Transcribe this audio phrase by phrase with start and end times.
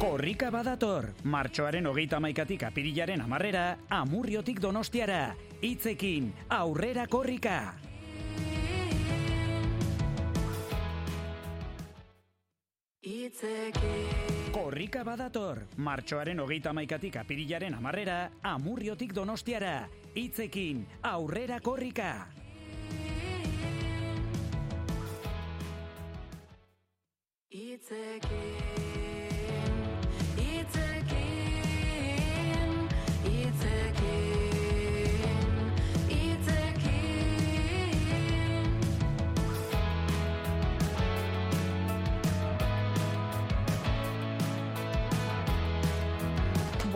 [0.00, 7.74] Korrika badator, martxoaren hogeita maikatik apirilaren amarrera, amurriotik donostiara, hitzekin, aurrera korrika!
[14.50, 19.86] Korrika badator, martxoaren hogeita maikatik apirilaren amarrera, amurriotik donostiara,
[20.16, 22.39] hitzekin, aurrera korrika!
[27.88, 28.79] take it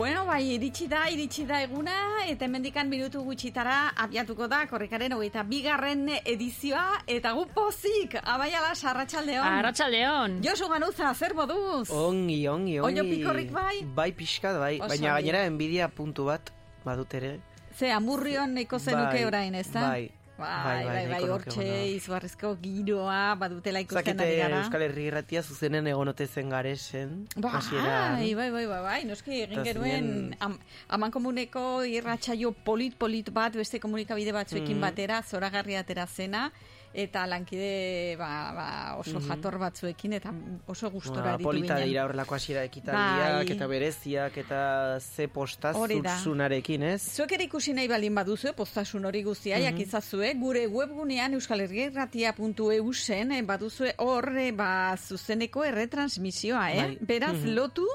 [0.05, 1.95] Bueno, bai, iritsi da, iritsi da eguna,
[2.29, 9.47] eta hemendikan minutu gutxitara abiatuko da, korrikaren hogeita bigarren edizioa, eta gu pozik, abaiala sarratxaldeon.
[9.63, 10.35] Arratxaldeon.
[10.45, 11.89] Josu Ganuza, zer moduz?
[11.89, 12.85] Ongi, ongi, ongi.
[12.85, 13.79] Oino pikorrik bai?
[13.97, 14.75] Bai, pixkat, bai.
[14.77, 16.53] Oso Baina gainera enbidia puntu bat,
[16.85, 17.39] badut ere.
[17.73, 19.87] Ze, amurrion neko zenuke Bai, orain, ez da?
[19.89, 20.11] bai.
[20.37, 24.57] Bai, Bai, bai, bai, bai, hortxe, izugarrizko giroa, badutela ikusten ari gara.
[24.65, 27.13] Euskal Herri irratia zuzenen egonote zen garesen.
[27.39, 30.57] Bai, bai, bai, bai, bai, noski egin genuen am,
[30.89, 34.81] aman komuneko irratsaio polit-polit bat beste komunikabide batzuekin Mhm.
[34.81, 36.51] batera, zoragarria atera zena,
[36.95, 40.31] eta lankide ba, ba, oso jator batzuekin, eta
[40.67, 41.43] oso gustora Ba, Mhm.
[41.43, 43.51] polita dira horrelako hasiera ekitaldiak, Bai.
[43.55, 47.01] eta bereziak, eta ze postaz zurzunarekin, ez?
[47.15, 53.41] Zuek ere ikusi nahi baldin baduzue, postasun hori guztia, jakizazue, gure webgunean euskalherrieratia.eu zen, eh,
[53.41, 56.81] baduzue hor, eh, ba, zuzeneko erretransmisioa, eh?
[56.81, 56.97] Bai.
[57.01, 57.85] Beraz, lotu,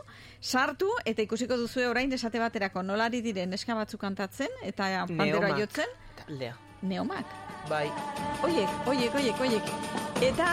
[0.40, 5.58] sartu, eta ikusiko duzue orain esate baterako nolari diren neska batzuk kantatzen, eta panderoa Neomak.
[5.58, 5.86] jotzen,
[6.26, 6.56] Taldea.
[6.82, 7.26] neomak.
[7.68, 7.88] Bai.
[8.42, 9.68] Oiek, oiek, oiek, oiek.
[10.24, 10.46] Eta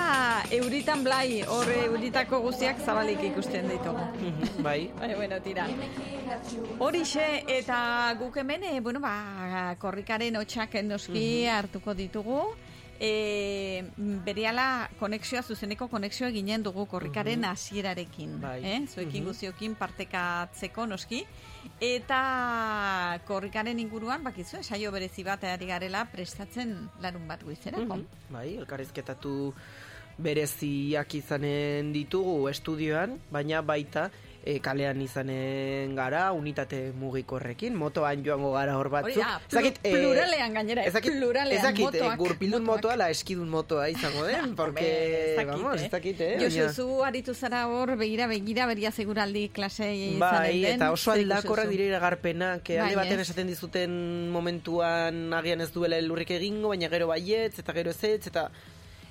[0.54, 4.04] euritan blai, hor euritako guztiak zabalik ikusten ditugu.
[4.64, 4.90] bai.
[5.00, 5.66] Bai, bueno, tira.
[6.80, 12.42] Horixe, eta guk hemen, e, bueno, ba, korrikaren hotxak noski hartuko ditugu.
[13.00, 13.84] E,
[14.26, 18.40] berehala konexioa, zuzeneko konexioa ginen dugu korrikaren hasierarekin.
[18.42, 18.60] Bai.
[18.66, 18.80] Eh?
[18.90, 19.28] Zuekin Mhm.
[19.30, 21.26] guztiokin partekatzeko noski.
[21.82, 27.98] Eta korrikaren inguruan, bakizu, saio berezi bat ari garela prestatzen larun bat goizerako.
[27.98, 28.32] Mhm.
[28.34, 29.54] Bai, elkarrizketatu
[30.18, 34.10] bereziak izanen ditugu estudioan, baina baita
[34.48, 39.18] e, kalean izanen gara, unitate mugikorrekin, motoan joango gara hor Hori batzuk.
[39.20, 42.78] da, plu- Ezakit, eh, pluralean gainera, eh, ezakit, pluralean, ezakit, eh, motoak, gurpildun motoak.
[42.86, 44.86] motoa, la eskidun motoa izango den, porque,
[45.32, 45.86] ez dakit, vamos, eh?
[45.86, 46.38] ez dakit, eh?
[46.46, 50.76] Josu, zu aritu zara hor, begira, begira, beria seguraldi klase izanen Bai, den.
[50.80, 51.76] eta oso aldakorrak duzu?
[51.78, 56.88] dira iragarpenak, eh, alde Bai, baten esaten dizuten momentuan agian ez duela elurrik egingo, baina
[56.90, 58.50] gero baietz, eta gero ezetz, eta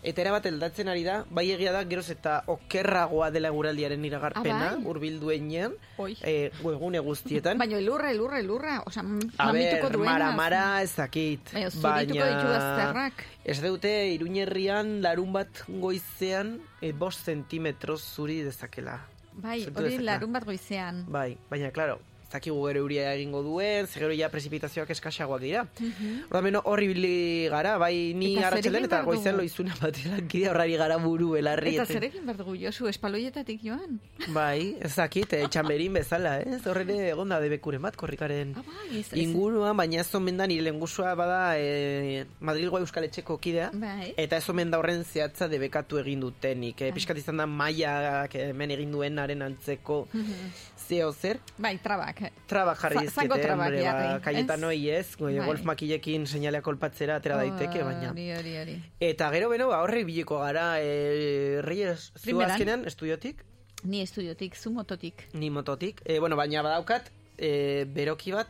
[0.07, 4.75] eta erabat aldatzen ari da, bai egia da, geroz eta okerragoa dela guraldiaren iragarpena, Ah,
[4.77, 4.85] bai?
[4.87, 6.17] hurbilduenean, Oi.
[6.23, 7.59] eh, webgune guztietan.
[7.63, 10.13] Baina elurra, elurra, elurra, osea, m- A mamituko ber, duena.
[10.13, 11.53] mara, mara ez dakit.
[11.83, 13.13] Baina zurituko.
[13.45, 19.01] Ez dute, iruñerrian larun bat goizean, e, bost zentimetro zuri dezakela.
[19.35, 20.13] Bai, hori dezakela.
[20.13, 21.05] larun bat goizean.
[21.09, 25.63] Bai, baina, klaro, ez dakigu gero euria egingo duen, ze gero ja prezipitazioak eskaxagoak dira.
[26.29, 29.23] Horda meno horri bili gara, bai ni egin eta dugu?
[29.37, 31.77] loizuna bat lankide horrari gara buru belarri.
[31.77, 34.01] Eta zerekin behar dugu, Josu, espaloietatik joan?
[34.35, 36.67] Bai, ez dakit, eh, txamberin bezala, ez?
[36.67, 40.63] Horre egonda debekuren bat, korrikaren Ah, bai, ez, ez, inguruan, baina ez omen da nire
[40.63, 44.15] lengusua bada e, Madrilgo Euskal Etxeko kidea, Bai.
[44.17, 46.81] eta ez omen da horren zehatza debekatu egin dutenik.
[46.81, 50.07] E, Piskat izan da maiak eh, hemen egin duenaren antzeko
[50.89, 51.41] zeo zer.
[51.59, 52.21] Bai, trabak.
[52.47, 55.17] Traba jarri zango dizkiete, trabak hombre, ba, jarri, kaietan ez?
[55.19, 55.35] Bai.
[55.47, 58.11] golf makilekin seinalea kolpatzera atera daiteke, baina.
[58.11, 58.77] Hori, hori, hori.
[59.01, 63.45] Eta gero beno, ba, horre biliko gara, e, Reyes, zu azkenean, estudiotik,
[63.85, 65.29] Ni estudiotik, zu mototik.
[65.35, 68.49] ni mototik, e, bueno, baina badaukat, e, beroki bat,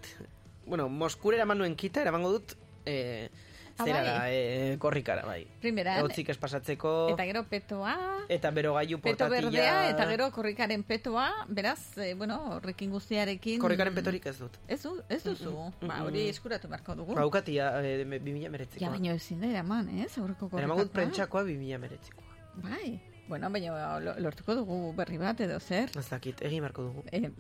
[0.67, 3.46] bueno, Moskura eraman nuen kita, eramango dut, e, Ah,
[3.85, 4.07] zera bai?
[4.07, 5.47] da, e, korrikara, bai.
[5.61, 6.01] Primeran.
[6.01, 7.95] Eotzik ez pasatzeko, Eta gero petoa,
[8.29, 9.51] eta berogailu peto portatila.
[9.51, 13.61] berdea, eta gero korrikaren petoa, beraz, eh, bueno, horrekin guztiarekin...
[13.61, 14.57] Korrikaren petorik ez dut.
[14.69, 15.53] Ez, du, ez duzu,
[15.83, 17.15] ba, hori eskuratu beharko dugu.
[17.15, 18.87] Baukatia, e, 2000 meretzikoa.
[18.87, 20.65] Ja, baino ezin da eraman, ez, aurreko korrikakoa.
[20.65, 22.25] Eraman dut prentsakoa 2000 meretzikoa.
[22.57, 25.91] Bai, bueno, baina lo- lortuko dugu berri bat edo zer.
[25.99, 27.03] Ez dakit, egin beharko dugu.
[27.11, 27.31] E,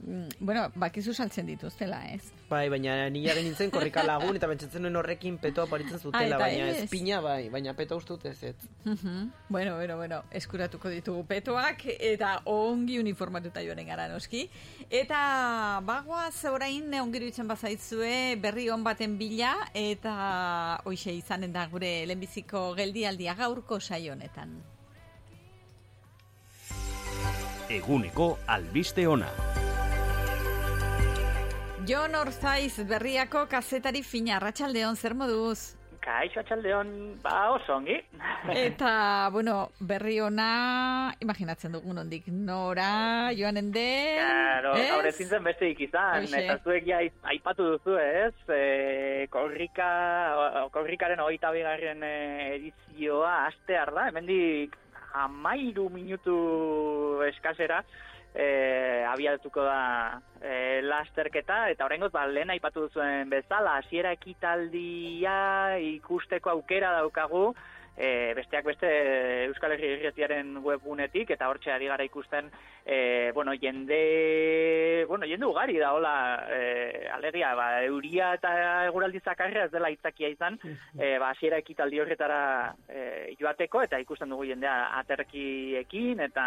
[0.41, 2.33] bueno, bakizu saltzen dituztela, ez?
[2.51, 6.27] Bai, baina ni jaren nintzen korrika lagun eta pentsatzen nuen horrekin petoa paritzen zutela, Ah,
[6.27, 6.83] eta baina ez?
[6.85, 8.57] espina bai, baina peto uste dut ez ez.
[8.85, 9.31] Mhm.
[9.49, 14.49] bueno, bueno, bueno, eskuratuko ditugu petoak eta ongi uniformatuta joanen gara noski.
[14.91, 22.07] Eta bagoaz orain ongiru itzen bazaitzue berri on baten bila eta hoxe izanen da gure
[22.07, 24.57] lehenbiziko geldialdia gaurko saio honetan.
[27.71, 29.29] Eguneko albiste ona.
[31.87, 35.75] Jon Orzaiz berriako kazetari fina, ratxaldeon, zer moduz?
[36.03, 36.89] Kaixo atxaldeon,
[37.23, 37.97] ba oso ongi.
[38.55, 44.87] Eta, bueno, berri ona, imaginatzen dugun ondik, nora, joanen den, Claro, ez?
[44.95, 46.45] haure zintzen beste ikizan, Hoxe.
[46.45, 47.01] eta zuek ja
[47.33, 49.91] aipatu duzu ez, e, korrika,
[50.75, 52.15] korrikaren hogeita bigarren e,
[52.57, 54.79] edizioa astear da, hemendik
[55.25, 56.37] amairu minutu
[57.29, 57.83] eskasera,
[58.35, 65.39] e, abiatuko da e, lasterketa, eta horrengoz, ba, lehen aipatu duzuen bezala, hasiera ekitaldia
[65.97, 67.49] ikusteko aukera daukagu,
[67.97, 68.89] e, besteak beste
[69.47, 72.51] Euskal Herri Irretiaren webgunetik, eta hortxe ari gara ikusten,
[72.85, 76.15] e, bueno, jende, bueno, jende ugari da, hola,
[76.53, 78.53] e, alegia, ba, euria eta
[78.87, 80.61] eguraldi zakarra ez dela itzakia izan,
[80.99, 82.41] e, ba, hasiera ekitaldi horretara
[82.89, 86.47] e, joateko, eta ikusten dugu jendea aterkiekin, eta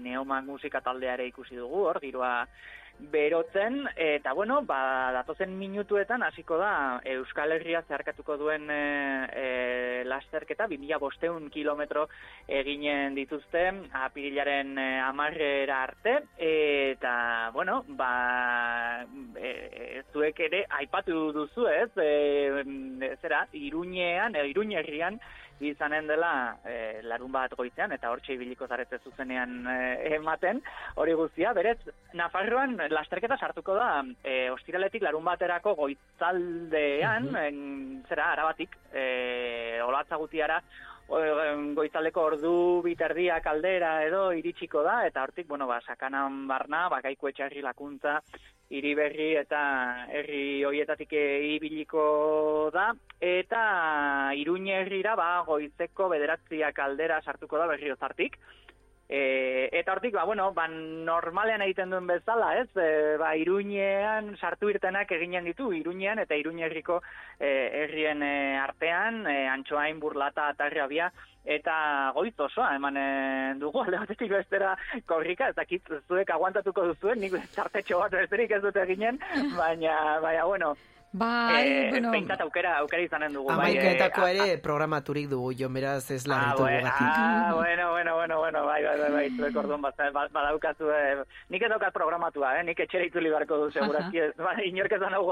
[0.00, 2.34] neoman musika taldeare ikusi dugu, hor, giroa
[3.10, 8.80] berotzen, eta bueno, ba, datozen minutuetan hasiko da Euskal Herria zeharkatuko duen e,
[9.32, 12.06] e, lasterketa, 2000 bosteun kilometro
[12.46, 13.66] eginen dituzte,
[14.04, 19.04] apirilaren e, amarrera arte, eta, bueno, ba,
[19.36, 25.20] e, zuek ere aipatu duzu ez, e, zera, iruñean, e, iruñerrian,
[25.60, 29.78] izanen dela e, larun bat goizean, eta hortxe ibiliko zarete zuzenean e,
[30.16, 30.62] ematen,
[30.96, 31.78] hori guztia, berez,
[32.16, 33.90] Nafarroan lasterketa sartuko da
[34.24, 37.58] e, ostiraletik larun baterako goitzaldean, en,
[38.08, 40.60] zera, arabatik, e, olatza gutiara,
[41.10, 42.54] o, em, goitzaldeko ordu
[42.86, 48.20] biterdiak aldera edo iritsiko da, eta hortik, bueno, ba, sakanan barna, bakaiko etxarri lakuntza,
[48.70, 49.60] hiri berri eta
[50.14, 53.62] herri hoietatik ibiliko da, eta
[54.38, 58.38] iruñe herrira ba, goizeko bederatziak aldera sartuko da berri ozartik.
[59.12, 62.68] E, eta hortik, ba, bueno, ba, normalean egiten duen bezala, ez?
[62.78, 67.00] E, ba, iruñean sartu irtenak eginen ditu, iruñean eta iruñe herriko
[67.40, 67.50] e,
[67.82, 68.30] herrien e,
[68.62, 71.10] artean, e, antxoain, burlata, atarriabia,
[71.42, 71.74] eta
[72.14, 73.08] goiz osoa, eman e,
[73.58, 74.76] dugu alde batetik bestera
[75.10, 79.18] korrika, ez dakit zuek aguantatuko duzuen, nik txartetxo bat besterik ez dut eginen,
[79.58, 80.76] baina, baina, bueno,
[81.12, 83.48] Bai, eh, bueno, behintzat aukera, aukera izanen dugu.
[83.48, 87.00] bai, eh, Amaiketako a- ere programaturik dugu, jo, beraz ez Ah, larritu bue- gugatik.
[87.00, 91.24] ah, bueno, bueno, bueno, bueno, bai, bai, bai, bai, zuek orduan bat, bat, badaukazu, eh,
[91.48, 95.00] nik ez daukat programatua, eh, nik etxera itzuli beharko du, segurazki, ez, ba, inork ez
[95.00, 95.26] da nago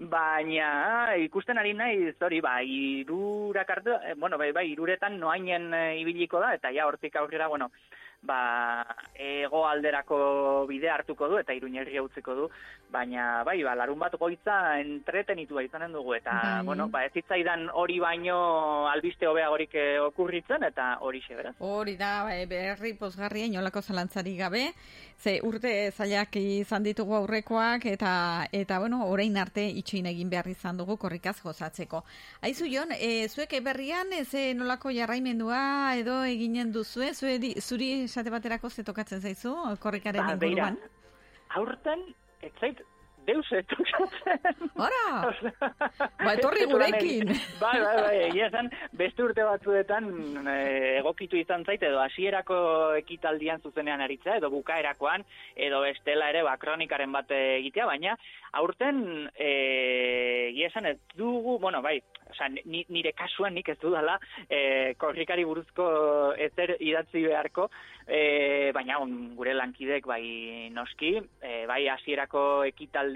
[0.00, 6.00] baina ikusten ari nahi, hori, ba, irurak hartu, eh, bueno, bai, bai, iruretan noainen eh,
[6.00, 7.70] ibiliko da, eta ja hortik aurrera, bueno,
[8.24, 8.84] ba,
[9.14, 12.48] ego alderako bide hartuko du eta iruñerria utziko du,
[12.90, 16.64] baina bai, ba, larun bat goitza entretenitua izanen dugu eta, Bai.
[16.66, 21.54] bueno, ba, ez zitzaidan hori baino albiste hobeagorik eh, okurritzen eta hori beraz.
[21.58, 24.64] Hori da, e, berri pozgarria, inolako zalantzari gabe,
[25.18, 30.76] ze urte zailak izan ditugu aurrekoak, eta, eta bueno, orain arte itxoin egin behar izan
[30.76, 32.04] dugu korrikaz gozatzeko.
[32.42, 38.70] Aizu Jon, e, zuek berrian, ze nolako jarraimendua edo eginen duzue, zuri, zuri esate baterako
[38.70, 40.76] ze tokatzen zaizu, korrikaren Ba, inguruan?
[41.58, 42.02] aurten,
[42.40, 42.80] ez zait,
[43.26, 43.46] deus.
[44.76, 45.04] Ora!
[45.28, 45.70] Osea,
[46.24, 47.30] Ba, etorri gurekin.
[47.60, 50.08] Bai, bai, bai, egia esan, beste urte batzuetan
[50.50, 52.56] eh, egokitu izan zait, edo hasierako
[53.00, 55.24] ekitaldian zuzenean aritzea, edo bukaerakoan,
[55.56, 58.16] edo estela ere, ba, kronikaren bat egitea, baina
[58.60, 62.00] aurten, eh, egia esan ez dugu, bueno, bai,
[62.34, 64.16] Osa, ni, nire kasuan nik ez dudala
[64.48, 65.86] eh, korrikari buruzko
[66.40, 67.68] ezer idatzi beharko,
[68.08, 73.13] eh, baina on, gure lankidek bai noski, eh, bai hasierako ekitaldi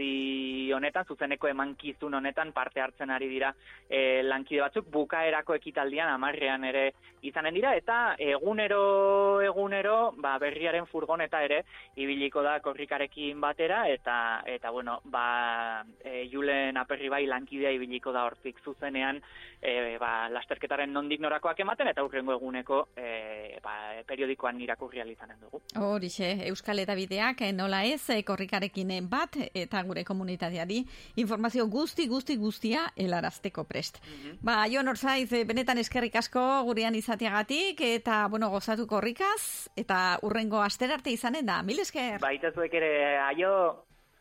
[0.74, 3.52] honetan, zuzeneko emankizun honetan parte hartzen ari dira
[3.88, 11.42] eh, lankide batzuk, bukaerako ekitaldian amarrean ere izanen dira, eta egunero, egunero, ba, berriaren furgoneta
[11.42, 11.64] ere,
[11.96, 18.24] ibiliko da korrikarekin batera, eta, eta bueno, ba, e, Julen aperri bai lankidea ibiliko da
[18.28, 19.20] hortik zuzenean,
[19.60, 23.74] e, ba, lasterketaren nondik norakoak ematen, eta urrengo eguneko e, ba,
[24.06, 25.60] periodikoan irakurri izanen dugu.
[25.78, 30.82] Horixe, Euskal Edabideak nola ez eh, korrikarekin bat eta gure komunitateari
[31.16, 34.00] informazio guzti guzti guztia helarazteko prest.
[34.42, 40.62] Ba, Jon Orzaiz, eh, benetan eskerrik asko gurean izateagatik eta bueno, gozatu korrikaz eta urrengo
[40.62, 41.62] aster arte izanen da.
[41.62, 42.20] Mil esker.
[42.20, 43.54] Baita zuek ere, aio,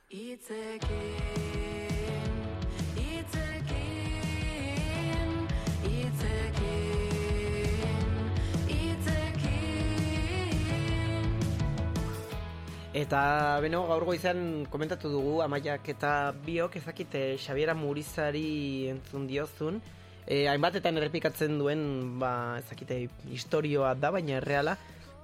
[0.09, 1.86] itzekin,
[12.97, 14.39] Eta, beno, gaur goizan
[14.73, 19.77] komentatu dugu, amaiak eta biok, ezakite Xabiera Murizari entzun diozun.
[20.25, 21.83] E, hainbatetan errepikatzen duen,
[22.17, 22.97] ba, ezakite,
[23.29, 24.73] historioa da, baina erreala.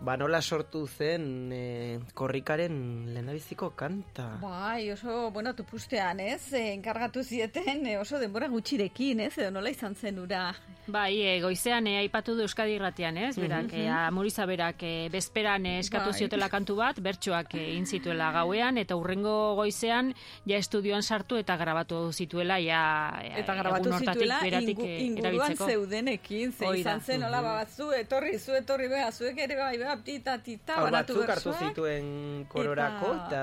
[0.02, 4.40] Ba nola sortu zen e, korrikaren lehendabiziko kanta.
[4.42, 6.52] Bai, oso, bueno, tupustean, ez?
[6.54, 9.38] Eh, enkargatu zieten eh, oso denbora gutxirekin, ez?
[9.38, 10.50] Edo nola izan zen ura.
[10.88, 13.38] Bai, e, goizean e, aipatu du Euskadi irratian, ez?
[13.40, 16.18] Berak, e, Amuriza berak e, bezperan eskatu Bai.
[16.20, 20.12] ziotela kantu bat, bertsoak e, egin zituela gauean, eta urrengo goizean
[20.46, 22.84] ja estudioan sartu eta grabatu zituela ja
[23.24, 25.72] e, Eta grabatu zituela beratik, ingu, inguruan erabiltzeko.
[25.72, 29.93] zeudenekin, ze izan zen, hola, ba, zu etorri, zu etorri, bea, zuek ere bai, bea,
[30.02, 33.42] tita, tita, Hau banatu batzuk hartu zituen kororako eta...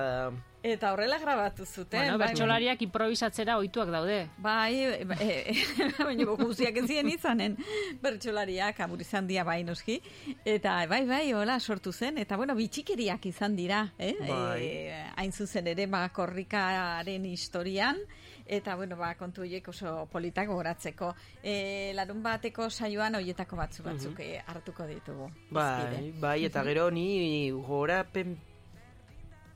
[0.61, 2.03] Eta horrela grabatu zuten.
[2.03, 4.19] Bueno, bai, bertsolariak improvisatzera ohituak daude.
[4.45, 5.55] Bai, e, e,
[6.09, 7.57] baina guztiak ez ziren izanen
[8.03, 10.03] bertsolariak amurizan dia bai noski.
[10.45, 12.21] Eta bai, bai, hola sortu zen.
[12.21, 14.13] Eta bueno, bitxikeriak izan dira, eh?
[14.21, 14.61] Bai.
[14.67, 18.05] E, hain zuzen ere, ba, korrikaren historian.
[18.51, 21.13] Eta, bueno, ba, kontu horiek oso politak gogoratzeko.
[21.39, 25.31] E, larun bateko saioan hoietako batzu batzuk eh, hartuko ditugu.
[25.55, 28.35] Bai, bai, eta gero ni gorapen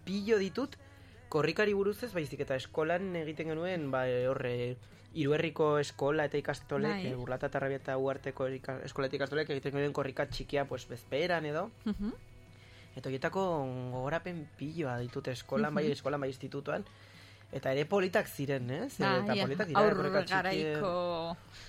[0.04, 0.76] pillo ditut
[1.34, 4.76] korrikari buruz ez baizik eta eskolan egiten genuen ba horre
[5.14, 7.02] Iruherriko eskola eta ikastolek, Bai.
[7.06, 7.18] bai.
[7.22, 8.48] Urlata eta Rabieta uarteko
[8.86, 11.68] eskola eta ikastolek egiten genuen korrika txikia pues bezperan edo.
[11.84, 12.14] Mhm.
[12.94, 13.44] Eta horietako
[13.92, 16.84] gogorapen pilloa ditut eskolan, bai eskolan, bai institutuan.
[17.54, 18.96] Eta ere politak ziren, ez?
[18.98, 20.92] eta Bai, politak dira, aur garaiko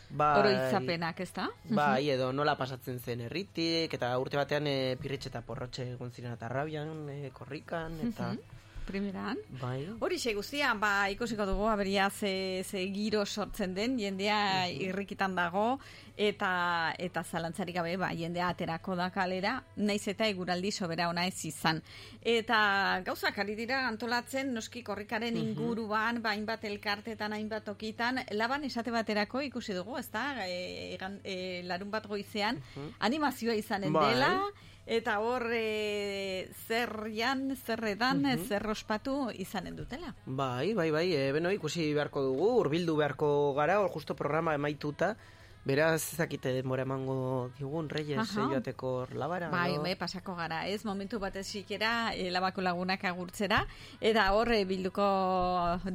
[0.10, 0.32] Bai.
[0.39, 1.46] oroitzapenak, ez da?
[1.70, 6.34] Bai, edo nola pasatzen zen herritik, eta urte batean e, pirritxe eta porrotxe egon ziren
[6.34, 8.34] eta rabian, e, korrikan, eta...
[8.86, 9.38] Primeran.
[9.62, 9.88] Bai.
[10.00, 15.80] Hori guztia, ba, ikusiko dugu, aberia ze, ze giro sortzen den, jendea irrikitan dago,
[16.18, 21.44] eta eta zalantzarik gabe, ba, jendea aterako da kalera, naiz eta eguraldi sobera ona ez
[21.46, 21.82] izan.
[22.22, 28.92] Eta gauzak ari dira antolatzen, noski korrikaren inguruan, ba, hainbat elkartetan, hainbat tokitan, laban esate
[28.92, 32.62] baterako ikusi dugu, ez da, e, egan- e, larun bat goizean,
[33.00, 34.13] animazioa izanen Bai.
[34.86, 40.13] Eta hor e, zerrian, zerredan, zer ospatu izanen dutela.
[40.25, 45.15] Bai, bai, bai, e, beno, ikusi beharko dugu, hurbildu beharko gara, hor justo programa emaituta,
[45.65, 48.45] beraz ezakite denbora emango digun, Reyes, Aha.
[48.45, 49.50] e, joateko labara.
[49.50, 49.81] Bai, edo?
[49.84, 50.86] me pasako gara, ez?
[50.86, 53.63] Momentu batez sikera e, labako lagunak agurtzera,
[54.00, 55.07] eta hor bilduko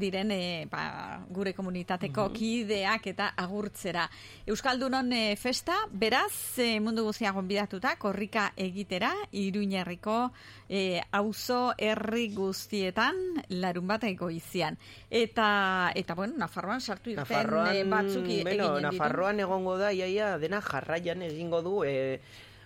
[0.01, 4.09] diren e, ba, gure komunitateko kideak eta agurtzera.
[4.51, 10.33] Euskaldunon e, festa, beraz, e, mundu guztia gonbidatuta, korrika egitera, iruñerriko
[10.69, 13.17] e, auzo herri guztietan,
[13.49, 14.79] larun bat egoizian.
[15.11, 18.89] Eta, eta bueno, Nafarroan sartu irten Nafarroan, e, batzuk beno, eginen.
[18.91, 22.21] Nafarroan egongo da, iaia, dena jarraian egingo du, e,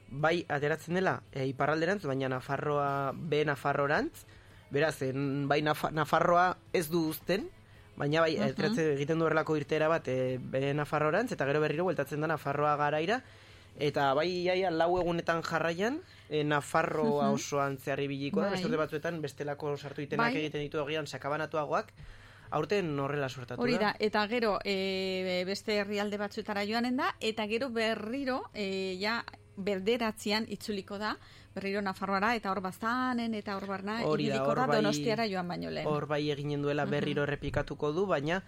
[0.08, 4.24] bai, ateratzen dela, e, iparralderantz, baina Nafarroa, be Nafarrorantz,
[4.70, 7.48] beraz, en, bai Nafa- Nafarroa ez du uzten,
[7.96, 12.20] baina bai, ateratzen egiten du horrelako irtera bat, e, be Nafarrorantz, eta gero berriro bueltatzen
[12.22, 13.20] da Nafarroa garaira,
[13.78, 15.98] eta bai, iaia, lau egunetan jarraian,
[16.28, 18.60] e, Nafarroa osoan zeharri biliko da, Bai.
[18.62, 20.44] beste batzuetan bestelako sartu itenak Bai.
[20.44, 21.90] egiten ditu egian sakabanatuagoak,
[22.54, 23.90] aurten horrela suertatu Hori da.
[23.90, 29.22] da, eta gero e, beste herrialde batzuetara joanen da, eta gero berriro, e, ja,
[29.56, 31.14] berderatzean itzuliko da,
[31.54, 35.70] berriro Nafarroara, eta hor bastanen, eta hor barna, da, ibiliko da bai- donostiara joan baino
[35.70, 35.86] lehen.
[35.86, 38.42] Hor bai eginen duela berriro errepikatuko du, baina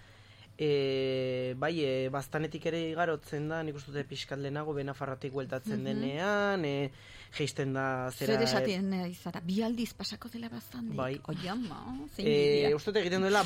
[0.59, 6.65] e, bai, e, bastanetik ere igarotzen da, nik uste dute pixkat lehenago, benafarratik bueltatzen denean,
[6.65, 6.91] e,
[7.37, 8.37] geisten da zera...
[8.37, 10.97] Zer esatien eh, izara, bi aldiz pasako dela bastandik.
[10.97, 11.15] Bai.
[11.33, 11.83] Oiama,
[12.15, 13.45] zein E, uste dut egiten duela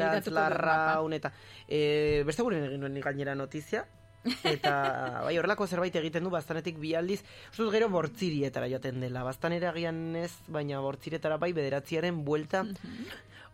[0.00, 1.32] Begiratuko dut larraun eta
[1.68, 3.84] e, beste gure egin nuen gainera notizia.
[4.24, 4.72] Eta
[5.26, 7.20] bai horrelako zerbait egiten du bastanetik bi aldiz.
[7.50, 9.26] Uste dut gero bortzirietara joaten dela.
[9.26, 12.64] Bastanera agian ez baina bortzirietara bai bederatziaren buelta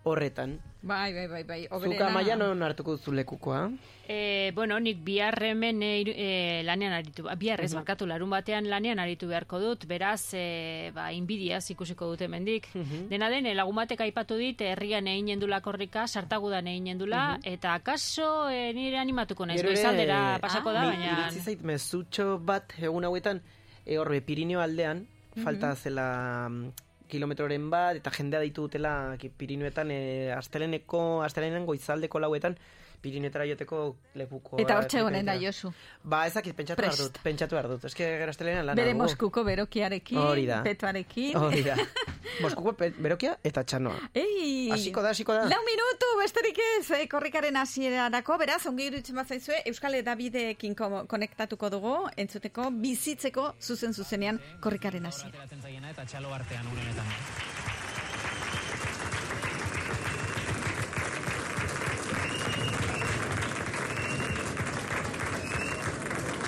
[0.05, 0.59] horretan.
[0.83, 1.67] Bai, bai, bai, bai.
[1.69, 3.71] Zuka maia non hartuko duzu lekukoa?
[4.09, 8.31] E, bueno, nik bihar hemen e, iru- e, lanean aritu, ah, bihar ez markatu, larun
[8.33, 12.67] batean lanean aritu beharko dut, beraz, e, ba, inbidiaz ikusiko dute mendik.
[13.11, 18.49] Dena den, lagun batek aipatu dit, herrian egin dula korrika, sartagudan egin dula, eta akaso
[18.49, 21.13] e, nire animatuko naiz, goizaldera pasako da, Ni baina...
[21.29, 23.43] iritsi zait mezutxo bat egun hauetan
[23.85, 25.05] e, horbe Pirineo aldean
[25.45, 26.73] falta zela mm,
[27.11, 30.01] kilometroren bat eta jendea ditu dutela Pirineoetan e,
[30.37, 32.57] asteleneko astelenen goizaldeko lauetan
[33.01, 35.73] Pirinetara joteko lekuko Eta hortxe honen da, Josu.
[36.05, 37.85] Ba, ezakit pentsatu behar dut, pentsatu behar dut.
[37.89, 38.95] Eske gero astelenean lana Bere.
[38.95, 40.63] Moskuko berokiarekin, Hori da.
[40.63, 41.37] petoarekin.
[41.37, 41.77] Hori da.
[42.45, 44.11] Moskuko berokia eta txanoa.
[44.15, 44.69] Ei!
[44.71, 45.47] Hasiko da, hasiko da.
[45.51, 51.71] Lau minutu, besterik ez, eh, korrikaren hasierarako, beraz, ongi iruditzen bazaizue, Euskal Edabideekin ko- konektatuko
[51.71, 55.45] dugu, entzuteko, bizitzeko, zuzen zuzenean, korrikaren hasiera.
[55.91, 57.80] eta txalo artean une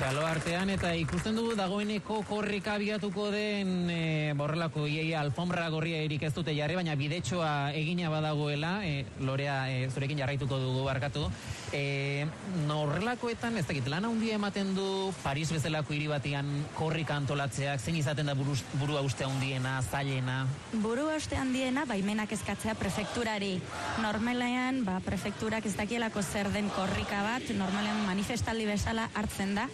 [0.03, 6.25] Txalo artean eta ikusten dugu dagoeneko korrika abiatuko den e, borrelako ieia alfombra gorria erik
[6.27, 11.29] ez dute jarri, baina bidetxoa egina badagoela, e, lorea e, zurekin jarraituko dugu barkatu.
[11.71, 12.27] E,
[12.67, 14.89] norrelakoetan, ez dakit, lan handia ematen du
[15.23, 20.41] Paris bezalako hiri batian korrika antolatzeak, zein izaten da buruz, burua uste handiena, zailena?
[20.83, 23.55] Buru uste handiena, baimenak eskatzea prefekturari.
[24.03, 29.71] Normalean, ba, prefekturak ez dakielako zer den korrika bat, normalean manifestaldi bezala hartzen da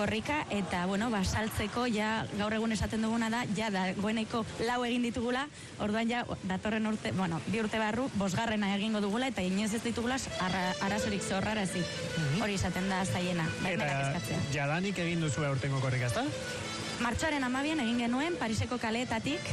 [0.00, 5.04] korrika, eta, bueno, ba, saltzeko, ja, gaur egun esaten duguna da, ja, dagoeneko lau egin
[5.04, 5.42] ditugula,
[5.84, 10.16] orduan ja, datorren urte, bueno, bi urte barru, bosgarrena egingo dugula, eta inoiz ez ditugula
[10.40, 11.84] arra, arazorik zorrarazi.
[12.40, 14.40] Hori esaten da zaiena, eskatzea.
[14.56, 16.24] jadanik egin duzu aurtengo korrika, ezta?
[17.00, 19.46] Martxoaren amabian egin genuen Pariseko kaleetatik,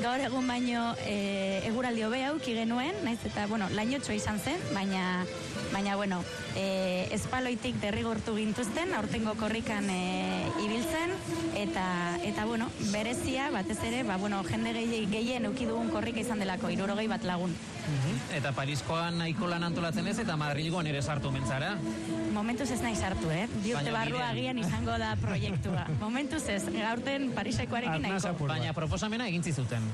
[0.00, 5.26] gaur egun baino e, eguraldi hobea auki genuen, naiz eta, bueno, lainotxo izan zen, baina,
[5.72, 6.22] baina bueno,
[6.56, 11.14] e, espaloitik derrigortu gintuzten, aurtengo korrikan e, ibiltzen,
[11.56, 11.86] eta,
[12.26, 16.72] eta, bueno, berezia, batez ere, ba, bueno, jende gehien, gehien euki dugun korrika izan delako,
[16.74, 17.54] irurogei bat lagun.
[18.34, 21.74] Eta Pariskoan nahiko lan antolatzen ez, eta Madrilgoan ere sartu mentzara.
[22.34, 23.44] Momentuz ez nahi sartu, eh?
[23.62, 25.84] Bi urte barru agian izango da proiektua.
[26.04, 28.48] Momentuz ez, gaurten Parisekoarekin nahiko.
[28.48, 29.86] Baina proposamena egin zizuten.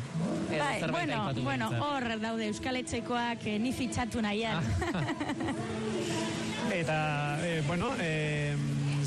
[0.50, 4.62] Bai, bueno, bueno, hor daude Euskal Etxekoak eh, ni fitxatu nahian.
[6.70, 8.54] Eta, eh, bueno, eh,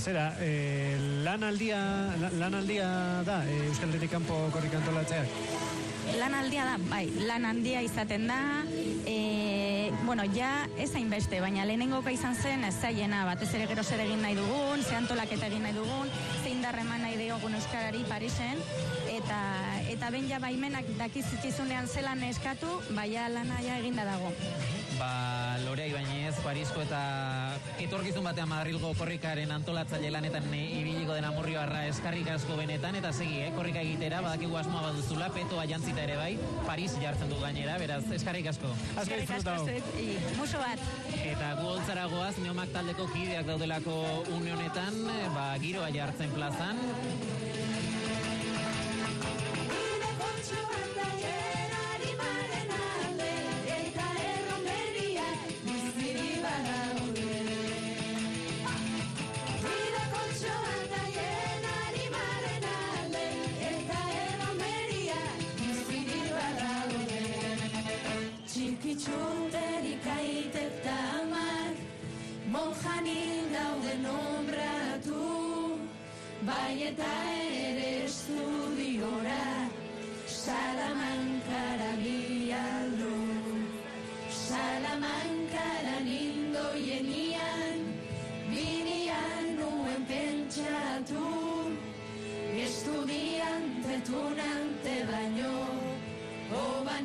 [0.03, 1.79] zera, eh, lanaldia,
[2.19, 2.87] la- lanaldia
[3.25, 5.27] da eh, Euskal Herritik kanpo korrika antolatzeak.
[6.19, 8.35] lan aldia da, bai, lan handia izaten da,
[9.07, 14.01] e, bueno, ja ez hainbeste, baina lehenengoka izan zen ez zaiena, batez ere gero zer
[14.03, 16.11] egin nahi dugun, ze antolaketa egin nahi dugun,
[16.43, 18.61] zein darreman nahi diogun Euskarari Parisen,
[19.13, 19.39] eta,
[19.93, 24.33] eta ben ja baimenak dakizkizunean zelan eskatu, baina lana ja eginda dago.
[24.99, 26.99] Ba, Lorea Ibañez, Parisko eta
[27.81, 33.41] etorkizun batean Madrilgo korrikaren antolatzaile lanetan e, ibiliko den amurrioarra eskarrik asko benetan, eta segi,
[33.47, 36.31] eh, korrika egitera, badakigu asmoa baduzula, petoa jantzita ere bai,
[36.67, 38.73] Paris jartzen du gainera, beraz, eskarrik asko.
[39.01, 39.57] Eskerrik asko
[40.37, 40.79] muso bat.
[41.23, 43.95] Eta gu holtzara goaz, neomak taldeko kideak daudelako
[44.35, 46.79] une honetan, eh, ba, giroa jartzen plazan,
[76.47, 79.43] Bai eta ere estudiora
[80.27, 83.13] Salamankara bialdu
[84.39, 87.79] Salamankara nindoienian
[88.51, 91.31] Binian nuen pentsatu.
[92.65, 95.55] Estudiante tunante baino
[96.51, 96.97] Oba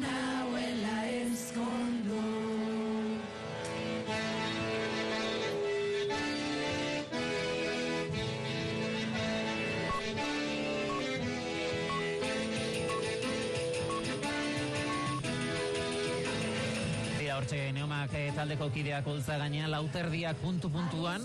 [17.48, 21.22] hortxe neomak eh, taldeko kideak holtza gainean lauterdiak puntu-puntuan.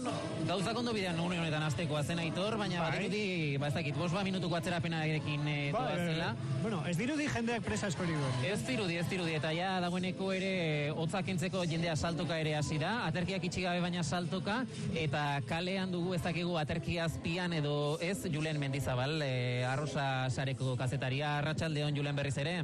[0.48, 2.92] Gauzak ondo bidean une honetan aztekoa zen aitor, baina Bai.
[2.94, 6.30] badirudi, ba ez dakit, bost ba minutuko atzerapenarekin e, Ba, doazela.
[6.32, 8.40] eh, bueno, ez dirudi jendeak presa askori duen.
[8.48, 13.04] Ez dirudi, ez dirudi, eta ja dagoeneko ere hotzak entzeko jendea saltoka ere hasi da,
[13.10, 14.62] aterkiak itxi gabe baina saltoka,
[14.96, 21.40] eta kalean dugu ez dakigu aterki azpian edo ez Julen Mendizabal, e, arrosa sareko kazetaria,
[21.40, 22.62] arratsaldeon Julen berriz ere.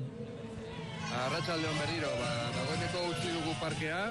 [1.09, 4.01] Arratxaldeon berriro, ba, dagoeneko utzi parkea,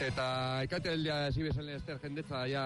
[0.00, 0.26] eta
[0.64, 2.64] ikateldia hasi bezalen ester jendetza ja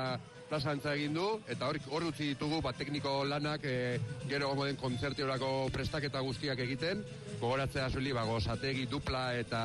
[0.49, 4.79] plazantza egin du, eta hor, hor utzi ditugu ba, tekniko lanak e, gero gongo den
[4.81, 7.03] kontzertiorako prestaketa guztiak egiten,
[7.41, 9.63] gogoratzea zuli, ba, gozategi dupla eta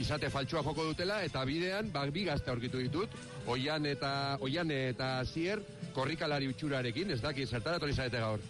[0.00, 3.18] izate faltsua joko dutela, eta bidean, ba, bi gazte aurkitu ditut,
[3.50, 5.62] oian eta, oian eta zier,
[5.96, 8.44] korrikalari utxurarekin, ez daki, zertara etorri zarete gaur.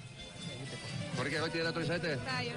[1.16, 2.16] Korrika egoiti dira etorri zarete?
[2.26, 2.50] Bai,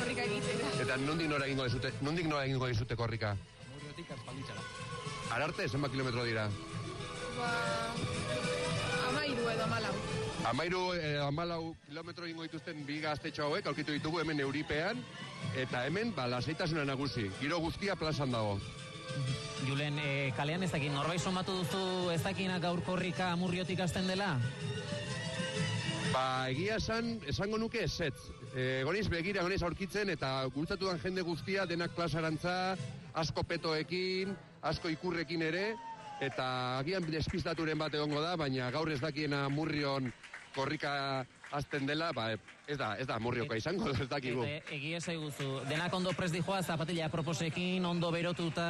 [0.00, 0.72] korrika egitera.
[0.82, 3.36] Eta nondik nora egingo dizute, nondik nora egingo dizute korrika?
[4.06, 4.60] Murriotik aspalditxara.
[5.34, 6.48] Ararte, zenbat kilometro dira?
[7.36, 7.50] Ba,
[9.08, 9.94] amairu edo amalau.
[10.46, 15.02] Amairu, eh, amalau kilometro egingo dituzten bi gaztetxo hauek, aurkitu ditugu hemen euripean,
[15.56, 17.30] eta hemen, ba, lasaitasuna nagusi.
[17.40, 18.58] Giro guztia plazan dago.
[19.66, 24.36] Julen, e, kalean ez dakit, norbait somatu duzu ez dakinak gaur korrika amurriotik hasten dela?
[26.12, 28.30] Ba, egia esan, esango nuke ezetz.
[28.54, 32.76] E, goniz begira, goniz aurkitzen, eta gultzatu dan jende guztia, denak plazarantza,
[33.16, 35.70] asko petoekin, asko ikurrekin ere,
[36.20, 36.46] eta
[36.80, 40.12] agian despistaturen bat egongo da, baina gaur ez dakiena murrion
[40.56, 42.30] korrika azten dela, ba,
[42.66, 44.44] ez da, ez da murrioka izango, ez dakigu.
[44.44, 48.68] Eta egia zaiguzu, denak ondo prest dijoa zapatila proposekin, ondo berotuta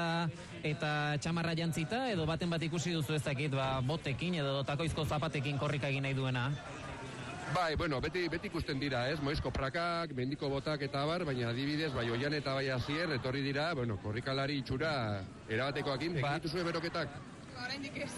[0.66, 0.90] eta
[1.22, 5.90] txamarra jantzita, edo baten bat ikusi duzu ez dakit, ba, botekin edo takoizko zapatekin korrika
[5.90, 6.50] egin nahi duena.
[7.54, 9.20] Bai, bueno, beti, beti ikusten dira, ez?
[9.22, 13.72] Moizko prakak, mendiko botak eta bar, baina adibidez, bai, oian eta bai azier, etorri dira,
[13.74, 16.34] bueno, korrikalari itxura erabatekoakin, ba.
[16.34, 17.16] egin dituzue beroketak.
[17.56, 18.10] Oraindik ez.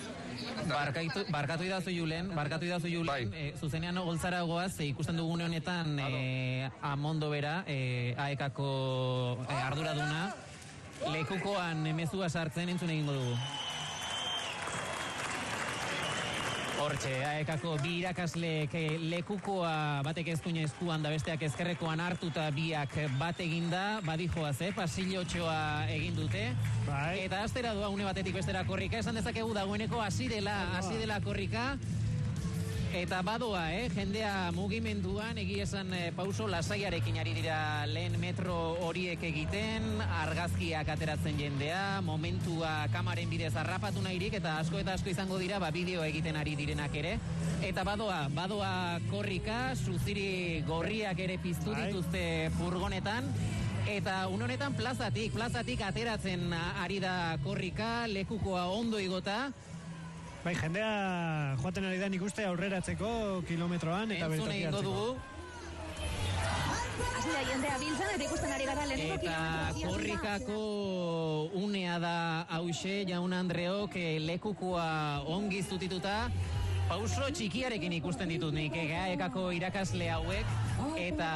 [0.66, 5.94] Barkaitu, barkatu idazu Julen, barkatu idazu Julen, e, zuzenean goltzara goaz, e, ikusten dugune honetan
[6.02, 8.68] e, amondo bera, e, aekako
[9.46, 10.26] e, arduraduna,
[11.14, 13.67] lekukoan emezua sartzen entzun egingo dugu.
[16.78, 18.74] Hortxe, aekako bi irakasleek
[19.10, 25.58] lekukoa batek ezkuina eskuan da besteak ezkerrekoan hartuta biak bat eginda, badijoaz, eh, pasillotxoa
[25.96, 26.44] egin dute.
[26.86, 27.24] Bai.
[27.24, 31.72] Eta astera doa une batetik bestera korrika, esan dezakegu dagoeneko hasi dela, hasi dela korrika.
[32.88, 38.54] Eta badoa, eh, jendea mugimenduan, egi esan eh, pauso lasaiarekin ari dira lehen metro
[38.86, 45.36] horiek egiten, argazkiak ateratzen jendea, momentua kamaren bidez harrapatu nahirik, eta asko eta asko izango
[45.38, 47.18] dira, ba, bideo egiten ari direnak ere.
[47.62, 48.72] Eta badoa, badoa
[49.12, 51.86] korrika, suziri gorriak ere piztu Bai.
[51.86, 52.24] dituzte
[52.56, 53.32] furgonetan,
[53.88, 59.46] Eta un honetan plazatik, plazatik ateratzen ari da korrika, lekukoa ondo igota,
[60.44, 65.18] Bai, jendea joaten ari da nik uste aurreratzeko kilometroan eta entzun bertoki egingo dugu,
[67.18, 70.60] Hasi da jendea biltzen eta ikusten ari gara lehenengo Eta korrikako
[71.60, 72.14] unea da
[72.58, 74.86] hause, jaun Andreok eh, lekukoa
[75.26, 76.16] ongi zutituta,
[76.88, 80.52] pauso txikiarekin ikusten ditut nik, egaekako irakasle hauek,
[80.98, 81.28] eta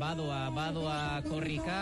[0.00, 1.78] badoa, badoa korrika,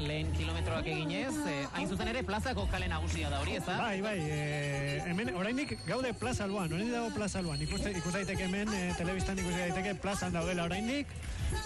[0.00, 3.76] lehen kilometroak eginez, eh, hain zuzen ere plazako kale nagusia da hori, ez da?
[3.82, 7.62] Bai, bai, e, hemen oraindik gaude plaza alboan, oraindik dago plaza alboan.
[7.68, 11.12] Ikuste, ikus daiteke hemen, e, telebistan ikusi daiteke plazan daudela oraindik,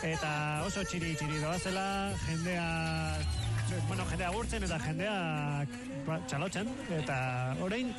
[0.07, 0.33] eta
[0.67, 1.87] oso txiri txiri doazela,
[2.27, 2.67] jendea,
[3.89, 5.17] bueno, jendea gurtzen eta jendea
[6.07, 7.19] ba, txalotzen, eta
[7.65, 7.95] orain,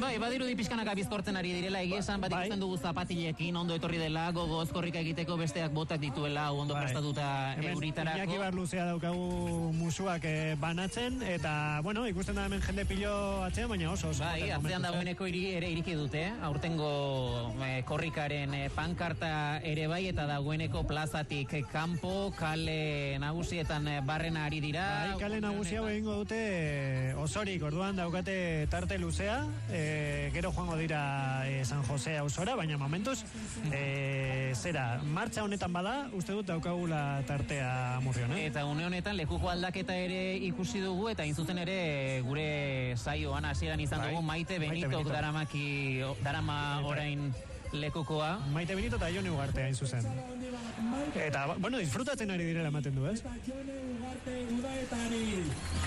[0.00, 4.24] Bai, badirudi pixkanaka bizkortzen ari direla, egia esan bat ikusten dugu zapatilekin, ondo etorri dela,
[4.32, 7.26] gogoz korrika egiteko besteak botak dituela, ondo prestatuta
[7.58, 8.22] Hemen euritarako.
[8.22, 13.12] Iñaki Barluzea daukagu musuak eh, banatzen, eta, bueno, ikusten da hemen jende pilo
[13.44, 14.24] atzean, baina oso oso.
[14.24, 14.86] Bai, atzean eh.
[14.86, 21.52] dagoeneko iri, ere iriki dute, aurtengo eh, korrikaren eh, pankarta ere bai, eta dagoeneko plazatik
[21.58, 24.88] eh, kanpo, kale nagusietan eh, barrena ari dira.
[25.04, 30.76] Bai, kale nagusi hau egingo dute eh, osorik, orduan daukate tarte luzea, eh, gero joango
[30.76, 33.22] dira eh, San Jose ausora, baina momentuz,
[33.72, 38.46] eh, zera, martxa honetan bada, uste dut daukagula tartea murrion, eh?
[38.50, 43.80] Eta une honetan lekuko aldaketa ere ikusi dugu eta hain zuzen ere gure saioan hasieran
[43.80, 45.12] izan Bai, dugu Maite Maite Benitok Benito.
[45.12, 47.32] daramaki darama orain
[47.72, 48.38] lekukoa.
[48.52, 50.06] Maite Benito eta Joni Ugarte hain zuzen.
[51.14, 53.22] Eta, bueno, disfrutatzen ari direla ematen du, ez?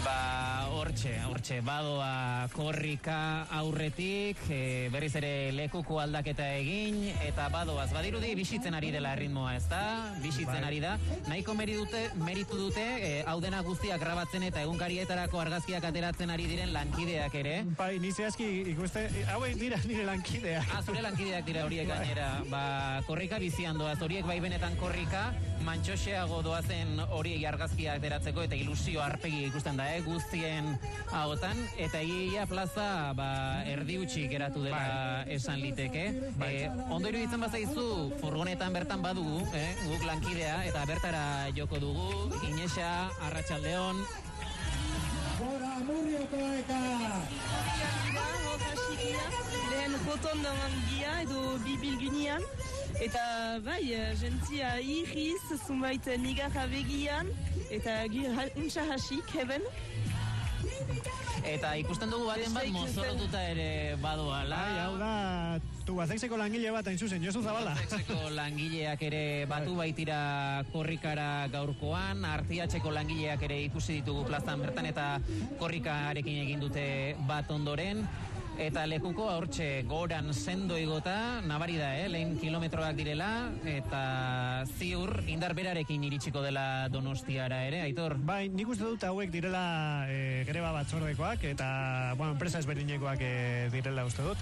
[0.05, 3.17] Ba, hortxe, hortxe, badoa korrika
[3.57, 9.65] aurretik, e, berriz ere lekuko aldaketa egin, eta badoaz, badirudi bisitzen ari dela erritmoa, ez
[9.71, 9.81] da?
[10.23, 10.69] Bisitzen Bai.
[10.69, 10.95] ari da.
[11.29, 16.47] Nahiko meri dute, meritu dute, e, hau dena guztiak grabatzen eta egunkarietarako argazkiak ateratzen ari
[16.51, 17.55] diren lankideak ere.
[17.77, 20.63] Bai, ni zehazki ikuste, hauek dira nire lankidea.
[20.75, 21.97] Ah, zure lankideak dira horiek Bai.
[21.97, 22.29] gainera.
[22.49, 25.33] Ba, korrika bizian doaz, horiek bai benetan korrika,
[25.65, 30.77] mantxoxeago doazen horiek argazkiak ateratzeko eta ilusio arpegi ikusten da, eh, guztien
[31.11, 36.05] ahotan, eta egia plaza, ba, erdi utxi geratu dela esan liteke.
[36.45, 42.11] Eh, ondo iruditzen bazaizu, furgonetan bertan badugu, eh, guk lankidea, eta bertara joko dugu,
[42.45, 43.09] Inesa,
[48.85, 52.43] Arratsaldeon, lehen rotonda mangia edo bibilgunean
[53.01, 53.23] eta
[53.65, 57.31] bai, eh, jentzia irriz, zumbait nigarra begian
[57.73, 58.03] eta
[58.61, 59.65] untsa hasik heben
[61.45, 64.57] eta ikusten dugu baten bat mozorrotuta ere badoala.
[64.57, 65.09] Bai, hau da,
[65.85, 67.75] tubazeixeko langile bat hain zuzen, Josu Zabala.
[67.75, 70.19] Artiatxeko langileak ere batu baitira
[70.71, 75.09] korrikara gaurkoan, artiatxeko langileak ere ikusi ditugu plazan bertan eta
[75.61, 76.87] korrikarekin egin dute
[77.29, 78.05] bat ondoren.
[78.55, 82.05] Eta lekuko hortxe goran sendo igota, nabari da, eh?
[82.07, 88.15] lehen kilometroak direla, eta ziur indar berarekin iritsiko dela donostiara ere, aitor?
[88.23, 91.67] Bai, nik uste dut hauek direla e, greba batzordekoak eta,
[92.15, 93.33] bueno, enpresa ezberdinekoak e,
[93.73, 94.39] direla uste dut.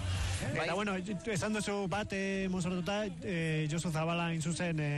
[0.54, 0.68] Bai.
[0.68, 0.94] Eta, bueno,
[1.34, 4.92] esan duzu bat e, mozortuta, e, Josu Zabala inzuzen e,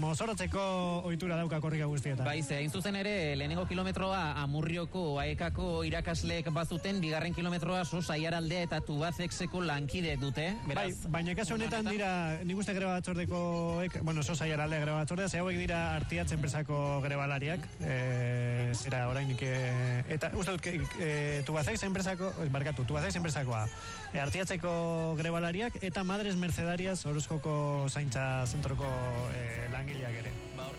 [0.00, 0.64] mozorrotzeko
[1.10, 2.24] ohitura dauka korrika guztietan.
[2.24, 8.61] Bai, ze, hain zuzen ere, lehenengo kilometroa amurrioko aekako irakasleek bazuten, bigarren kilometroa so saiaraldea
[8.62, 10.48] eta Tubazexeko lankide dute.
[10.66, 12.10] Beraz, bai, baina kasu honetan dira,
[12.46, 17.66] nik uste greba batzordekoek, bueno, sosa alde greba batzordea, ze hauek dira artiatz enpresako grebalariak,
[17.80, 20.68] e, zera orainik, e, eta uste dut,
[21.00, 23.66] e, Tubazex enpresako, eh, barkatu, Tubazex enpresakoa,
[24.12, 28.88] e, artiatzeko grebalariak, eta Madres Mercedarias Orozkoko zaintza zentroko
[29.34, 30.32] e, langileak ere.
[30.56, 30.70] Ba,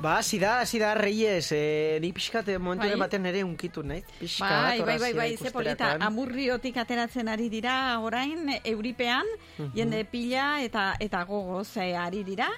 [0.00, 2.96] Ba, hasi da, hasi da, Reyes, eh, ni pixkat momentu Bai.
[2.96, 4.00] baten ere unkitu, nahi?
[4.18, 9.26] Pixkat, Bai, bai, bai, bai, ze polita, amurriotik ateratzen ari dira orain, euripean,
[9.58, 9.72] Mhm.
[9.76, 12.48] jende pila eta eta gogoz eh, ari dira.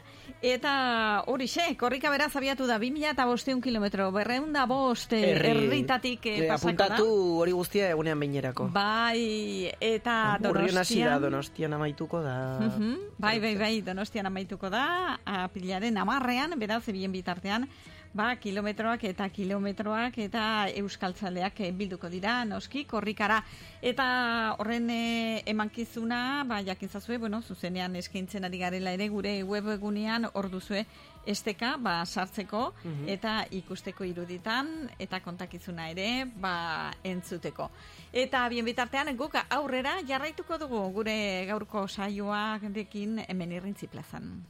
[0.42, 5.20] Eta hori xe, korrika beraz abiatu da, 2000 eta bosteun kilometro, berreun da bost eh,
[5.36, 6.84] Herri- herritatik eh, eh, pasako da.
[6.88, 8.66] apuntatu hori guztia egunean beinerako.
[8.74, 11.22] Bai, eta Urrion hasi da, donostian...
[11.22, 12.36] donostian amaituko da.
[12.60, 17.68] Mhm, Bai, bai, bai, donostian amaituko da, apilaren amarrean, beraz, bien bitartean,
[18.14, 23.38] ba, kilometroak eta kilometroak eta euskaltzaleak eh, bilduko dira, noski, korrikara.
[23.80, 30.50] Eta horren eh, emankizuna, ba, jakintzazue, bueno, zuzenean eskaintzen ari garela ere, gure webegunean hor
[30.50, 30.84] duzue
[31.26, 33.08] esteka, ba, sartzeko, Mhm.
[33.08, 37.70] eta ikusteko iruditan, eta kontakizuna ere, ba, entzuteko.
[38.12, 44.44] Eta bien bitartean, guk aurrera jarraituko dugu gure gaurko saioak dekin hemen irrintzi plazan.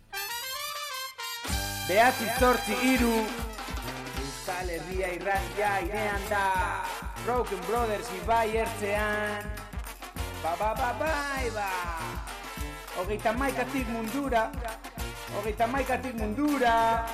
[1.89, 3.27] Behatzi zortzi iru.
[4.23, 6.47] Euskal Herria irratia irean da.
[7.25, 9.47] Broken Brothers ibai ertzean.
[10.43, 11.71] Ba ba ba bai ba.
[12.97, 14.51] Hogeita maikatik mundura.
[15.35, 17.07] Hogeita maikatik mundura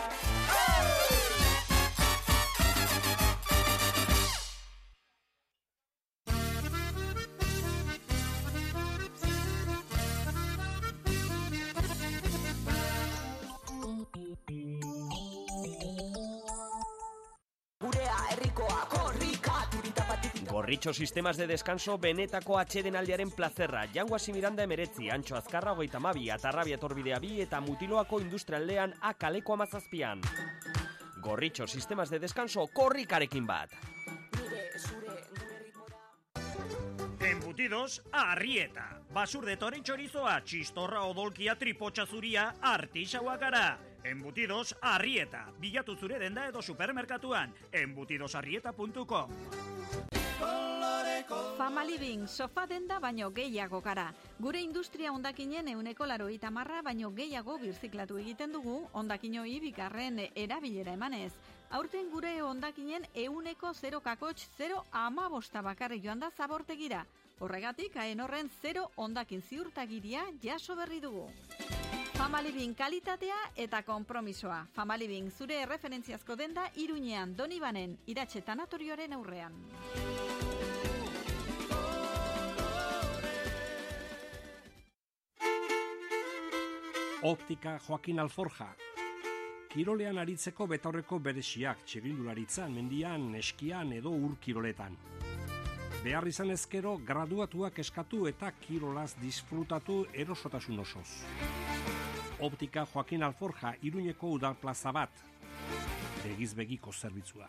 [20.49, 23.87] Gorritxo sistemas de descanso benetako atxeden aldearen plazerra.
[23.93, 29.53] Jango hasi Miranda emeretzi, antxo azkarra hogeita mabi, atarrabia torbidea bi eta mutiloako industrialdean akaleko
[29.53, 30.21] amazazpian.
[31.21, 33.71] Gorritxo sistemas de descanso korrikarekin bat.
[37.21, 39.03] Embutidos, arrieta.
[39.13, 43.88] Basur de toren chorizoa, txistorra odolkia tripotxa zuria, artixaua gara.
[44.05, 45.47] Embutidos, arrieta.
[45.61, 47.55] Bilatu zure denda edo supermerkatuan.
[47.73, 49.31] Embutidosarrieta.com
[51.59, 54.15] Fama Living, sofa denda baino gehiago gara.
[54.39, 61.33] Gure industria ondakinen euneko laroita marra baino gehiago birziklatu egiten dugu ondakinoi bigarren erabilera emanez.
[61.71, 67.05] Aurten gure ondakinen euneko 0 kakotx 0 amabosta bakarri joan da zabortegira.
[67.41, 71.29] Horregatik, haen horren 0 ondakin ziurtagiria jaso berri dugu.
[72.19, 74.67] Famalibin kalitatea eta konpromisoa.
[74.75, 79.55] Famalibin zure referentziazko denda Iruñean, Donibanen, Iratxe Tanatorioaren aurrean.
[87.23, 88.67] Optika Joaquin Alforja.
[89.71, 94.99] Kirolean aritzeko betaurreko beresiak txirindularitzan, mendian, eskian edo ur kiroletan.
[96.03, 101.09] Behar izan ezkero, graduatuak eskatu eta kirolaz disfrutatu erosotasun osoz.
[102.41, 105.11] Optika Joaquin Alforja, iruñeko udal plaza bat.
[106.25, 107.49] Begiz begiko zerbitzua.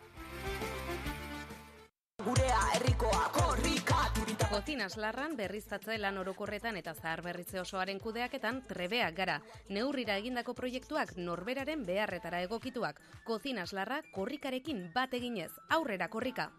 [2.24, 4.00] Gurea herrikoa korrika
[4.50, 9.36] Kozinas larran berriztatze lan orokorretan eta zahar berritze osoaren kudeaketan trebeak gara.
[9.68, 12.98] Neurrira egindako proiektuak norberaren beharretara egokituak.
[13.24, 15.52] Kozinas larra korrikarekin bat eginez.
[15.68, 16.50] Aurrera korrika.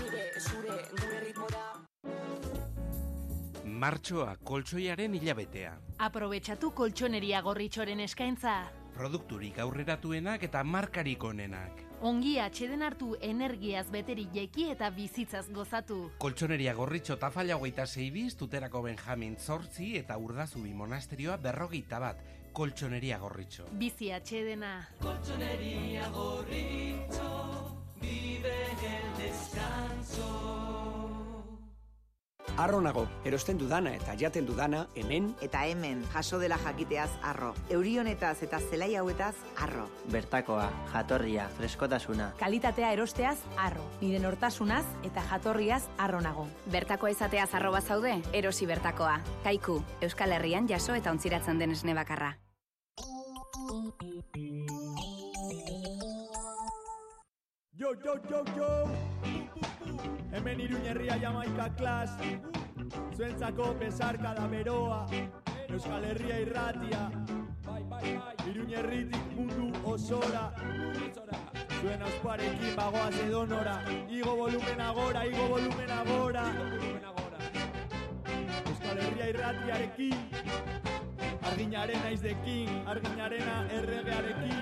[0.00, 1.66] Nire zure gure ritmora
[3.78, 5.76] Martxoa koltsoiaren hilabetea.
[6.02, 8.54] Aprobetxatu koltsoneria gorritxoren eskaintza.
[8.96, 11.84] Produkturik aurreratuenak eta markarik onenak.
[12.02, 15.98] Ongi atxeden hartu energiaz beteri jeki eta bizitzaz gozatu.
[16.18, 22.24] Koltsoneria gorritxo tafalla hogeita zeibiz, tuterako Benjamin zortzi eta urdazubi monasterioa berrogeita bat.
[22.52, 23.68] Koltsoneria gorritxo.
[23.78, 24.88] Bizi atxedena.
[24.98, 27.30] Colchonería gorrito,
[28.02, 28.56] vive
[28.90, 31.17] el descanso.
[32.56, 37.54] Arro nago, erosten dudana eta jaten dudana hemen Eta hemen, jaso dela jakiteaz arro.
[37.70, 39.88] Euri honetaz eta zelai hauetaz arro.
[40.12, 42.32] Bertakoa, jatorria, freskotasuna.
[42.38, 43.84] Kalitatea erosteaz arro.
[44.00, 46.48] Nire nortasunaz eta jatorriaz arro nago.
[46.66, 49.20] Bertakoa izateaz arroba zaude, erosi bertakoa.
[49.44, 52.36] Kaiku, Euskal Herrian jaso eta ontziratzen den esne bakarra.
[57.78, 59.37] Yo, yo, yo, yo!
[60.32, 62.10] Hemen iruñerria jamaika klas
[63.16, 65.06] Zuentzako besarka da beroa
[65.68, 67.10] Euskal Herria irratia.
[67.66, 68.12] Bai, bai,
[68.48, 70.46] Iruñerritik mundu osora.
[71.80, 73.74] Zuen ausparekin bagoaz edonora.
[74.08, 76.46] Igo volumen agora, igo volumen agora.
[78.64, 80.16] Euskal Herria irratiarekin.
[81.52, 84.58] Arginaren naizdekin, arginarena erregearekin.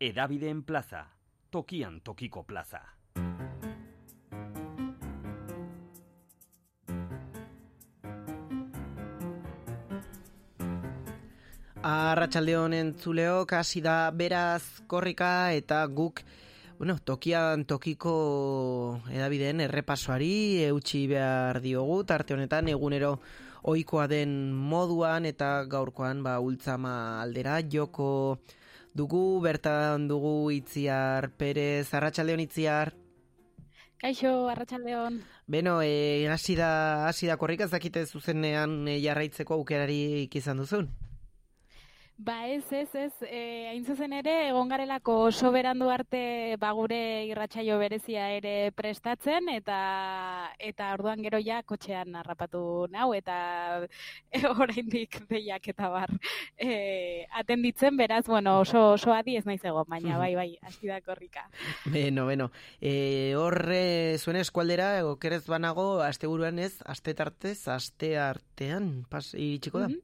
[0.00, 1.06] Edabideen plaza,
[1.54, 2.80] tokian tokiko plaza.
[11.84, 16.24] Arratxalde honen zuleok, hasi da beraz korrika eta guk
[16.78, 18.14] bueno, tokian tokiko
[19.12, 23.12] edabideen errepasoari eutxi behar diogu, tarte honetan egunero
[23.70, 28.10] ohikoa den moduan eta gaurkoan ba, ultzama aldera joko
[28.94, 32.94] dugu, bertan dugu itziar Perez, arratsalde hon itziar.
[34.00, 35.20] Kaixo, arratsaldeon.
[35.46, 40.88] Beno, e, hasi da, hasi da korrika, ez dakite zuzenean e, jarraitzeko aukerari izan duzun?
[42.16, 46.98] Ba ez, ez, ez, e, hain zuzen ere, egon garelako oso berandu arte ba gure
[47.26, 49.78] irratsaio berezia ere prestatzen, eta
[50.62, 53.34] eta orduan gero ja kotxean harrapatu nau, eta
[54.30, 56.14] e, oraindik deiak eta bar
[56.54, 61.02] e, atenditzen, beraz, bueno, oso, oso adi ez naiz egon, baina bai, bai, hasi da
[61.02, 61.48] korrika.
[61.90, 69.00] Beno, beno, e, horre zuen eskualdera, okerez banago, aste buruan ez, aste tartez, aste artean,
[69.10, 69.94] pas, iritsiko da?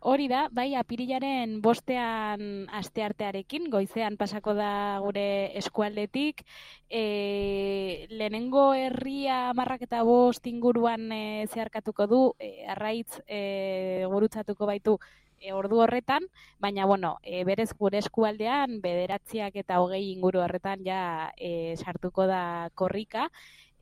[0.00, 4.70] Hori da, bai, apirilaren bostean aste artearekin, goizean pasako da
[5.04, 6.40] gure eskualdetik,
[6.88, 11.20] e, lehenengo herria marrak eta bost inguruan e,
[11.52, 14.96] zeharkatuko du, e, arraitz e, gurutzatuko baitu
[15.36, 16.24] e, ordu horretan,
[16.64, 21.02] baina bueno, e, berez gure eskualdean, bederatziak eta hogei inguru horretan ja
[21.36, 23.28] e, sartuko da korrika,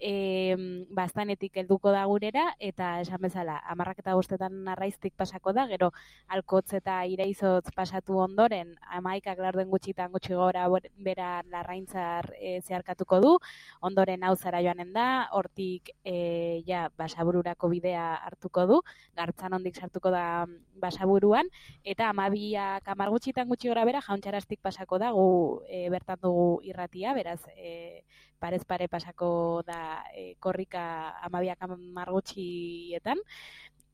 [0.00, 5.90] e, bastanetik helduko da gurera, eta esan bezala, amarrak eta bostetan narraiztik pasako da, gero
[6.34, 13.34] alkotz eta iraizotz pasatu ondoren, amaikak laurden gutxitan gutxi gora bera larraintzar e, zeharkatuko du,
[13.80, 18.80] ondoren hau zara joanen da, hortik e, ja, basabururako bidea hartuko du,
[19.16, 20.46] gartzan ondik sartuko da
[20.78, 21.48] basaburuan,
[21.82, 25.28] eta amabiak amar gutxitan gutxi gora bera, jauntxarastik pasako da, gu
[25.68, 28.04] e, bertan dugu irratia, beraz, e,
[28.38, 33.18] parez pare pasako da e, korrika amabiak amargutxietan,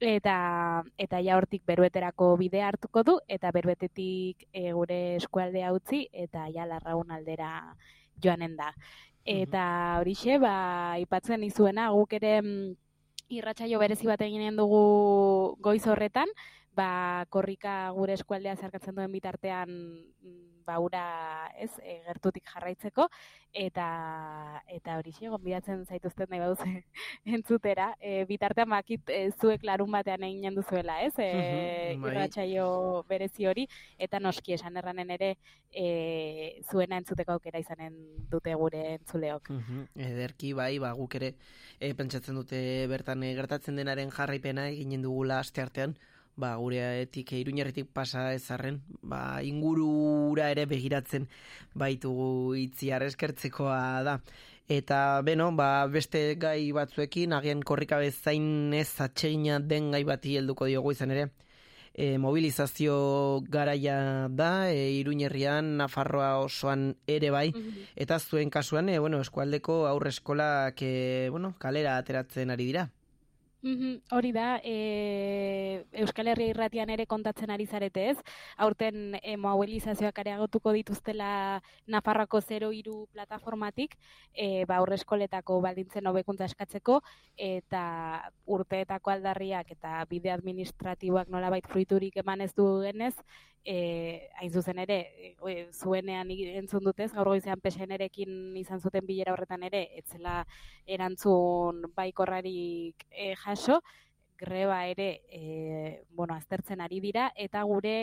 [0.00, 0.36] eta
[0.98, 6.66] eta ja hortik berueterako bide hartuko du, eta beruetetik e, gure eskualdea utzi, eta ja
[6.66, 7.74] larraun aldera
[8.22, 8.72] joanen da.
[9.24, 9.64] Eta
[10.00, 12.74] horixe, ba, ipatzen izuena, guk ere mm,
[13.32, 16.28] irratsaio berezi bat eginen dugu goiz horretan,
[16.76, 19.74] ba, korrika gure eskualdea zerkatzen duen bitartean
[20.64, 23.06] baura ez e, gertutik jarraitzeko
[23.64, 23.86] eta
[24.72, 26.70] eta hori xe gonbidatzen zaituzten nahi baduze
[27.36, 27.90] entzutera.
[28.00, 31.12] E, bitartean makit e, zuek larun batean egin duzuela ez?
[31.18, 31.28] E,
[32.00, 32.10] Bai.
[32.10, 32.66] irratsaio
[33.08, 33.66] berezi hori
[33.98, 35.34] eta noski esan erranen ere
[35.70, 39.52] e, zuena entzuteko aukera izanen dute gure entzuleok.
[39.94, 41.34] Ederki bai, ba, guk ere
[41.78, 42.58] e, pentsatzen dute
[42.90, 45.96] bertan e, gertatzen denaren jarraipena eginen dugula aste artean,
[46.36, 51.28] ba, gureatik e, iruñerritik pasa ezarren, ba, ingurura ere begiratzen
[51.74, 54.18] baitugu itziar eskertzekoa da.
[54.68, 60.70] Eta, beno, ba, beste gai batzuekin, agian korrika bezain ez atsegina den gai bati helduko
[60.70, 61.28] diogu izan ere,
[61.94, 67.50] e, mobilizazio garaia da, e, Iruñerrian, Nafarroa osoan ere bai,
[67.94, 72.90] eta zuen kasuan, e, bueno, eskualdeko aurreskolak, e, bueno, kalera ateratzen ari dira.
[73.64, 78.18] Mhm, Hori da, e, Euskal Herria irratian ere kontatzen ari zarete ez,
[78.60, 83.96] aurten e, mobilizazioak areagotuko dituztela Nafarroako 03 plataformatik,
[84.34, 86.98] e, ba, aurreskoletako baldintzen hobekuntza eskatzeko,
[87.40, 87.86] eta
[88.44, 93.14] urteetako aldarriak eta bide administratiboak nolabait fruiturik eman ez duenez,
[93.64, 94.98] e, hain zuzen ere,
[95.48, 100.42] e, zuenean entzun dutez, gaur goizean PSN-erekin izan zuten bilera horretan ere, etzela
[100.86, 103.82] erantzun baikorrarik e, jaso,
[104.36, 107.94] greba ere e, bueno, aztertzen ari dira, eta gure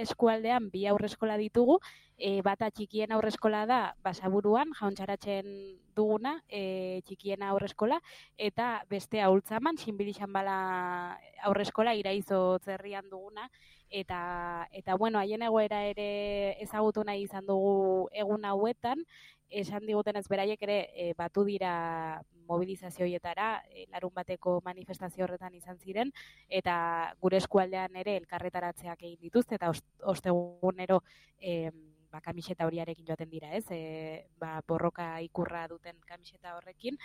[0.00, 1.80] eskualdean bi aurreskola ditugu,
[2.16, 5.50] e, bata txikien aurreskola da basaburuan, jauntxaratzen
[5.96, 7.98] duguna, e, txikiena aurreskola,
[8.38, 11.18] eta beste ahultzaman, sinbilixan bala
[11.50, 13.50] aurreskola iraizo zerrian duguna,
[13.92, 19.04] eta, eta bueno, haien egoera ere ezagutu nahi izan dugu egun hauetan,
[19.52, 25.78] esan diguten ez beraiek ere e, batu dira mobilizazioietara, e, larun bateko manifestazio horretan izan
[25.78, 26.10] ziren,
[26.48, 26.74] eta
[27.20, 31.02] gure eskualdean ere elkarretaratzeak egin dituzte, eta ost- ostegunero
[31.38, 31.70] e,
[32.12, 33.64] ba, kamiseta horiarekin joaten dira, ez?
[33.72, 36.98] E, ba, borroka ikurra duten kamiseta horrekin.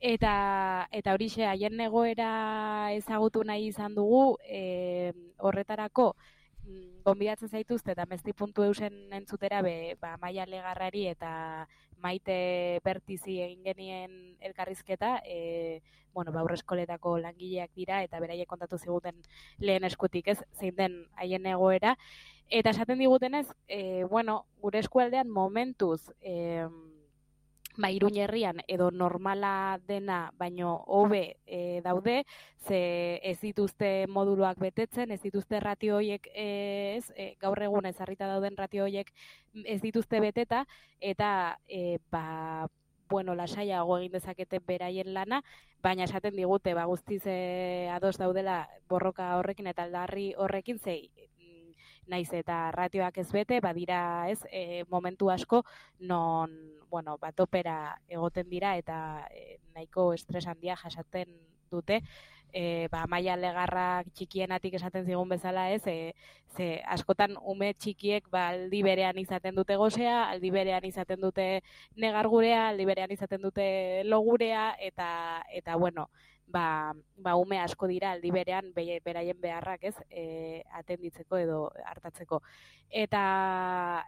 [0.00, 0.34] Eta,
[0.92, 2.30] eta horixe, haien egoera
[2.96, 6.12] ezagutu nahi izan dugu, e, horretarako,
[7.04, 11.30] gonbidatzen zaituzte eta mesti puntu eusen entzutera be, ba, maia legarrari eta
[12.00, 15.80] maite bertizi egin genien elkarrizketa, e,
[16.14, 19.20] bueno, ba, aurreskoletako langileak dira eta beraiek kontatu ziguten
[19.58, 21.96] lehen eskutik, ez, zein den haien egoera.
[22.50, 26.66] Eta esaten digutenez, e, bueno, gure eskualdean momentuz, e,
[27.76, 32.24] ba, Iruñ herrian edo normala dena baino hobe e, daude,
[32.66, 38.26] ze ez dituzte moduluak betetzen, ez dituzte ratio hoiek e, ez, e, gaur egun ezarrita
[38.26, 39.12] dauden ratio hoiek
[39.64, 40.66] ez dituzte beteta
[41.00, 42.68] eta e, ba
[43.10, 45.40] bueno, lasaiago egin dezakete beraien lana,
[45.82, 51.10] baina esaten digute ba guztiz e, ados daudela borroka horrekin eta aldarri horrekin zei
[52.10, 55.62] naiz eta ratioak ez bete, badira, ez, e, momentu asko
[56.00, 56.50] non,
[56.90, 61.32] bueno, batopera egoten dira eta e, nahiko estres handia jasaten
[61.70, 62.02] dute.
[62.52, 66.12] E, ba, maia legarrak txikienatik esaten zigun bezala ez, e,
[66.56, 71.46] ze askotan ume txikiek ba, aldi berean izaten dute gozea, aldi berean izaten dute
[71.94, 75.10] negargurea, aldi berean izaten dute logurea, eta,
[75.54, 76.08] eta bueno,
[76.50, 82.42] ba, ba ume asko dira aldi berean be, beraien beharrak, ez, e, atenditzeko edo hartatzeko.
[82.90, 83.24] Eta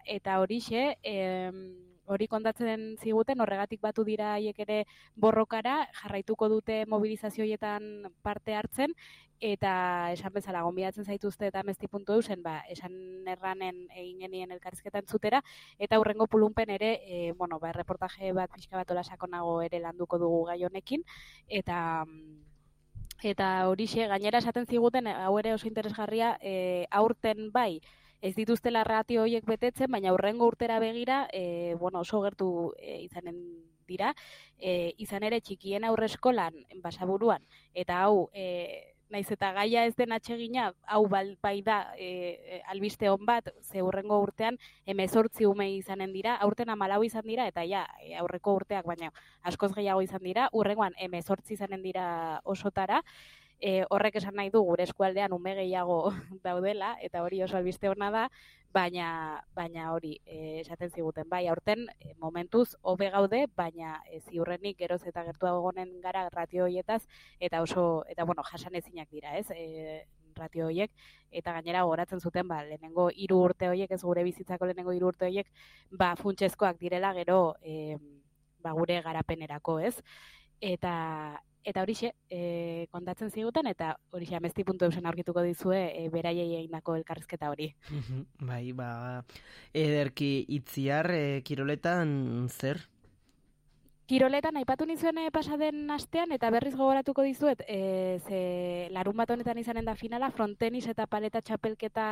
[0.07, 1.63] eta horixe, em,
[2.07, 4.79] hori kontatzen ziguten horregatik batu dira haiek ere
[5.17, 8.95] borrokara, jarraituko dute mobilizazioietan parte hartzen
[9.43, 12.93] eta esan bezala gonbidatzen zaituzte eta mesti puntu ba, esan
[13.27, 15.43] erranen egin genien elkarrizketan zutera,
[15.79, 20.45] eta hurrengo pulunpen ere, e, bueno, ba, reportaje bat pixka bat olasakonago ere landuko dugu
[20.45, 21.03] gai honekin,
[21.49, 22.05] eta
[23.23, 27.81] eta horixe gainera esaten ziguten hau ere oso interesgarria e, aurten bai
[28.23, 32.49] ez dituztela ratio horiek betetzen baina hurrengo urtera begira e, bueno, oso gertu
[32.79, 33.43] e, izanen
[33.89, 34.15] dira
[34.59, 37.43] e, izan ere txikien aurre eskolan basaburuan.
[37.75, 43.27] Eta hau e, naiz eta gaia ez den atsegina, hau bai da e, albiste on
[43.29, 44.57] bat, ze hurrengo urtean
[44.87, 47.85] emezortzi ume izanen dira, aurten amalau izan dira, eta ja,
[48.23, 49.13] aurreko urteak, baina
[49.43, 52.07] askoz gehiago izan dira, hurrengoan emezortzi izanen dira
[52.45, 53.03] osotara,
[53.63, 56.11] e, horrek esan nahi du gure eskualdean ume gehiago
[56.47, 58.25] daudela, eta hori oso albiste hona da,
[58.73, 59.07] baina
[59.55, 65.03] baina hori e, esaten ziguten bai aurten e, momentuz hobe gaude baina e, ziurrenik geroz
[65.07, 67.03] eta gertuago gonen gara ratio hoietaz
[67.39, 70.07] eta oso eta bueno jasan ezinak dira ez e,
[70.37, 70.91] ratio hoiek
[71.31, 75.29] eta gainera goratzen zuten ba lehenengo hiru urte hoiek ez gure bizitzako lehenengo hiru urte
[75.29, 75.53] hoiek
[75.91, 77.99] ba funtsezkoak direla gero e,
[78.63, 79.97] ba gure garapenerako ez?
[80.63, 86.97] Eta eta horixe e, kontatzen ziguten eta horixe amesti puntu aurkituko dizue e, beraiei egindako
[87.01, 87.73] elkarrizketa hori.
[88.41, 89.25] bai, ba,
[89.73, 92.83] ederki itziar e, kiroletan zer?
[94.11, 98.41] Kiroletan aipatu nizuen e, pasaden astean eta berriz gogoratuko dizuet e, ze
[98.91, 102.07] larun bat honetan izanen da finala frontenis eta paleta txapelketa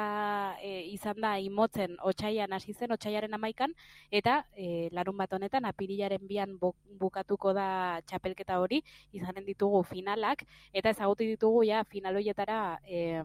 [0.62, 3.74] e, izan da imotzen otxaian hasi zen otxaiaren amaikan
[4.11, 6.55] eta e, larun bat honetan apirilaren bian
[7.01, 13.24] bukatuko da txapelketa hori izanen ditugu finalak eta ezagutu ditugu ja finaloietara e,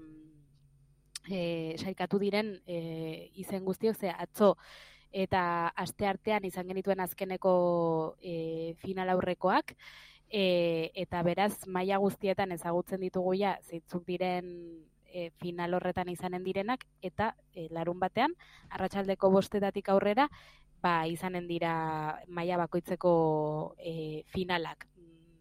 [1.29, 1.39] e,
[1.77, 4.55] saikatu diren e, izen guztiok ze atzo
[5.15, 7.53] eta aste artean izan genituen azkeneko
[8.19, 9.71] e, final aurrekoak,
[10.27, 14.49] e, eta beraz maila guztietan ezagutzen ditugu ja zeitzuk diren
[15.07, 18.35] e, final horretan izanen direnak, eta e, larun batean,
[18.75, 20.27] arratsaldeko bostetatik aurrera,
[20.83, 21.75] ba, izanen dira
[22.27, 23.13] maila bakoitzeko
[23.79, 24.83] e, finalak.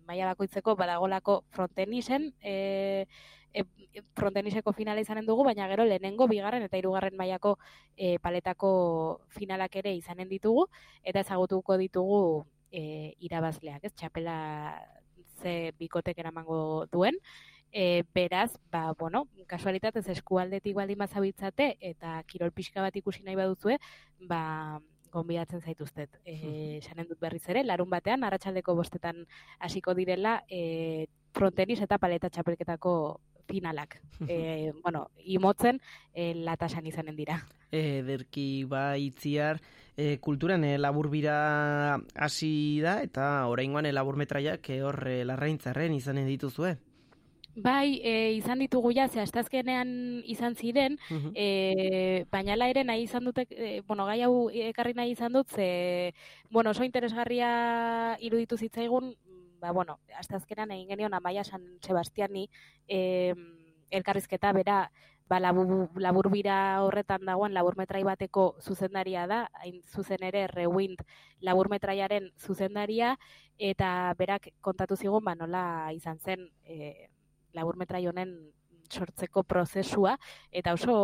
[0.06, 3.06] Maila bakoitzeko badagolako frontenisen, e,
[3.54, 7.56] e, fronteniseko finala izanen dugu, baina gero lehenengo, bigarren eta hirugarren mailako
[7.96, 8.72] e, paletako
[9.38, 10.66] finalak ere izanen ditugu,
[11.02, 12.20] eta ezagutuko ditugu
[12.70, 14.36] e, irabazleak, ez, txapela
[15.40, 17.18] ze bikotek eramango duen,
[17.74, 23.78] e, beraz, ba, bueno, kasualitatez eskualdetik baldin bazabitzate, eta kirol pixka bat ikusi nahi baduzue,
[24.30, 24.80] ba,
[25.14, 26.18] gonbidatzen zaituztet.
[26.26, 29.22] E, sanen dut berriz ere, larun batean, arratsaldeko bostetan
[29.62, 32.94] hasiko direla, e, frontenis eta paleta txapelketako
[33.48, 34.00] finalak.
[34.28, 35.80] e, bueno, imotzen
[36.14, 37.40] e, latasan izanen dira.
[37.70, 39.60] E, derki ba itziar,
[39.96, 45.22] e, kulturan e, labur bira hasi da, eta oraingoan e, labur metraiak e, hor e,
[45.24, 46.76] larraintzarren izanen dituzue.
[47.54, 50.96] Bai, e, izan ditugu ja, ze astazkenean izan ziren,
[51.38, 55.54] e, baina la ere nahi izan dute, e, bueno, gai hau ekarri nahi izan dut,
[55.54, 56.14] ze,
[56.50, 59.14] bueno, oso interesgarria iruditu zitzaigun,
[59.64, 62.50] ba, bueno, hasta azkenan egin genion Amaia San Sebastiani
[62.86, 63.34] eh,
[63.90, 64.90] elkarrizketa bera
[65.26, 71.00] ba, labu, laburbira horretan dagoen laburmetrai bateko zuzendaria da, hain zuzen ere Rewind
[71.40, 73.14] laburmetraiaren zuzendaria,
[73.56, 75.64] eta berak kontatu zigun, ba, nola
[75.96, 77.08] izan zen e,
[77.56, 78.36] laburmetrai honen
[78.92, 80.18] sortzeko prozesua
[80.52, 80.94] eta oso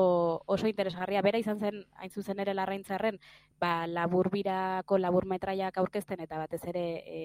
[0.47, 1.23] oso interesgarria.
[1.25, 3.17] Bera izan zen hain zuzen ere larraintzarren
[3.61, 7.21] ba laburbirako laburmetraiak aurkezten eta batez ere e,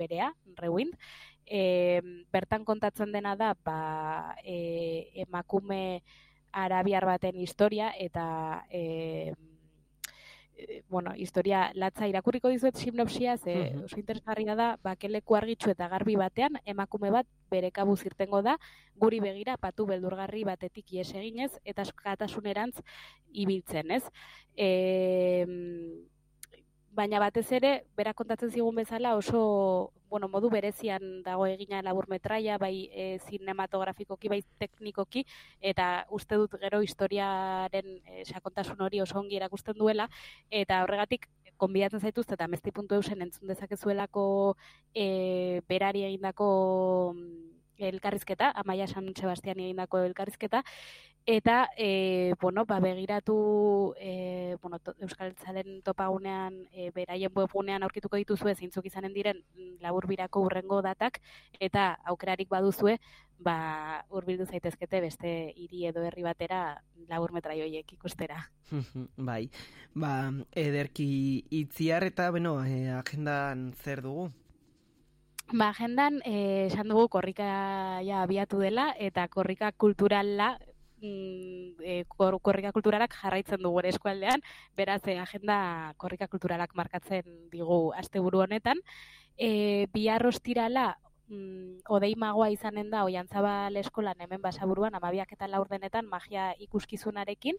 [0.00, 0.96] berea Rewind
[1.44, 2.00] e,
[2.32, 6.02] bertan kontatzen dena da ba, e, emakume
[6.52, 9.34] arabiar baten historia eta e,
[10.88, 13.84] bueno, historia latza irakurriko dizuet sinopsia, ze Mhm.
[13.84, 18.58] oso interesgarria da, bakeleku argitxu eta garbi batean, emakume bat bere kabuz irtengo da,
[18.94, 22.82] guri begira patu beldurgarri batetik ies eginez, eta askatasunerantz
[23.32, 24.04] ibiltzen, ez?
[24.54, 25.46] E,
[27.00, 29.40] baina batez ere, berak kontatzen zigun bezala oso,
[30.12, 35.24] bueno, modu berezian dago egina laburmetraia, bai e, zinematografikoki, bai teknikoki,
[35.72, 40.08] eta uste dut gero historiaren e, sakontasun hori oso ongi erakusten duela,
[40.50, 41.28] eta horregatik
[41.60, 44.24] konbidatzen zaituzte eta mesti puntu eusen entzun dezakezuelako
[44.94, 46.50] e, berari egindako
[47.88, 50.62] elkarrizketa, Amaia San Sebastian egindako elkarrizketa,
[51.26, 58.16] eta e, bueno, ba, begiratu e, bueno, to, Euskal Zalen topagunean e, beraien webgunean aurkituko
[58.16, 61.20] dituzue zeintzuk izanen diren mm, laburbirako urrengo datak
[61.60, 62.98] eta aukerarik baduzue
[63.38, 68.42] ba hurbildu zaitezkete beste hiri edo herri batera laburmetrai horiek ikustera.
[69.30, 69.50] bai,
[69.94, 74.30] ba, ederki itziar eta, bueno, eh, agendan zer dugu?
[75.52, 77.44] Ba, agendan, eh, esan dugu korrika
[78.06, 80.60] ja abiatu dela, eta korrika kulturala,
[81.02, 84.42] mm, kor, korrika kulturalak jarraitzen dugu ere eskualdean,
[84.76, 88.78] beraz, eh, agenda korrika kulturalak markatzen digu asteburu honetan.
[89.36, 90.98] E, bihar ostirala,
[91.28, 97.56] mm, odei magoa izanen da, oiantzabal eskolan hemen basaburuan, amabiak eta laurdenetan magia ikuskizunarekin,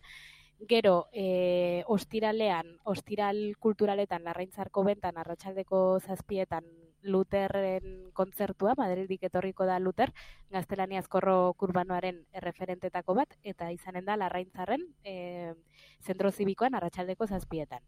[0.70, 6.64] Gero, e, ostiralean, ostiral kulturaletan, larraintzarko bentan, arratsaldeko zazpietan,
[7.04, 10.12] Luterren kontzertua, Madridik etorriko da Luter,
[10.54, 15.54] gaztelaniazkorro kurbanoaren erreferentetako bat, eta izanen da larraintzarren e,
[16.02, 17.82] zentro zibikoan arratsaldeko zazpietan.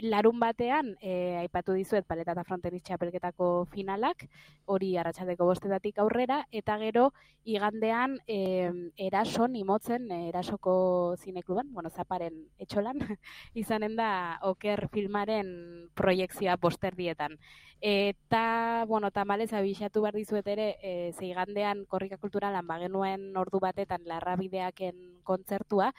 [0.00, 4.24] Larun batean, e, aipatu dizuet paleta eta frontenis txapelketako finalak,
[4.64, 7.10] hori arratsaldeko bostetatik aurrera, eta gero
[7.44, 13.00] igandean e, erason imotzen, e, erasoko zinekluban, bueno, zaparen etxolan,
[13.62, 17.36] izanen da oker filmaren proiektzioa posterdietan.
[17.80, 24.04] Eta, bueno, tamalez abixatu behar dizuet ere, e, ze igandean korrika kulturalan bagenuen ordu batetan
[24.04, 25.94] larrabideaken kontzertua,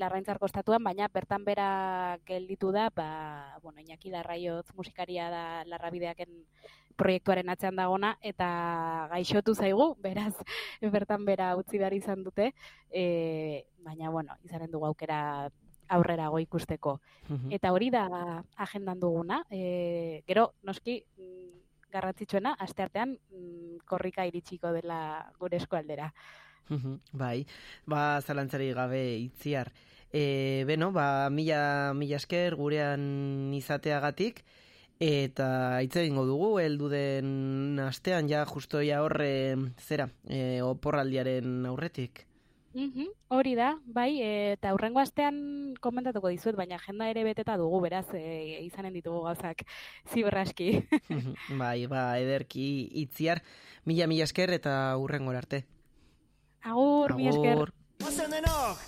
[0.00, 6.44] larraintzar kostatuan, baina bertan bera gelditu da, ba, bueno, Iñaki Larraiotz musikaria da larrabideaken
[6.96, 10.34] proiektuaren atzean dagona, eta gaixotu zaigu, beraz,
[10.96, 12.52] bertan bera utzi behar izan dute,
[12.90, 15.50] e, baina, bueno, izanen dugu aukera
[15.90, 17.00] aurrerago ikusteko.
[17.28, 17.52] Mhm.
[17.56, 18.06] Eta hori da
[18.56, 19.42] agendan duguna.
[19.50, 21.40] E, gero, noski, mm,
[21.90, 25.00] garrantzitsuena, asteartean mm, korrika iritsiko dela
[25.38, 26.12] gure eskualdera.
[27.12, 27.46] Bai,
[27.86, 29.72] ba, zalantzari gabe itziar.
[30.12, 34.42] E, beno, ba, mila, mila esker gurean izateagatik,
[35.00, 42.26] eta hitz egingo dugu, heldu den astean, ja, justo ja horre, zera, e, oporraldiaren aurretik.
[42.72, 47.80] Mhm, hori da, bai, e, eta hurrengo astean komentatuko dizuet, baina agenda ere beteta dugu,
[47.82, 49.64] beraz, e, izanen ditugu gauzak
[50.12, 50.84] ziberraski.
[51.62, 53.42] Bai, ba, ederki itziar,
[53.84, 55.64] mila, mila esker eta hurrengora arte.
[56.62, 57.70] Agur, mi esker.
[58.06, 58.78] Ozen denok,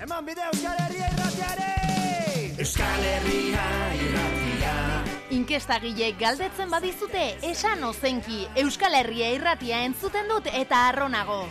[0.00, 1.66] eman bide Euskal Herria irratiare!
[2.58, 3.66] Euskal Herria
[3.98, 4.72] irratia
[5.36, 11.42] Inkestagileek galdetzen badizute, esan ozenki, Euskal Herria irratia entzuten dut eta arronago.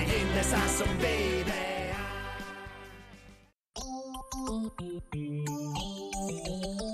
[0.00, 2.02] Egin dezazun bidea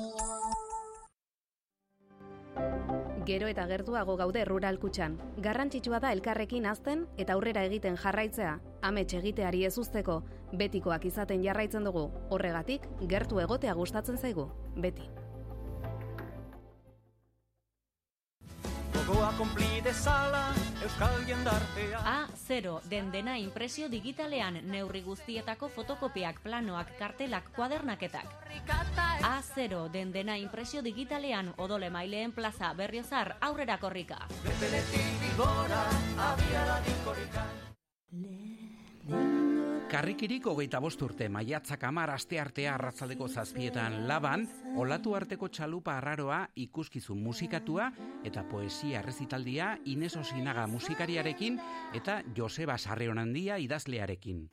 [3.26, 5.16] Gero eta gertuago gaude rural kutxan.
[5.42, 8.52] Garrantzitsua da elkarrekin azten eta aurrera egiten jarraitzea.
[8.86, 10.20] Amets egiteari ez uzteko,
[10.54, 12.06] betikoak izaten jarraitzen dugu.
[12.30, 14.46] Horregatik, gertu egotea gustatzen zaigu.
[14.76, 15.10] Beti.
[19.07, 20.48] Gogoa konpli dezala
[20.82, 28.26] Euskal jendartea A0 den dena impresio digitalean neurri guztietako fotokopiak, planoak, kartelak, kuadernaketak.
[29.22, 34.26] A0 den dena impresio digitalean odole maileen plaza berriozar aurrera korrika.
[34.61, 35.86] Beletik gora
[36.32, 37.46] abiara dikorrika
[38.12, 39.45] Lehenengo
[39.87, 44.43] Karrikirik hogeita bost urte, maiatzak amar aste artea arratzaldeko zazpietan laban,
[44.82, 47.87] olatu arteko txalupa arraroa ikuskizun musikatua
[48.26, 51.61] eta poesia rezitaldia Ines Osinaga musikariarekin
[51.95, 54.49] eta Joseba Sarreonandia idazlearekin.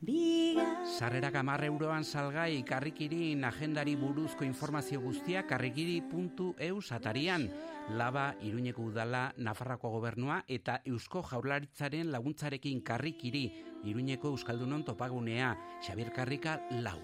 [0.98, 7.50] Sarrerak amar euroan salgai karrikirin agendari buruzko informazio guztia karrikiri.eu satarian.
[7.90, 13.44] Laba, Iruñeko Udala, Nafarrako Gobernua eta Eusko Jaurlaritzaren laguntzarekin karrikiri,
[13.84, 16.98] Iruñeko Euskaldunon topagunea, Xabier Karrika lau.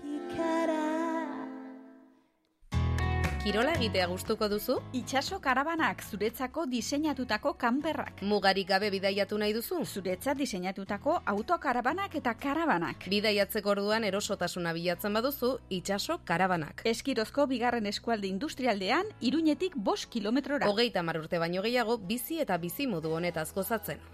[3.40, 4.74] Kirola egitea gustuko duzu?
[4.92, 8.18] Itxaso karabanak zuretzako diseinatutako kanperrak.
[8.28, 9.78] Mugarik gabe bidaiatu nahi duzu?
[9.86, 13.06] Zuretzat diseinatutako autokarabanak eta karabanak.
[13.08, 16.84] Bidaiatzeko orduan erosotasuna bilatzen baduzu, itxaso karabanak.
[16.84, 20.68] Eskirozko bigarren eskualde industrialdean, iruñetik bost kilometrora.
[20.68, 24.04] Hogeita mar urte baino gehiago, bizi eta bizi modu honetaz gozatzen.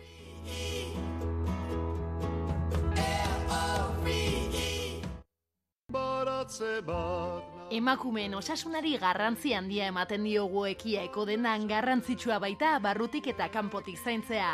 [7.67, 14.51] Emakumeen osasunari garrantzi handia ematen diogu ekiaeko denan garrantzitsua baita barrutik eta kanpotik zaintzea.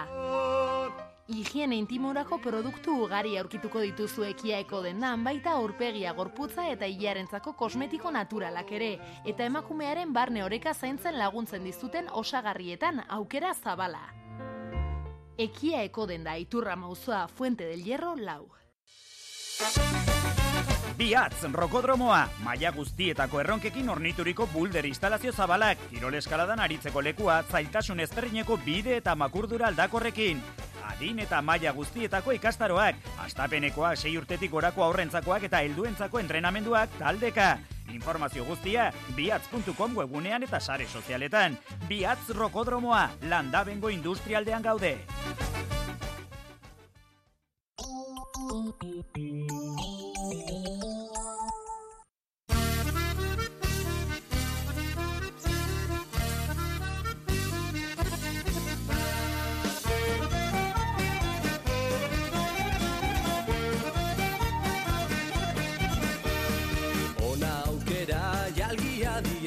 [1.29, 8.73] Higiene intimorako produktu ugari aurkituko dituzu ekiaeko dendan baita aurpegia gorputza eta hilarentzako kosmetiko naturalak
[8.73, 8.91] ere,
[9.29, 14.07] eta emakumearen barne oreka zaintzen laguntzen dizuten osagarrietan aukera zabala.
[15.37, 18.49] Ekia eko denda iturra mauzoa Fuente del Hierro lau.
[20.93, 28.59] Biatz, rokodromoa, maila guztietako erronkekin ornituriko bulder instalazio zabalak, kirol eskaladan aritzeko lekua, zailtasun ezberdineko
[28.65, 30.43] bide eta makurdura aldakorrekin.
[30.91, 37.55] Adin eta maila guztietako ikastaroak, astapenekoak sei urtetik gorako aurrentzakoak eta helduentzako entrenamenduak taldeka.
[37.93, 41.57] Informazio guztia, biatz.com webunean eta sare sozialetan.
[41.89, 44.99] Biatz rokodromoa, landabengo industrialdean gaude.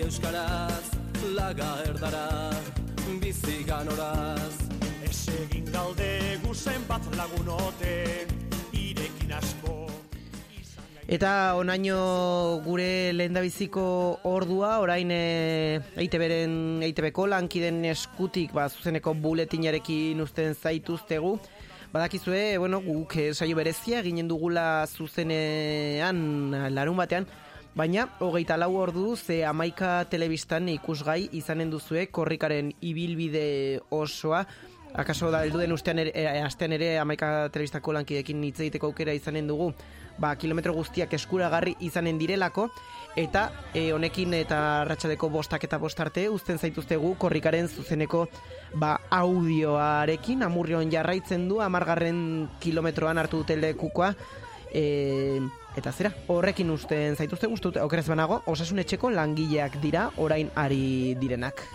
[0.05, 0.86] Euskaraz
[1.34, 2.51] Laga erdara
[3.21, 4.53] bizi ganoraz.
[5.09, 8.34] Ez egin galde guzen bat lagunote Irekin asko
[11.16, 13.84] Eta onaino gure lehendabiziko
[14.28, 21.38] ordua, orain e, EITB-ren, EITB-ko lankiden eskutik, ba, zuzeneko buletinarekin usten zaituztegu.
[21.93, 26.20] Badakizue, bueno, guk eh, saio berezia ginen dugula zuzenean
[26.76, 27.32] larun batean,
[27.80, 33.45] baina hogeita lau ordu ze amaika telebistan ikusgai izanen duzue korrikaren ibilbide
[33.89, 34.43] osoa,
[34.91, 39.16] akaso da heldu den ustean ere, e, astean ere amaika telebistako lankidekin hitz egiteko aukera
[39.16, 39.72] izanen dugu,
[40.18, 42.70] ba, kilometro guztiak eskuragarri izanen direlako,
[43.16, 48.26] eta e, honekin eta ratxadeko bostak eta bostarte uzten zaituztegu korrikaren zuzeneko
[48.76, 54.13] ba, audioarekin, amurrion jarraitzen du, amargarren kilometroan hartu dute lekukoa,
[54.72, 55.41] e,
[55.76, 61.66] eta zera, horrekin uzten zaituzte guztut, okeraz banago, osasun etxeko langileak dira, orain ari direnak.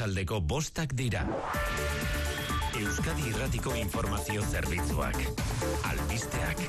[0.00, 1.26] Arratsaldeko bostak dira.
[2.80, 5.18] Euskadi Irratiko Informazio Zerbitzuak.
[5.90, 6.62] Albisteak.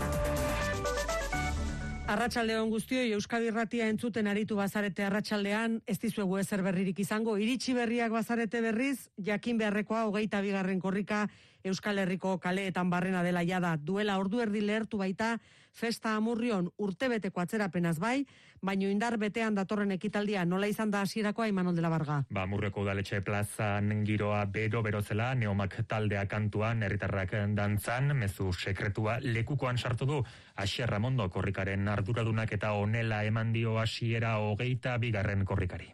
[2.12, 7.38] Arratsaldeon guztioi Euskadi Irratia entzuten aritu bazarete arratsaldean, ez dizuegu ezer berririk izango.
[7.40, 11.30] Iritsi berriak bazarete berriz, jakin beharrekoa hogeita bigarren korrika
[11.64, 13.78] Euskal Herriko kaleetan barrena dela jada.
[13.80, 15.38] Duela ordu erdi lehertu baita
[15.72, 18.26] festa amurrion urtebeteko atzerapenaz bai,
[18.62, 22.22] baino indar betean datorren ekitaldia nola izan da hasierako Imanol de la Barga.
[22.30, 29.20] Ba, murreko udaletxe plazan giroa bero bero zela, neomak taldea kantuan, herritarrak dantzan, mezu sekretua
[29.22, 30.22] lekukoan sartu du,
[30.56, 35.94] Asier Ramondo korrikaren arduradunak eta onela eman dio hasiera hogeita bigarren korrikari.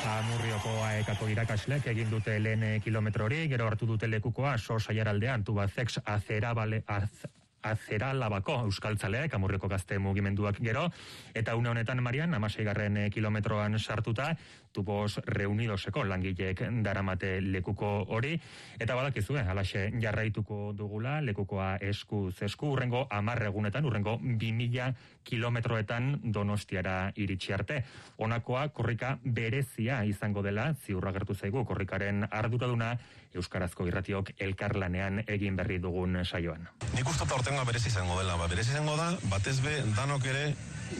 [0.00, 6.00] Amurrioko aekako irakaslek egin dute lehen kilometro hori, gero hartu dute lekukoa, so saiaraldean, tubazex
[6.08, 7.26] azerabale, az,
[7.62, 10.86] azera labako euskaltzaleak, amurreko gazte mugimenduak gero,
[11.34, 14.30] eta une honetan Marian, amaseigarren eh, kilometroan sartuta,
[14.72, 18.36] tubos reunidoseko langileek daramate lekuko hori,
[18.78, 24.94] eta badakizue, eh, alaxe jarraituko dugula, lekukoa esku zesku, urrengo amarregunetan, urrengo 2000
[25.24, 27.84] kilometroetan donostiara iritsi arte.
[28.18, 32.96] Honakoa korrika berezia izango dela, ziurra gertu zaigu, korrikaren arduraduna,
[33.30, 36.66] Euskarazko irratiok elkarlanean egin berri dugun saioan.
[36.96, 40.54] Nik uste eta berez izango dela, ba, berez izango da, batez be, danok ere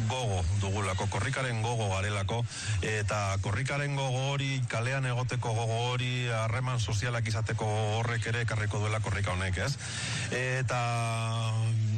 [0.06, 2.44] gogo dugulako, korrikaren gogo garelako,
[2.86, 7.66] eta korrikaren gogo hori, kalean egoteko gogo hori, harreman sozialak izateko
[7.98, 9.76] horrek ere ekarriko duela korrika honek, ez?
[10.32, 10.80] Eta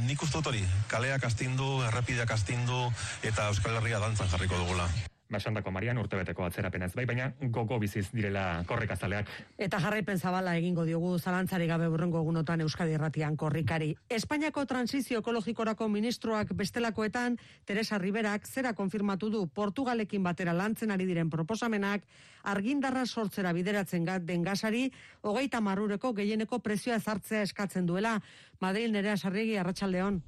[0.09, 2.91] nik uste hori, kaleak astindu, errepideak astindu,
[3.23, 4.89] eta Euskal Herria dantzan jarriko dugula.
[5.33, 9.31] Basandako Marian urtebeteko atzerapenez bai, baina gogo biziz direla korrikazaleak.
[9.59, 13.95] Eta jarraipen zabala egingo diogu zalantzari gabe burrengo egunotan Euskadi Erratian korrikari.
[14.09, 21.31] Espainiako transizio ekologikorako ministroak bestelakoetan Teresa Riberak zera konfirmatu du Portugalekin batera lantzen ari diren
[21.31, 22.05] proposamenak
[22.43, 24.91] argindarra sortzera bideratzen gat den gasari
[25.23, 28.19] hogeita marrureko gehieneko prezioa ezartzea eskatzen duela.
[28.61, 30.23] Madrid nerea sarregi arratsaldeon.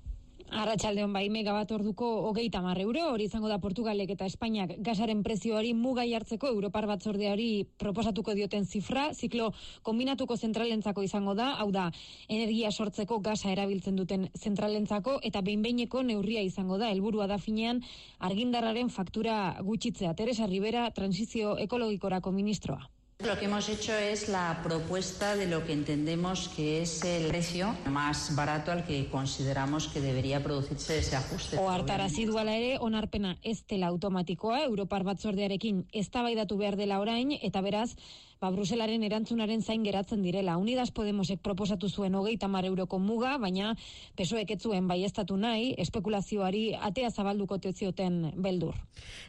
[0.53, 5.73] Arratxaldeon bai megabat orduko hogeita mar euro, hori izango da Portugalek eta Espainiak gasaren prezioari
[5.75, 9.51] mugai hartzeko Europar batzordeari proposatuko dioten zifra, ziklo
[9.83, 11.91] kombinatuko zentralentzako izango da, hau da,
[12.29, 17.83] energia sortzeko gasa erabiltzen duten zentralentzako eta behinbeineko neurria izango da, helburua da finean
[18.21, 20.15] argindarraren faktura gutxitzea.
[20.15, 22.94] Teresa Rivera, transizio ekologikorako ministroa.
[23.27, 27.75] Lo que hemos hecho es la propuesta de lo que entendemos que es el precio
[27.87, 31.57] más barato al que consideramos que debería producirse ese ajuste.
[31.57, 37.63] O hartarazi duala ere, onarpena ez dela automatikoa, Europar batzordearekin ez behar dela orain, eta
[37.63, 37.97] beraz,
[38.45, 40.59] ba, Bruselaren erantzunaren zain geratzen direla.
[40.61, 43.73] Unidas Podemosek proposatu zuen hogeita mar euroko muga, baina
[44.19, 48.77] pesoek etzuen bai estatu nahi, espekulazioari atea zabalduko tezioten beldur.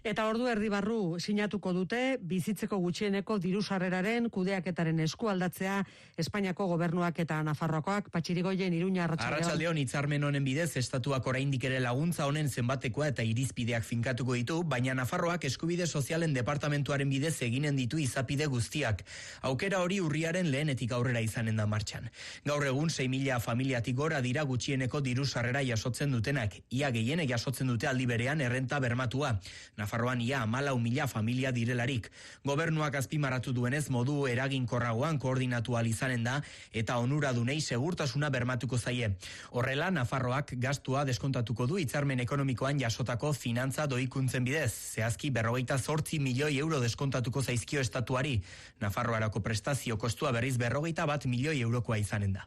[0.04, 5.82] Eta ordu erdi barru sinatuko dute, bizitzeko gutxieneko diru sarreraren kudeaketaren eskualdatzea
[6.20, 9.40] Espainiako gobernuak eta Nafarroakoak patxirigoien iruña arratsaldeon.
[9.40, 14.96] Arratsaldeon hitzarmen honen bidez estatuak oraindik ere laguntza honen zenbatekoa eta irizpideak finkatuko ditu, baina
[14.96, 19.05] Nafarroak eskubide sozialen departamentuaren bidez eginen ditu izapide guztiak.
[19.42, 22.10] Aukera hori urriaren lehenetik aurrera izanen da martxan.
[22.46, 26.58] Gaur egun 6 mila familiatik gora dira gutxieneko diru sarrera jasotzen dutenak.
[26.72, 29.36] Ia gehienek jasotzen dute aldi berean errenta bermatua.
[29.78, 32.12] Nafarroan ia amalau mila familia direlarik.
[32.46, 36.42] Gobernuak azpimaratu duenez modu eraginkorragoan koordinatu izanen da
[36.74, 39.16] eta onuradunei segurtasuna bermatuko zaie.
[39.52, 44.72] Horrela, Nafarroak gastua deskontatuko du hitzarmen ekonomikoan jasotako finantza doikuntzen bidez.
[44.96, 48.42] Zehazki berrogeita zortzi milioi euro deskontatuko zaizkio estatuari.
[48.86, 52.46] Nafarroarako prestazio kostua berriz berrogeita bat milioi eurokoa izanen da.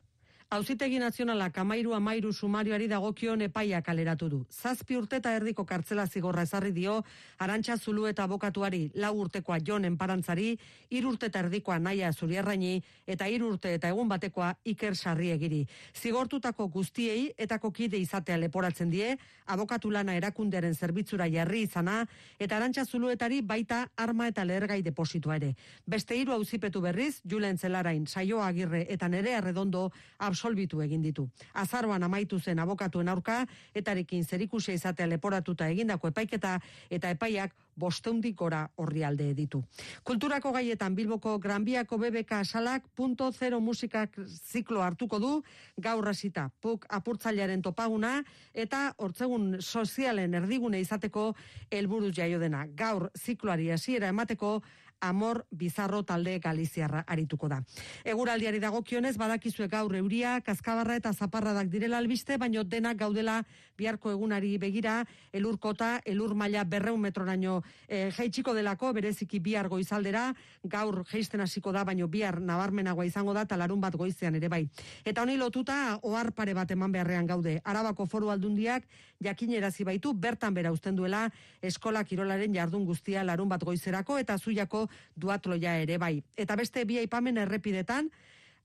[0.48, 4.38] Auzitegi nazionalak amairu amairu sumarioari dagokion epaia kaleratu du.
[4.48, 6.94] Zazpi urte eta erdiko kartzela zigorra ezarri dio,
[7.36, 10.54] arantxa zulu eta abokatuari lau urtekoa jon enparantzari,
[10.88, 15.66] ir urte eta erdikoa naia zuriarraini, eta ir urte eta egun batekoa iker sarri egiri.
[15.92, 22.06] Zigortutako guztiei eta kokide izatea leporatzen die, abokatu lana erakundearen zerbitzura jarri izana,
[22.38, 25.52] eta arantxa zuluetari baita arma eta lehergai depositua ere.
[25.84, 29.90] Beste hiru auzipetu berriz, Julen Zelarain, Saio Agirre eta Nere Arredondo,
[30.38, 31.26] absolbitu egin ditu.
[31.54, 36.60] Azaroan amaitu zen abokatuen aurka, etarekin zerikusia izatea leporatuta egindako epaiketa,
[36.90, 39.62] eta epaiak bosteundik gora horri alde ditu.
[40.02, 45.42] Kulturako gaietan Bilboko Granbiako BBK salak punto zero musikak ziklo hartuko du,
[45.76, 48.22] gaur hasita puk apurtzailearen topaguna,
[48.54, 51.34] eta hortzegun sozialen erdigune izateko
[51.70, 52.66] helburuz jaio dena.
[52.74, 54.60] Gaur zikloari hasiera emateko
[55.00, 57.60] Amor Bizarro talde Galiziarra arituko da.
[58.04, 63.42] Eguraldiari dagokionez badakizue gaur euria, kaskabarra eta zaparradak direla albiste, baino denak gaudela
[63.78, 70.32] biharko egunari begira, elurkota, elur maila berreun metroraino e, jaitsiko delako, bereziki bihar goizaldera,
[70.64, 74.64] gaur geisten hasiko da, baino bihar nabarmenagoa izango da, talarun bat goizean ere bai.
[75.04, 77.60] Eta honi lotuta, ohar pare bat eman beharrean gaude.
[77.64, 78.88] Arabako foru aldundiak,
[79.22, 81.28] jakinerazi baitu, bertan bera usten duela,
[81.62, 86.22] eskola kirolaren jardun guztia larun bat goizerako, eta zuiako duatloia ere bai.
[86.36, 88.10] Eta beste bi aipamen errepidetan,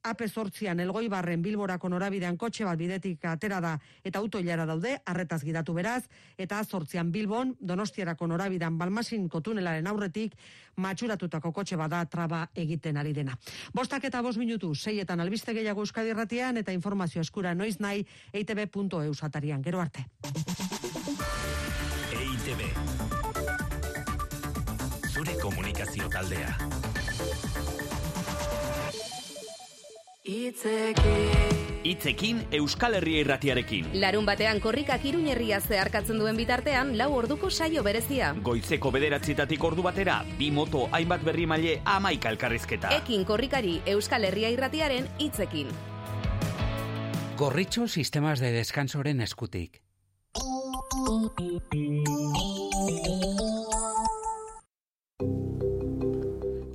[0.04, 5.42] ape sortzian elgoi barren bilborako norabidean kotxe bat bidetik atera da eta autoilara daude, arretaz
[5.44, 6.04] gidatu beraz,
[6.38, 10.36] eta sortzian bilbon, donostiarako norabidean balmasin kotunelaren aurretik,
[10.76, 13.38] matxuratutako kotxe bada traba egiten ari dena.
[13.74, 19.24] Bostak eta bos minutu, seietan albiste gehiago euskadi erratian eta informazio eskura noiz nahi eitb.eus
[19.24, 19.64] atarian.
[19.64, 20.06] Gero arte.
[22.14, 23.03] EITB
[25.44, 26.56] komunikazio taldea.
[30.24, 31.18] Itzeki
[31.84, 33.90] Itzekin Euskal Herria irratiarekin.
[34.00, 38.32] Larun batean korrikak iruñerria zeharkatzen duen bitartean, lau orduko saio berezia.
[38.40, 42.96] Goizeko bederatzitatik ordu batera, bi moto hainbat berri maile amaika elkarrizketa.
[43.02, 45.76] Ekin korrikari Euskal Herria irratiaren hitzekin.
[47.36, 49.82] Gorritxo sistemas de descansoren eskutik.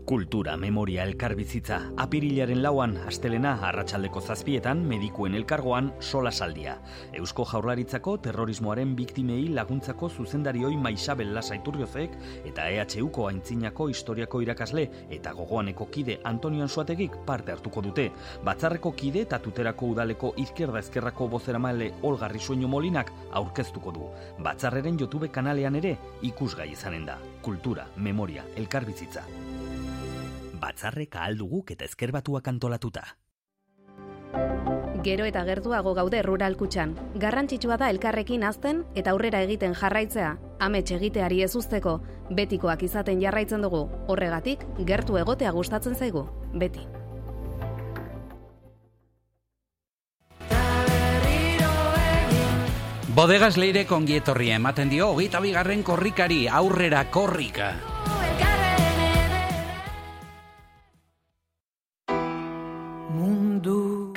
[0.09, 6.79] Kultura, memoria, elkarbizitza, apirilaren lauan, astelena, arratsaldeko zazpietan, medikuen elkargoan, sola saldia.
[7.13, 12.15] Eusko jaurlaritzako terrorismoaren biktimei laguntzako zuzendarioi Maisabel Lasaiturriozek
[12.49, 14.87] eta EHUko aintzinako historiako irakasle
[15.19, 18.09] eta gogoaneko kide Antonio Ansuategik parte hartuko dute.
[18.49, 24.09] Batzarreko kide eta tuterako udaleko izkerda ezkerrako bozeramale Olgarri Sueño Molinak aurkeztuko du.
[24.41, 27.21] Batzarreren YouTube kanalean ere ikusgai izanen da.
[27.45, 29.29] Kultura, memoria, elkarbizitza
[30.61, 33.07] batzarreka alduguk eta ezkerbatuak antolatuta.
[35.05, 36.97] Gero eta gertuago gaude rural kutxan.
[37.23, 42.01] Garrantzitsua da elkarrekin azten eta aurrera egiten jarraitzea, amets egiteari ez usteko,
[42.35, 46.87] betikoak izaten jarraitzen dugu, horregatik gertu egotea gustatzen zaigu, beti.
[53.19, 57.73] Bodegas leire kongietorri ematen dio, hogeita bigarren korrikari, aurrera korrika.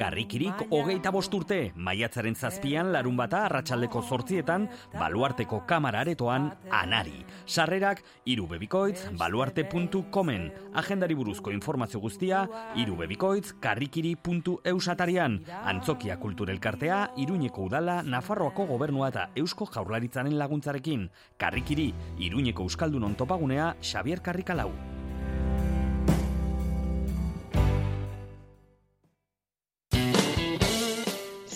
[0.01, 4.63] Karrikirik hogeita bosturte, maiatzaren zazpian larun bata arratsaldeko zortzietan,
[4.95, 7.19] baluarteko kamararetoan anari.
[7.45, 10.47] Sarrerak, irubebikoitz, baluarte.comen.
[10.81, 12.47] Agendari buruzko informazio guztia,
[12.81, 15.37] irubebikoitz, karrikiri.eusatarian.
[15.69, 21.11] Antzokia kulturelkartea, iruñeko udala, Nafarroako gobernua eta Eusko jaurlaritzaren laguntzarekin.
[21.37, 24.71] Karrikiri, iruñeko euskaldunon topagunea, Xavier Karrikalau.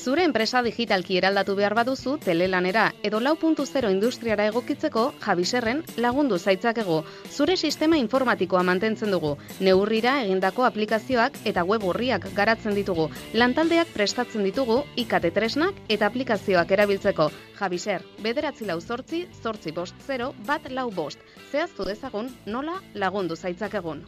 [0.05, 6.37] Zure enpresa digitalki eraldatu behar baduzu telelanera edo lau puntu zero industriara egokitzeko jabiserren lagundu
[6.37, 6.99] zaitzakego.
[7.31, 9.31] Zure sistema informatikoa mantentzen dugu.
[9.65, 13.07] Neurrira egindako aplikazioak eta web horriak garatzen ditugu.
[13.33, 17.31] Lantaldeak prestatzen ditugu ikate tresnak eta aplikazioak erabiltzeko.
[17.57, 21.17] Jabiser, bederatzi lau zortzi, zortzi bost zero, bat lau bost.
[21.51, 24.05] Zehaztu dezagun nola lagundu zaitzakegun.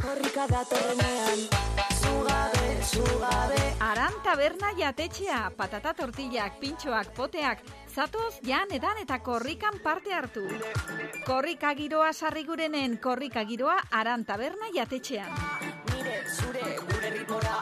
[0.00, 1.71] Korrika datorrenean
[2.22, 10.14] Zugabe, zugabe Aran taberna jatetxea, patata tortillak, pintxoak, poteak, zatoz jan edan eta korrikan parte
[10.14, 10.44] hartu.
[11.26, 15.34] Korrika giroa sarrigurenen korrika giroa aran taberna jatetxean.
[15.90, 17.58] Nire, zure, gure ritmora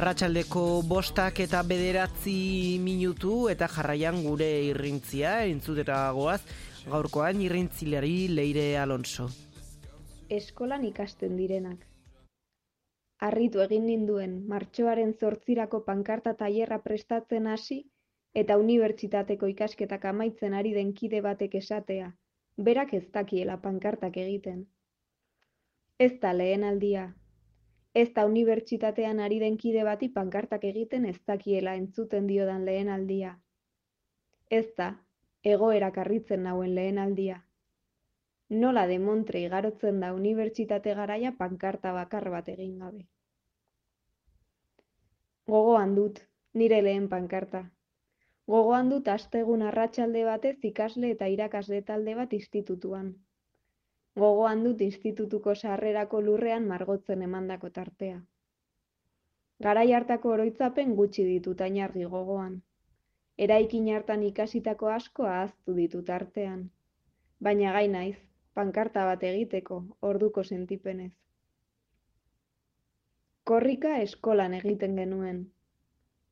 [0.00, 6.40] Arratsaldeko bostak eta bederatzi minutu eta jarraian gure irrintzia, entzutera goaz,
[6.86, 9.26] gaurkoan irrintzilari Leire Alonso.
[10.38, 11.84] Eskolan ikasten direnak.
[13.28, 17.82] Arritu egin ninduen martxoaren zortzirako pankarta tailerra prestatzen hasi
[18.32, 22.14] eta unibertsitateko ikasketak amaitzen ari den kide batek esatea,
[22.56, 24.64] berak ez dakiela pankartak egiten.
[25.98, 27.10] Ez da lehen aldia,
[27.92, 33.32] Ez da unibertsitatean ari den kide bati pankartak egiten ez dakiela entzuten diodan lehen aldia.
[34.48, 34.90] Ez da,
[35.42, 37.40] egoera karritzen nauen lehen aldia.
[38.50, 43.04] Nola de Montre igarotzen da unibertsitate garaia pankarta bakar bat egin gabe.
[45.46, 46.20] Gogoan dut,
[46.54, 47.64] nire lehen pankarta.
[48.46, 53.12] Gogoan dut astegun arratsalde batez ikasle eta irakasle talde bat institutuan.
[54.18, 58.16] Gogoan dut institutuko sarrerako lurrean margotzen emandako tartea.
[59.66, 62.56] Garai hartako oroitzapen gutxi ditut ainargi gogoan.
[63.46, 66.64] Eraikin hartan ikasitako asko ahaztu ditut artean.
[67.40, 68.16] Baina gai naiz,
[68.54, 71.12] pankarta bat egiteko, orduko sentipenez.
[73.44, 75.44] Korrika eskolan egiten genuen.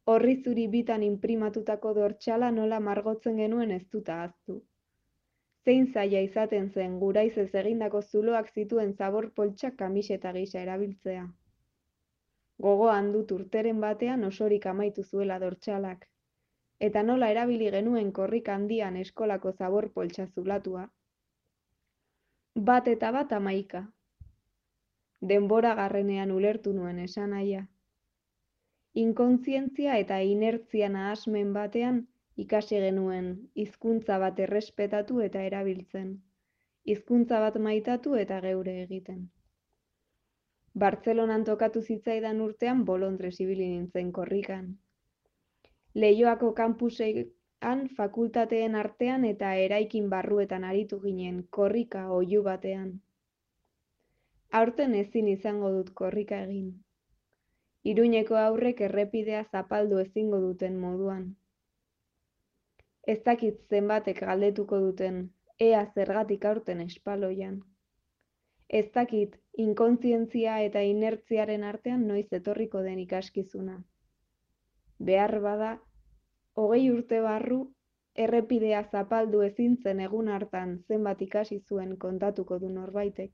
[0.06, 4.62] Horri zuri bitan imprimatutako dortxala nola margotzen genuen ez dut ahaztu
[5.64, 11.24] zein zaila izaten zen guraizez egindako zuloak zituen zabor poltsak kamiseta gisa erabiltzea.
[12.66, 16.06] Gogoan dut urteren batean osorik amaitu zuela dortxalak,
[16.80, 20.88] eta nola erabili genuen korrik handian eskolako zabor poltsa zulatua.
[22.70, 23.86] Bat eta bat amaika.
[25.28, 27.64] denbora garrenean ulertu nuen esan aia.
[28.94, 31.98] Inkontzientzia eta inertzia nahasmen batean
[32.38, 36.12] ikasi genuen hizkuntza bat errespetatu eta erabiltzen,
[36.86, 39.24] hizkuntza bat maitatu eta geure egiten.
[40.78, 44.68] Bartzelonan tokatu zitzaidan urtean bolondrez ibili nintzen korrikan.
[45.94, 52.92] Leioako kampusean fakultateen artean eta eraikin barruetan aritu ginen korrika oihu batean.
[54.60, 56.70] Aurten ezin izango dut korrika egin.
[57.84, 61.26] Iruñeko aurrek errepidea zapaldu ezingo duten moduan.
[63.08, 65.20] Ez dakit zenbatek galdetuko duten,
[65.66, 67.54] ea zergatik aurten espaloian.
[68.68, 73.76] Ez dakit inkontzientzia eta inertziaren artean noiz etorriko den ikaskizuna.
[75.10, 75.70] Behar bada,
[76.60, 77.60] hogei urte barru,
[78.26, 83.32] errepidea zapaldu ezin zen egun hartan zenbat ikasi zuen kontatuko du norbaitek.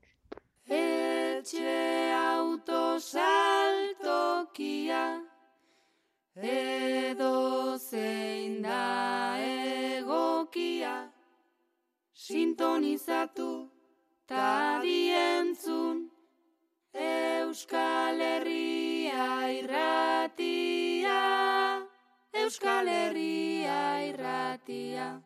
[0.79, 1.77] Etxe
[2.23, 5.03] autosaltokia
[6.35, 11.09] edo zein da egokia
[12.13, 13.69] sintonizatu
[14.27, 16.11] ta dientzun
[16.93, 21.21] Euskal Herria irratia
[22.33, 25.21] Euskal Herria irratia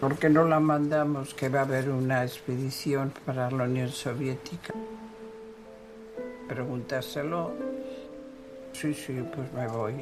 [0.00, 4.74] ¿Por qué no la mandamos que va a haber una expedición para la Unión Soviética?
[6.48, 7.52] Preguntárselo.
[8.72, 9.94] Sí, sí, pues me voy.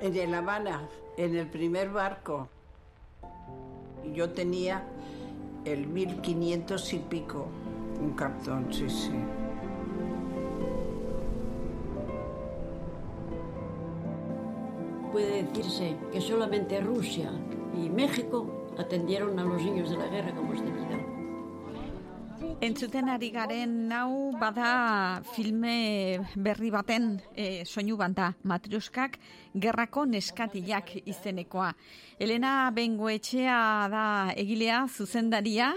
[0.00, 2.48] En El Habana, en el primer barco,
[4.12, 4.82] yo tenía
[5.64, 7.46] el 1500 y pico,
[8.00, 9.12] un cartón, sí, sí.
[15.80, 17.30] Decirse que solamente Rusia
[17.74, 20.90] y México atendieron a los niños de la guerra como es debido.
[22.60, 29.16] Entzuten ari garen nau bada filme berri baten e, soinu banda Matriuskak
[29.54, 31.72] gerrako neskatilak izenekoa.
[32.18, 34.04] Elena Bengoetxea da
[34.36, 35.72] egilea zuzendaria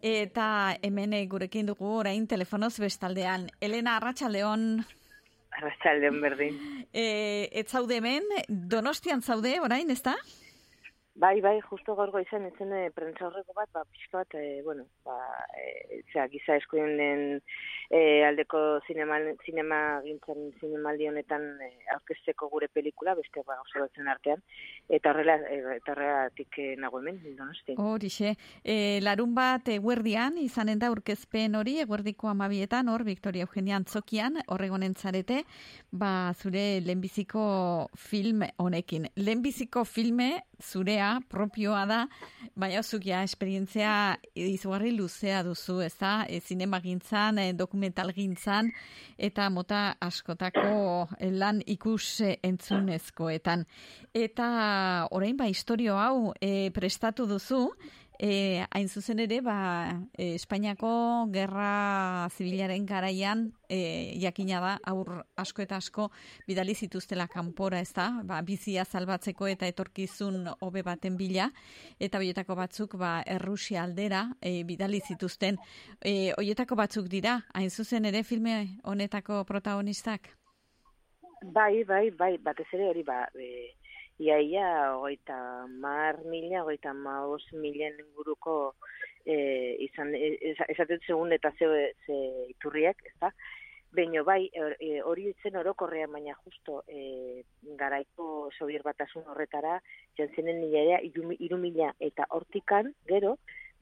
[0.00, 3.50] eta hemen gurekin dugu orain telefonoz bestaldean.
[3.60, 4.80] Elena Arratsaldeon
[5.58, 6.56] Arratxaldeon berdin.
[6.92, 7.04] e,
[7.52, 10.16] ez zaude hemen, donostian zaude orain, ezta?
[11.14, 14.86] Bai, bai, justo gaur goizan etzen e, prentza horreko bat, ba, pixka bat, e, bueno,
[15.04, 15.18] ba,
[15.60, 17.42] e, zera, giza eskuinen
[17.92, 24.40] e, aldeko zinema, zinema gintzen zinemaldi honetan e, aurkezteko gure pelikula, beste ba, oso artean,
[24.88, 27.76] eta horrela, e, eta horrelatik e, nago hemen, donosti.
[27.76, 28.32] Horixe,
[28.64, 34.96] e, larun bat eguerdian, izanen da urkezpen hori, eguerdiko amabietan, hor, Victoria Eugenia Antzokian, horregonen
[34.96, 35.42] zarete,
[35.92, 37.44] ba, zure lehenbiziko
[38.00, 39.10] film honekin.
[39.20, 40.32] Lehenbiziko filme,
[41.02, 42.06] zurea, propioa da,
[42.54, 46.40] baina zukia esperientzia izugarri luzea duzu, ez da, e,
[46.82, 48.70] gintzan, e, dokumental gintzan,
[49.18, 53.64] eta mota askotako lan ikus e, entzunezkoetan.
[54.14, 57.72] Eta orain ba, historio hau e, prestatu duzu,
[58.22, 59.56] E, hain zuzen ere, ba,
[60.14, 60.90] e, Espainiako
[61.34, 66.06] gerra zibilaren garaian e, jakina da, aur asko eta asko
[66.46, 71.48] bidali zituztela kanpora, ez da, ba, bizia salbatzeko eta etorkizun hobe baten bila,
[71.98, 75.58] eta hoietako batzuk ba, Errusia aldera e, bidali zituzten.
[75.98, 80.30] E, hoietako batzuk dira, hain zuzen ere filme honetako protagonistak?
[81.42, 83.72] Bai, bai, bai, batez ere hori, ba, e,
[84.18, 88.74] iaia, hogeita mar mila, hogeita maus milen inguruko
[89.24, 89.36] e,
[89.88, 91.68] izan, e, esatet segun eta ze,
[92.06, 92.18] ze
[92.52, 93.32] iturriak, ez da?
[93.92, 97.42] Baina bai, e, hori itzen orokorrean, baina justo e,
[97.80, 99.80] garaiko sobier batasun horretara,
[100.16, 103.36] jantzenen nila ere, iru mila eta hortikan, gero,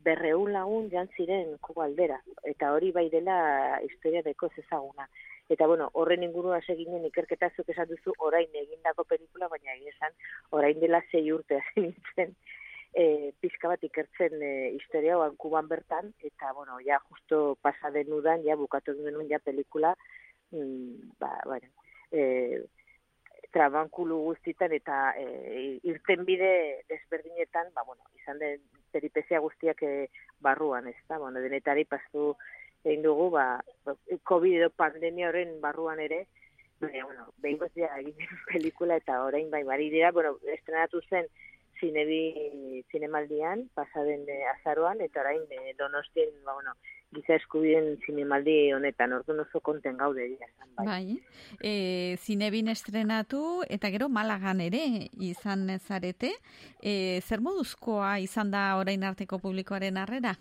[0.05, 2.19] berreun lagun jantziren kubaldera.
[2.49, 3.37] Eta hori bai dela
[3.85, 5.07] historia deko ezaguna.
[5.51, 10.15] Eta bueno, horren ingurua seginen ikerketa zuk esan duzu orain egindako pelikula, baina esan
[10.55, 12.37] orain dela zei urte hasi nintzen
[12.95, 18.45] e, pizka bat ikertzen e, historia oan kuban bertan, eta bueno, ja justo pasa denudan,
[18.47, 19.97] ja bukatu denun ja pelikula,
[20.53, 21.69] mm, ba, bueno,
[22.13, 22.63] e,
[23.51, 30.89] trabankulu guztitan eta e, irten bide desberdinetan, ba, bueno, izan den peripezia guztiak e, barruan,
[30.89, 32.35] ez da, bueno, denetari pastu
[32.85, 33.63] egin dugu, ba,
[34.25, 36.27] COVID edo pandemia horren barruan ere,
[36.81, 38.17] baina, bueno, behin gozia egin
[38.53, 41.29] pelikula eta orain bai, bari dira, bueno, estrenatu zen
[41.81, 46.75] zinebi zinemaldian, pasaden e, azaroan, eta orain e, donostien, ba, bueno,
[47.15, 50.47] giza eskubien zinemaldi honetan, orduan oso konten gaude dira.
[50.77, 50.85] Bai.
[50.87, 51.17] Bai,
[51.59, 54.85] e, zinebin estrenatu eta gero Malagan ere
[55.19, 56.35] izan zarete.
[56.83, 60.37] E, zer moduzkoa izan da orain arteko publikoaren harrera?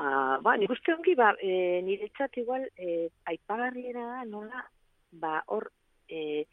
[0.00, 4.62] Ah, ba, nik uste ongi, ba, e, niretzat igual, e, aipagarriena da, nola,
[5.12, 5.66] ba, hor,
[6.08, 6.46] e,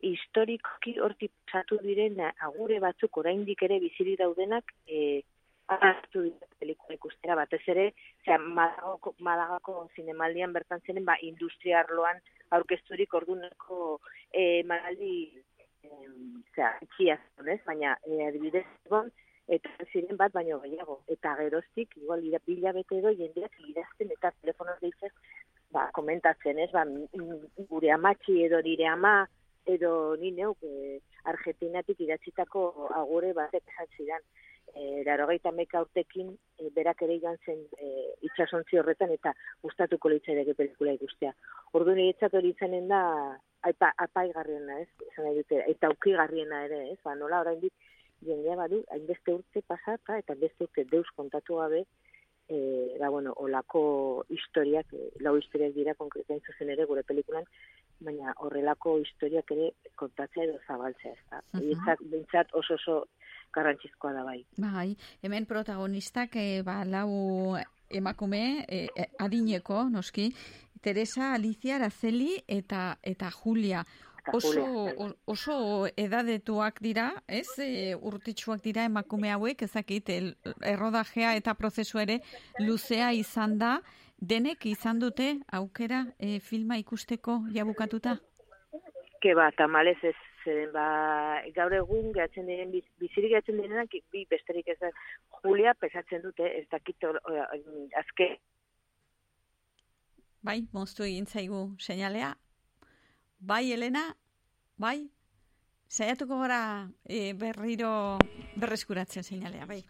[0.00, 5.20] historikoki hortik pasatu diren agure batzuk oraindik ere bizirik daudenak, e,
[5.68, 6.24] hartu
[6.60, 7.86] pelikula ikustera batez ere,
[8.22, 12.20] osea Malagako, Malagako zinemaldian bertan ziren ba industria arloan
[12.56, 13.98] aurkezturik orduneko
[14.32, 15.14] eh maldi
[15.84, 17.60] osea txia ez?
[17.66, 19.10] Baina e, adibidez egon
[19.48, 24.32] eta ziren bat baino gehiago eta geroztik igual ira bila bete edo jendeak idazten eta
[24.40, 25.12] telefonoz deitzen
[25.72, 26.70] ba komentatzen, ez?
[26.72, 29.26] Ba m- gure amatxi edo nire ama
[29.66, 34.22] edo ni neuk e, Argentinatik idatzitako agure batek esan zidan
[34.74, 37.90] e, larogeita meka urtekin e, berak ere joan zen e,
[38.28, 39.32] itxasontzi horretan eta
[39.62, 41.34] gustatuko litzaideke pelikula ikustea.
[41.74, 43.02] Ordu niretzat hori izanen da
[43.66, 45.10] aipa, apaigarriena, ez?
[45.18, 46.98] Nahi dute, eta aukigarriena ere, ez?
[47.04, 47.74] Ba, nola oraindik
[48.24, 51.84] jendea badu, hainbeste urte pasata eta beste urte deus kontatu gabe,
[52.48, 57.44] e, ba, bueno, olako historiak, e, lau historiak dira konkretain zuzen ere gure pelikulan,
[58.00, 61.42] baina horrelako historiak ere kontatzea edo zabaltzea, ez da.
[61.58, 62.10] Mhm.
[62.12, 62.98] Bintzat oso oso
[63.54, 64.44] garrantzizkoa da bai.
[64.58, 67.56] Bai, hemen protagonistak e, ba, lau
[67.90, 68.86] emakume e,
[69.18, 70.30] adineko, noski,
[70.86, 73.84] Teresa, Alicia, Araceli eta eta Julia.
[74.32, 77.46] Oso, Julia, oso edadetuak dira, ez?
[77.62, 80.10] E, urtitsuak dira emakume hauek, ezakit,
[80.66, 82.20] errodajea eta prozesu ere
[82.58, 83.76] luzea izan da,
[84.18, 88.16] denek izan dute aukera e, filma ikusteko jabukatuta?
[89.22, 90.88] Ke ba, tamalez ez, zeren ba,
[91.54, 94.90] gaur egun gehatzen diren, biz- bizirik gehatzen direnak, bi besterik ez da,
[95.42, 97.06] Julia pesatzen dute, ez dakit,
[98.02, 98.36] azke,
[100.46, 102.36] Bai, moztu egin zaigu seinalea.
[103.38, 104.16] Bai, Elena,
[104.76, 105.10] bai,
[105.88, 108.18] saiatuko gara e, berriro
[108.56, 109.84] berreskuratzen seinalea, bai.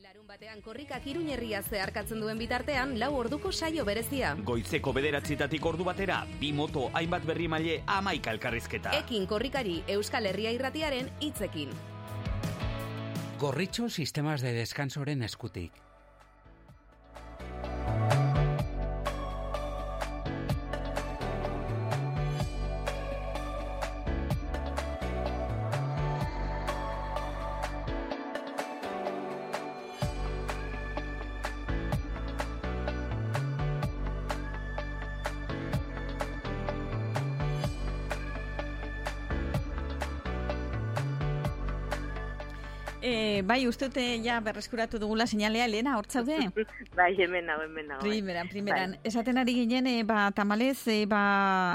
[0.00, 4.32] Larun batean korrikak iruñerria zeharkatzen duen bitartean, lau orduko saio berezia.
[4.46, 8.94] Goizeko bederatzitatik ordu batera, bi moto, hainbat berri maile, amaika elkarrizketa.
[9.02, 11.76] Ekin korrikari Euskal Herria irratiaren hitzekin.
[13.40, 15.89] Gorritxo sistemas de descansoren eskutik.
[43.50, 46.36] Bai, uste dute ja berreskuratu dugula seinalea, Elena, hortzaude?
[46.98, 48.04] bai, hemen nago, hemen nago.
[48.04, 48.10] bai.
[48.12, 48.94] Primeran, primeran.
[48.96, 49.10] Bai.
[49.10, 51.22] Esaten ari ginen, e, ba, tamalez, e, ba,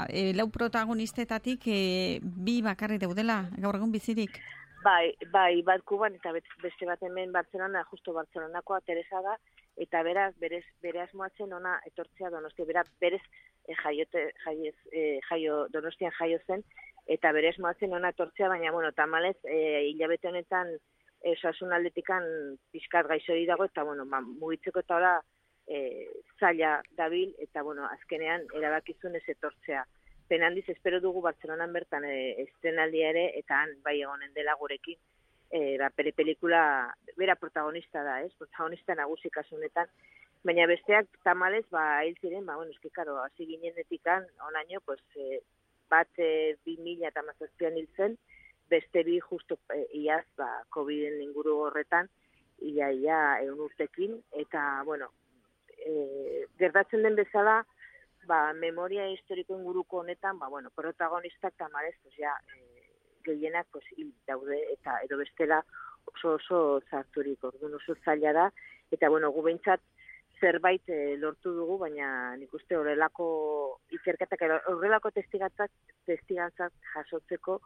[0.08, 1.80] e, lau protagonistetatik e,
[2.22, 4.40] bi bakarri daudela, gaur egun bizirik.
[4.86, 9.36] Bai, bai, bat kuban eta beste bat hemen Barcelona, justo Barcelonakoa Teresa da,
[9.82, 13.22] eta beraz, berez, bere asmoatzen ona etortzea donostia, bera, berez
[13.66, 16.62] e, jaiote, jaiez, e, jaio, donostian jaio zen,
[17.06, 20.78] eta bere asmoatzen ona etortzea, baina, bueno, tamalez, e, hilabete honetan,
[21.24, 22.24] osasun aldetikan
[22.72, 25.12] pixkat gaixori dago, eta, bueno, ba, mugitzeko eta ora,
[25.66, 26.06] e,
[26.40, 29.84] zaila dabil, eta, bueno, azkenean, erabakizun ez etortzea.
[30.28, 34.98] Pen handiz, espero dugu Bartzelonan bertan e, estrenaldia ere, eta han bai egonen dela gurekin,
[35.50, 36.62] e, ba, bere pelikula,
[37.16, 38.32] bera protagonista da, ez?
[38.38, 39.90] Protagonista nagusi kasu honetan,
[40.46, 45.40] baina besteak tamalez, ba, hil ziren, ba, bueno, eski, karo, hasi ginenetikan, onaino, pues, e,
[45.90, 48.16] bat e, bi mila eta mazazpian hil zen,
[48.70, 52.08] beste bi justo e, iaz, ba, COVID-en inguru horretan,
[52.58, 55.10] ia, ia, egun urtekin, eta, bueno,
[55.78, 57.60] e, gertatzen den bezala,
[58.26, 62.62] ba, memoria historiko inguruko honetan, ba, bueno, protagonistak tamarez, pues, ja, e,
[63.26, 65.62] gehienak, pues, hil daude, eta edo bestela
[66.12, 66.58] oso oso
[66.90, 68.50] zarturik, orduan oso zaila da,
[68.94, 69.82] eta, bueno, gu behintzat
[70.40, 73.26] zerbait e, lortu dugu, baina nik uste horrelako
[73.96, 74.42] ikerketak,
[74.72, 75.72] horrelako testigatzak,
[76.08, 77.58] testigantzak jasotzeko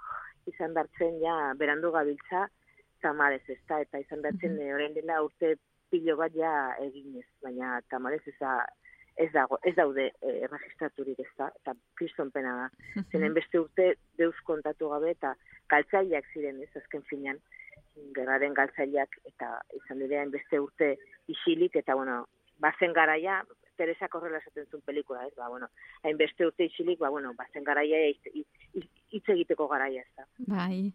[0.51, 2.47] izan dartzen ja berandu gabiltza
[3.03, 5.57] tamarez, ez da, eta izan dartzen mm orain dela urte
[5.91, 6.53] pilo bat ja
[6.85, 8.53] eginez, baina tamarez ez da,
[9.17, 12.67] ez dago, ez daude e, registraturik ez da, eta kriston pena da.
[13.11, 15.35] Zenen beste urte deus kontatu gabe eta
[15.73, 17.41] galtzaileak ziren ez azken finean,
[18.17, 20.95] gerraren galtzaileak eta izan direan beste urte
[21.35, 22.23] isilik eta bueno,
[22.61, 23.43] bazen garaia,
[23.81, 25.32] Teresa horrela esaten zuen pelikula, ez?
[25.39, 25.70] Ba, bueno,
[26.05, 30.27] hainbeste urte isilik, ba, bueno, bazen garaia hitz- egiteko garaia, ez da.
[30.47, 30.93] Bai.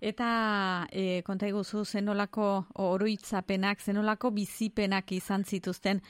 [0.00, 0.26] Eta
[0.90, 6.00] e, konta iguzu zenolako oroitzapenak, zenolako bizipenak izan zituzten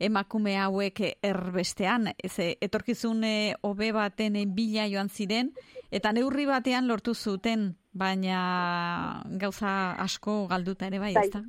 [0.00, 5.52] emakume hauek erbestean, ze etorkizun e, hobe baten e, bila joan ziren,
[5.90, 11.28] eta neurri batean lortu zuten, baina gauza asko galduta ere bai, Bai.
[11.28, 11.44] ezta?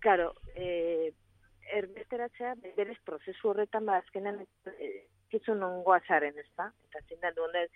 [0.00, 1.12] Claro, eh,
[1.78, 4.40] erbesteratzea, berez prozesu horretan, ba, azkenan,
[4.74, 6.70] eh, kitzu nongoa zaren, ez da?
[6.88, 7.66] Eta zein da, duende,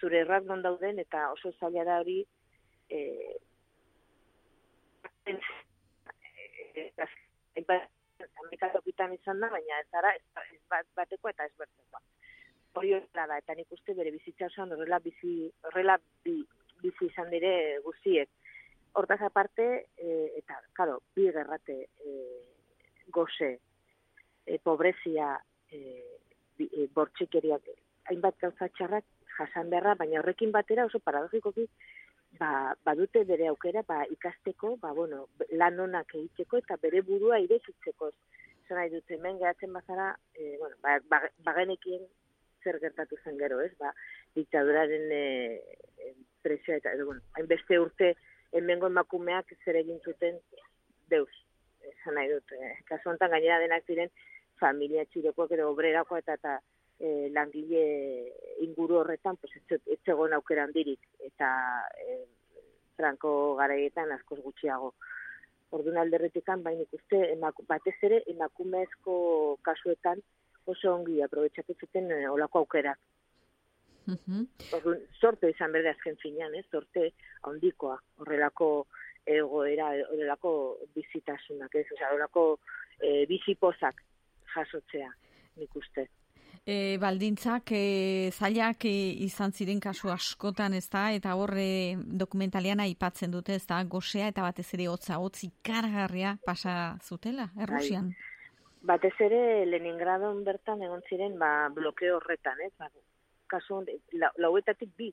[0.00, 2.20] zure errak non dauden, eta oso zaila da hori,
[2.90, 3.36] eh,
[8.44, 10.22] Amerikatokitan izan da, baina ez zara, ez,
[10.52, 12.00] ez bat, bateko eta ez bertzekoa.
[12.78, 15.34] Hori horrela da, eta nik uste bere bizitza osoan horrela bizi,
[15.68, 16.40] horrela bi,
[16.82, 17.52] bizi izan dire
[17.84, 18.30] guztiek.
[18.98, 19.68] Hortaz aparte,
[19.98, 22.16] e, eta, karo, bi gerrate e,
[23.12, 23.58] goze,
[24.46, 25.38] e, pobrezia,
[25.70, 25.80] e,
[26.58, 27.68] e, bortxikeriak,
[28.10, 29.04] hainbat gauza txarrak
[29.38, 31.66] jasan beharra, baina horrekin batera oso paradogikoki
[32.38, 38.10] ba, badute bere aukera ba, ikasteko, ba, bueno, lan onak egiteko eta bere burua irekitzeko.
[38.66, 42.06] Zer nahi dute, hemen geratzen bazara, e, bueno, ba, ba, bagenekien
[42.64, 43.72] zer gertatu zen gero, ez?
[43.80, 43.92] Ba,
[44.36, 45.24] diktaduraren e,
[46.00, 48.14] e, presioa eta, edo, bueno, hainbeste urte
[48.54, 50.40] hemengo emakumeak zer egin zuten
[51.10, 51.43] deus.
[52.04, 54.10] Esan nahi dut, eh, kasu honetan gainera denak ziren
[54.60, 56.58] familia txirekoak edo obrerako eta eta
[57.00, 57.84] e, langile
[58.60, 59.52] inguru horretan pues,
[60.04, 61.48] zegoen aukera handirik eta
[61.96, 62.18] e,
[62.98, 64.92] Franco garaietan askoz gutxiago.
[65.74, 69.16] Orduan alderretikan, baina ikuste, emaku, batez ere emakumezko
[69.66, 70.20] kasuetan
[70.70, 73.00] oso ongi aprobetxatu zuten e, olako aukerak.
[74.76, 76.66] Orduan, sorte izan berde azken finean, ez?
[76.70, 77.08] Sorte
[77.48, 78.68] handikoa, horrelako
[79.26, 80.52] egoera, horrelako
[80.96, 81.86] bizitasunak, ez?
[81.92, 82.44] Osea, horrelako
[83.00, 84.02] e, bizipozak
[84.54, 85.10] jasotzea,
[85.60, 86.08] nik uste.
[86.64, 88.92] E, baldintzak e, zailak e,
[89.26, 94.30] izan ziren kasu askotan ez da, eta hor e, dokumentalian aipatzen dute ez da, gosea
[94.32, 98.14] eta batez ere hotza, hotz ikargarria pasa zutela, Errusian.
[98.84, 102.72] Batez ere Leningradon bertan egon ziren ba, blokeo horretan, ez?
[102.80, 102.88] Ba,
[103.52, 103.82] kasu
[104.40, 105.10] lauetatik bi,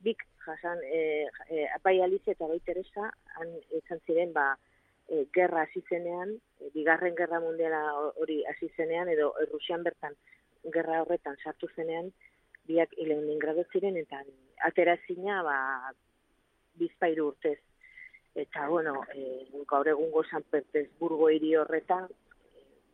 [0.00, 4.56] bik jasan, e, e, apai Alice eta bai Teresa, han izan ziren ba,
[5.08, 7.82] e, gerra hasi zenean, e, bigarren gerra mundiala
[8.22, 10.16] hori hasi zenean, edo Errusian bertan
[10.74, 12.12] gerra horretan sartu zenean,
[12.68, 14.22] biak Leningrado ziren, eta
[14.68, 15.58] atera zina, ba,
[16.80, 17.58] bizpairu urtez.
[18.34, 22.06] Eta, bueno, e, gaur egungo San Petersburgo hiri horretan,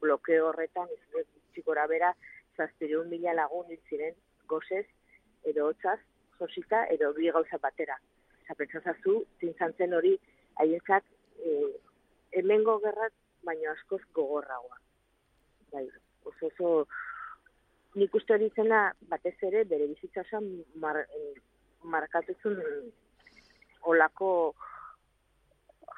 [0.00, 2.12] blokeo horretan, ez txikora bera,
[2.56, 4.14] zazpireun mila lagun hil ziren
[4.48, 4.86] gozez,
[5.44, 5.98] edo hotzaz,
[6.40, 7.96] josita, edo bi gauza batera.
[8.42, 10.14] Osa, pentsazazu, zintzantzen hori,
[10.62, 11.04] haientzat,
[11.42, 11.54] e,
[12.38, 13.14] hemengo gerrat,
[13.46, 14.78] baina askoz gogorragoa.
[15.72, 15.84] Bai,
[16.30, 16.70] oso oso,
[17.98, 20.48] nik uste hori zena, batez ere, bere bizitza osan
[20.82, 21.34] mar, eh,
[21.82, 22.58] markatuzun
[23.92, 24.30] olako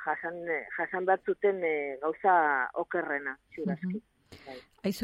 [0.05, 0.39] jasan,
[0.77, 2.35] jasan bat zuten eh, gauza
[2.85, 3.99] okerrena, ziurazki.
[3.99, 4.08] Aizu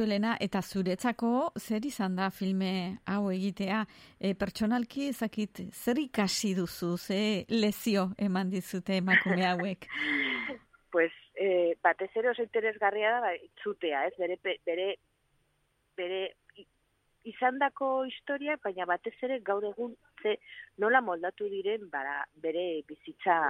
[0.05, 3.85] Elena, eta zuretzako zer izan da filme hau egitea?
[4.19, 9.89] E, pertsonalki ezakit zer ikasi duzu, ze lezio eman dizute emakume hauek?
[10.95, 14.13] pues eh, batez ere oso interesgarria da ba, itzutea, ez?
[14.17, 14.85] Bere, bere,
[15.99, 16.21] bere
[17.27, 20.37] izandako historia, baina batez ere gaur egun ze
[20.79, 23.41] nola moldatu diren bara, bere bizitza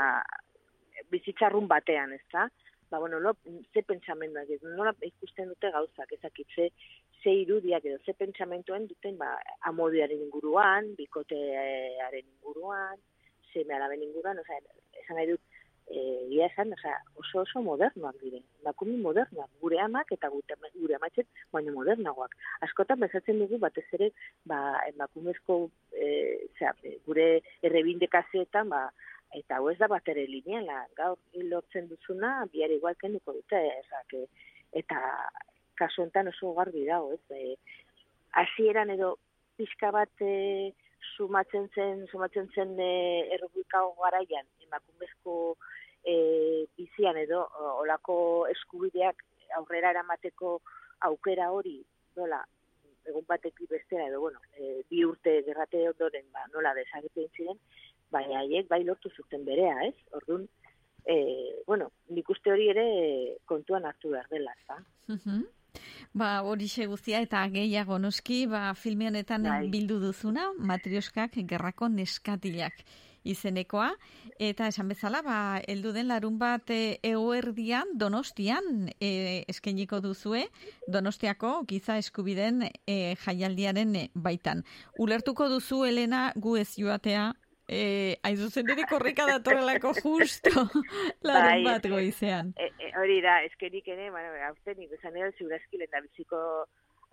[1.12, 2.46] bizitzarrun batean, ez da?
[2.90, 3.32] Ba, bueno, no,
[3.73, 6.69] ze pentsamenduak, ez, nola ikusten dute gauzak, ezakit, ze,
[7.23, 9.32] ze irudiak edo, ze pentsamentuen duten, ba,
[9.70, 13.01] amodiaren inguruan, bikotearen inguruan,
[13.52, 14.61] seme alaben inguruan, osea,
[15.02, 15.40] esan nahi dut,
[15.89, 20.98] eh, ia esan, osea, oso oso modernoak dire, emakume modernoak, gure amak eta gure, gure
[20.98, 22.36] amatxet, baina modernagoak.
[22.69, 24.11] Askotan bezatzen dugu batez ere,
[24.44, 24.61] ba,
[24.93, 25.59] emakumezko,
[25.97, 26.74] eh, zera,
[27.09, 27.28] gure
[27.62, 28.86] errebindekazioetan, ba,
[29.35, 31.19] eta hau ez da bat ere lineala, gaur
[31.51, 34.15] lortzen duzuna, bihar igual kenduko dute, ezak,
[34.81, 35.01] eta
[35.78, 37.56] kasu honetan oso garbi dago, ez, e,
[38.43, 39.15] hasieran edo
[39.59, 40.73] pixka bat e,
[41.16, 42.90] sumatzen zen, sumatzen zen e,
[43.36, 45.36] errubikao garaian, emakumezko
[46.05, 46.16] e,
[46.78, 47.44] bizian edo
[47.82, 48.16] olako
[48.55, 49.23] eskubideak
[49.59, 50.59] aurrera eramateko
[51.09, 51.81] aukera hori,
[52.16, 52.40] nola,
[53.05, 57.61] egun batetik bestera edo, bueno, e, bi urte gerrate ondoren, ba, nola desagertu egin ziren,
[58.15, 59.95] baina haiek bai lortu zuten berea, ez?
[60.16, 60.47] Orduan,
[61.05, 61.16] e,
[61.66, 62.86] bueno, nik uste hori ere
[63.51, 65.45] kontuan hartu behar dela, ez Mhm.
[66.15, 69.69] Ba, hori guztia eta gehiago noski, ba, filme honetan Bai.
[69.70, 72.85] bildu duzuna, matrioskak gerrako neskatilak
[73.24, 73.89] izenekoa,
[74.39, 80.45] eta esan bezala, ba, heldu den larun bat e, egoerdian, donostian e, eskeniko duzue,
[80.86, 84.62] donostiako giza eskubiden e, jaialdiaren baitan.
[84.99, 87.32] Ulertuko duzu, Elena, gu ez joatea
[87.69, 90.51] eh, hain zuzen ere korrika datorrelako justo
[91.28, 92.53] larun bat goizean.
[92.59, 96.41] E, e, hori da, eskerik ere, bueno, haute nik esan edo ziurazki lehen da biziko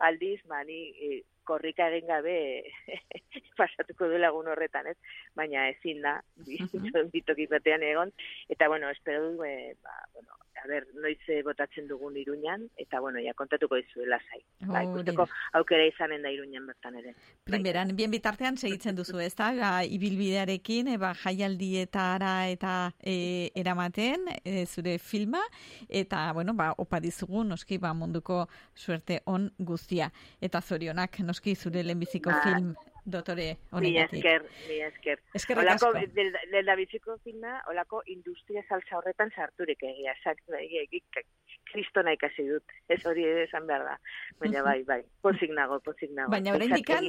[0.02, 2.36] aldiz, mani e, korrika egin gabe
[3.60, 4.98] pasatuko du lagun horretan, ez?
[5.38, 6.18] Baina ezin da,
[7.14, 8.14] bitoki batean egon,
[8.50, 13.00] eta bueno, espero du, e, ba, bueno, a ber, noiz eh, botatzen dugun iruñan, eta
[13.00, 14.42] bueno, ja kontatuko dizuela zai.
[14.68, 15.26] Ba, ikusteko
[15.60, 17.16] aukera izanen da iruñan bertan ere.
[17.48, 24.66] Primeran, bien bitartean segitzen duzu, ez da, ba, ibilbidearekin, eba, jaialdietara eta e, eramaten e,
[24.66, 25.42] zure filma,
[25.90, 28.46] eta, bueno, ba, opa dizugu, noski, ba, munduko
[28.76, 30.12] suerte on guztia.
[30.42, 32.74] Eta zorionak, noski, zure lehenbiziko Ba, film
[33.06, 34.20] dotore Mi honetatik.
[34.26, 35.20] esker, mi esker.
[35.34, 36.14] Eskerrik olako, asko.
[36.16, 40.44] del, del da biziko filma, olako industria salsa horretan sarturik egia, sak,
[41.72, 43.96] kristona ikasi dut, ez hori ere esan behar da.
[44.42, 46.32] Baina bai, bai, pozik nago, pozik nago.
[46.34, 46.56] Baina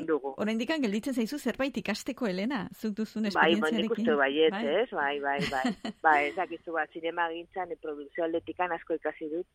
[0.07, 0.35] dugu.
[0.37, 4.07] oraindikan gelditzen zaizu zerbait ikasteko Elena, zuk duzun Bai, bai, nik esperientziarekin.
[4.07, 4.91] uste baiet, ez?
[4.91, 5.93] Bai, bai, bai.
[6.07, 9.47] bai, ez dakizu, ba, zinema gintzan, produkzio aldetikan asko ikasi dut,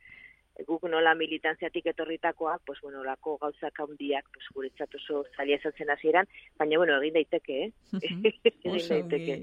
[0.66, 5.90] guk nola militantziatik etorritakoak, pues, bueno, olako gauzak handiak, pues, guretzat oso zaila esan zen
[5.90, 6.28] hasieran,
[6.58, 7.72] baina, bueno, egin daiteke, eh?
[8.64, 9.38] egin daiteke.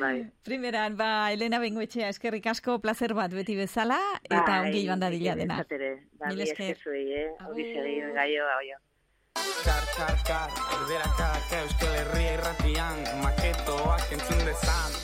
[0.00, 0.26] Bai.
[0.44, 5.10] Primeran, ba, Elena Bengoetxea, eskerrik asko, placer bat beti bezala, eta Bai, ongi joan da
[5.10, 5.56] dila dena.
[5.62, 5.90] behintzat ere.
[6.20, 6.76] Ba, Mil mi esker.
[6.84, 7.26] zuei, eh?
[7.48, 8.78] Hori segi, gaio, gaio.
[9.64, 14.96] Kar, kar, kar, erderakak Euskal Herria irratian Maketoak entzun dezan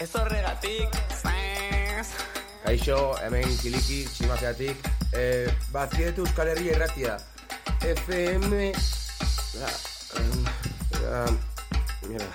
[0.00, 2.33] Ez horregatik, zez
[2.64, 4.86] Kaixo, hemen kiliki, tximazeatik.
[5.12, 7.18] Eh, bazietu Euskal Herria irratia.
[7.84, 8.72] FM...
[9.60, 9.68] La,
[10.20, 10.46] um,
[11.10, 11.36] um,
[12.08, 12.30] mira.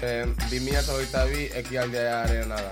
[0.00, 2.62] Eh, 2022 ekialdearen da.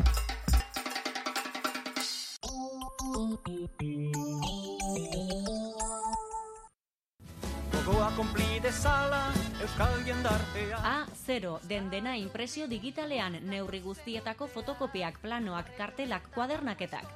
[7.89, 9.33] Gogoa konplide zala,
[9.63, 10.77] euskal jendartea.
[10.77, 17.09] A0 den dena impresio digitalean neurri guztietako fotokopiak, planoak, kartelak, kuadernaketak.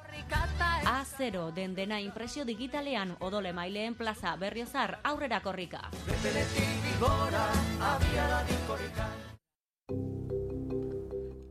[0.89, 5.91] A0 den dena impresio digitalean odole maileen plaza berriozar aurrera korrika.
[6.23, 7.45] Beletik gora,
[7.93, 9.11] abiara dikorrika.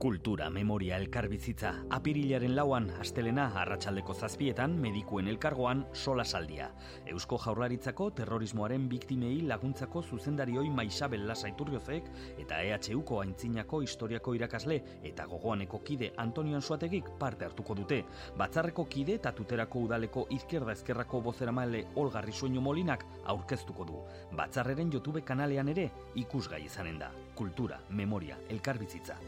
[0.01, 6.71] Kultura, memoria, elkarbizitza, apirilaren lauan, astelena, arratsaldeko zazpietan, medikuen elkargoan, sola saldia.
[7.05, 12.09] Eusko jaurlaritzako terrorismoaren biktimei laguntzako zuzendarioi Maisabel Lasaiturriozek
[12.41, 14.79] eta EHUko aintzinako historiako irakasle
[15.11, 18.01] eta gogoaneko kide Antonio Ansuategik parte hartuko dute.
[18.41, 23.05] Batzarreko kide eta tuterako udaleko izkerda ezkerrako bozeramale Olgarri Sueño Molinak
[23.35, 24.01] aurkeztuko du.
[24.33, 25.91] Batzarreren YouTube kanalean ere
[26.25, 27.13] ikusgai izanen da.
[27.37, 29.21] Kultura, memoria, elkarbizitza.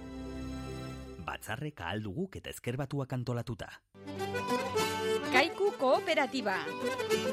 [1.23, 3.69] Batzarreka alduguk eta ezkerbatuak antolatuta.
[5.33, 6.55] Kaiku kooperatiba.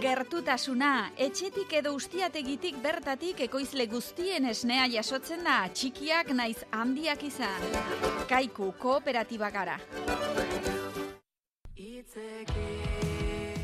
[0.00, 7.66] Gertutasuna, etxetik edo ustiategitik bertatik ekoizle guztien esnea jasotzen da, txikiak naiz handiak izan.
[8.30, 9.76] Kaiku kooperatiba gara.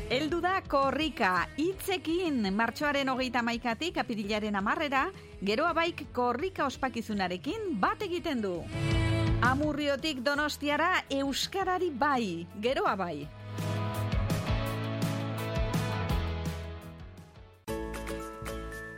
[0.07, 5.07] Eldu da korrika, hitzekin martxoaren hogeita maikatik apirilaren amarrera,
[5.43, 8.53] geroa baik korrika ospakizunarekin bat egiten du.
[9.45, 13.27] Amurriotik donostiara euskarari bai, geroa bai.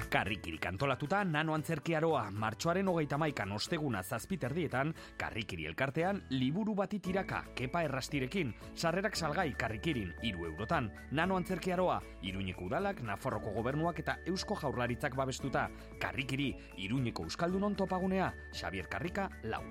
[0.10, 7.84] Karrikirik antolatuta nano antzerkiaroa martxoaren hogeita maikan osteguna zazpiterdietan karrikiri elkartean liburu bati tiraka kepa
[7.86, 8.54] errastirekin.
[8.74, 10.90] Sarrerak salgai karrikirin iru eurotan.
[11.12, 15.70] Nano antzerkiaroa iruñeko udalak Nafarroko gobernuak eta eusko jaurlaritzak babestuta.
[16.02, 19.62] Karrikiri iruñeko euskaldunon topagunea Xavier Karrika lau.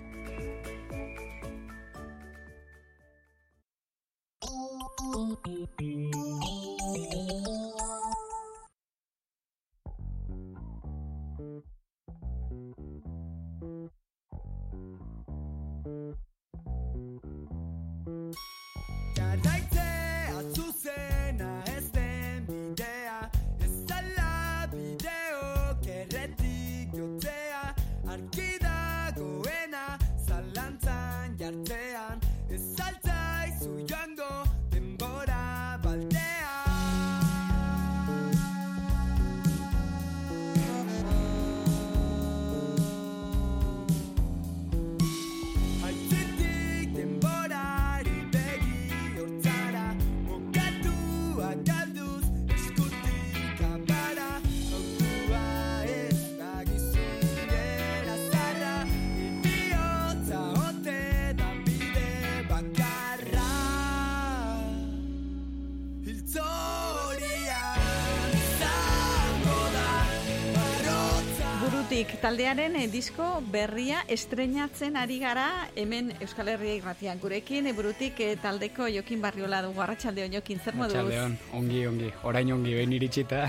[71.98, 78.36] Eburutik taldearen eh, disko berria estrenatzen ari gara hemen Euskal Herria irratian gurekin Eburutik eh,
[78.38, 80.94] taldeko Jokin Barriola dugu Arratsaldeon Jokin zer moduz?
[80.94, 83.48] Arratxaldeon, ongi, ongi, orain ongi, behin iritsita.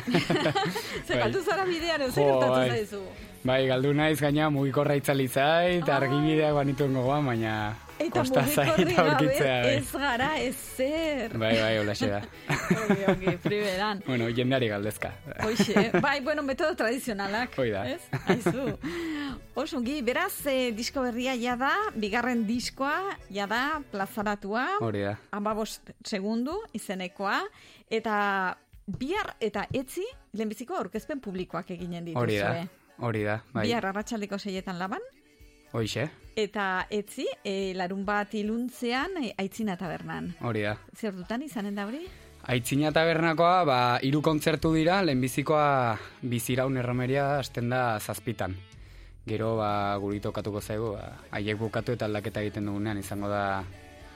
[1.08, 2.72] Ze galdu zara bidean, zer gertatu bai.
[2.72, 3.04] zaizu?
[3.44, 7.54] bai, galdu naiz gaina mugikorra itzali zait, argibideak banituen gogoan, baina
[8.00, 9.56] Eta kosta zait mugikorri gabe aurkitzea.
[9.64, 11.34] Bai, ez gara ez zer.
[11.42, 12.22] bai, bai, holaxe da.
[12.76, 14.04] Ongi, ongi, primeran.
[14.08, 15.12] bueno, jendeari galdezka.
[15.44, 17.58] Hoxe, bai, bueno, metodo tradizionalak.
[17.60, 17.84] Hoi da.
[17.92, 18.00] Ez?
[18.32, 18.66] Aizu.
[19.60, 25.18] Oso, ongi, beraz, eh, disko berria ja da, bigarren diskoa, ja da, plazaratua, Hori da.
[25.36, 27.42] amabost segundu izenekoa,
[27.92, 28.16] eta
[28.88, 32.24] bihar eta etzi, lehenbiziko aurkezpen publikoak eginen dituzue.
[32.24, 32.54] Hori da,
[33.04, 33.68] hori da, bai.
[33.68, 35.04] Bihar arratsaldeko seietan laban,
[35.70, 36.08] Hoixe,
[36.44, 40.34] eta etzi, e, larun bat iluntzean, e, aitzina tabernan.
[40.42, 40.78] hori da.
[40.96, 42.02] Zer dutan izanen da hori?
[42.50, 48.56] Aitzina tabernakoa, ba, hiru kontzertu dira, lehenbizikoa biziraun erromeria hasten da zazpitan.
[49.28, 53.64] Gero, ba, guri tokatuko zaigu, ba, haiek bukatu eta aldaketa egiten dugunean izango da,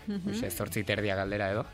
[0.08, 1.66] mm zortzi terdia galdera edo.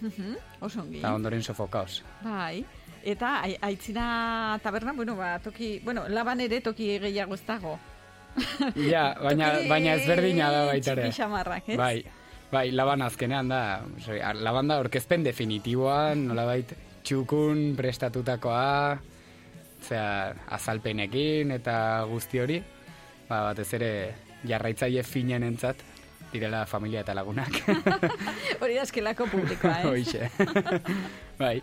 [0.00, 0.98] Mhm, Oso ongi.
[1.00, 2.02] Eta ondoren sofokaos.
[2.22, 2.64] Bai.
[3.04, 7.78] Eta ai- aitzina taberna, bueno, ba, toki, bueno, laban ere toki gehiago ez dago.
[8.92, 11.08] Ja, baina, baina ezberdina da baita ere.
[11.08, 11.76] txiki xamarrak, ez?
[11.78, 12.04] Bai,
[12.52, 13.60] bai, laban azkenean da,
[14.38, 16.72] laban da orkezpen definitiboan, nolabait
[17.04, 18.98] txukun prestatutakoa,
[19.82, 22.58] zera, azalpenekin eta guzti hori,
[23.28, 23.92] ba, batez ere
[24.46, 25.80] jarraitzaile finen entzat,
[26.32, 27.54] direla familia eta lagunak.
[28.60, 29.86] Hori da eskelako publikoa, eh?
[29.88, 30.28] Hoixe.
[31.40, 31.54] bai,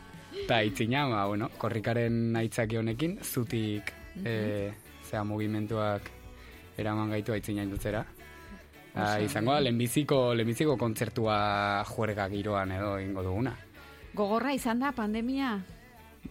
[0.43, 4.25] eta itzina, ba, bueno, korrikaren aitzaki honekin, zutik, Mhm.
[4.31, 4.73] e,
[5.09, 6.05] zera, mugimenduak
[6.77, 8.05] eraman gaitu aitzina indutzera.
[8.95, 13.55] Ah, Oso izango da, lehenbiziko, lehenbiziko kontzertua juerga giroan edo ingo duguna.
[14.15, 15.57] Gogorra izan da pandemia.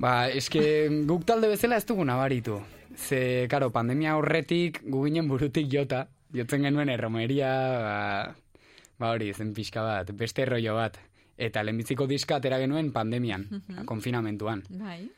[0.01, 2.61] Ba, eske guk talde bezala ez dugu nabaritu.
[2.97, 7.51] Ze, karo, pandemia horretik gu ginen burutik jota, jotzen genuen erromeria,
[7.85, 8.35] ba,
[8.99, 10.97] ba hori, zen pixka bat, beste rollo bat.
[11.37, 13.85] Eta lehenbiziko diska atera genuen pandemian, Mhm.
[13.85, 14.63] konfinamentuan.
[14.71, 15.11] Bai.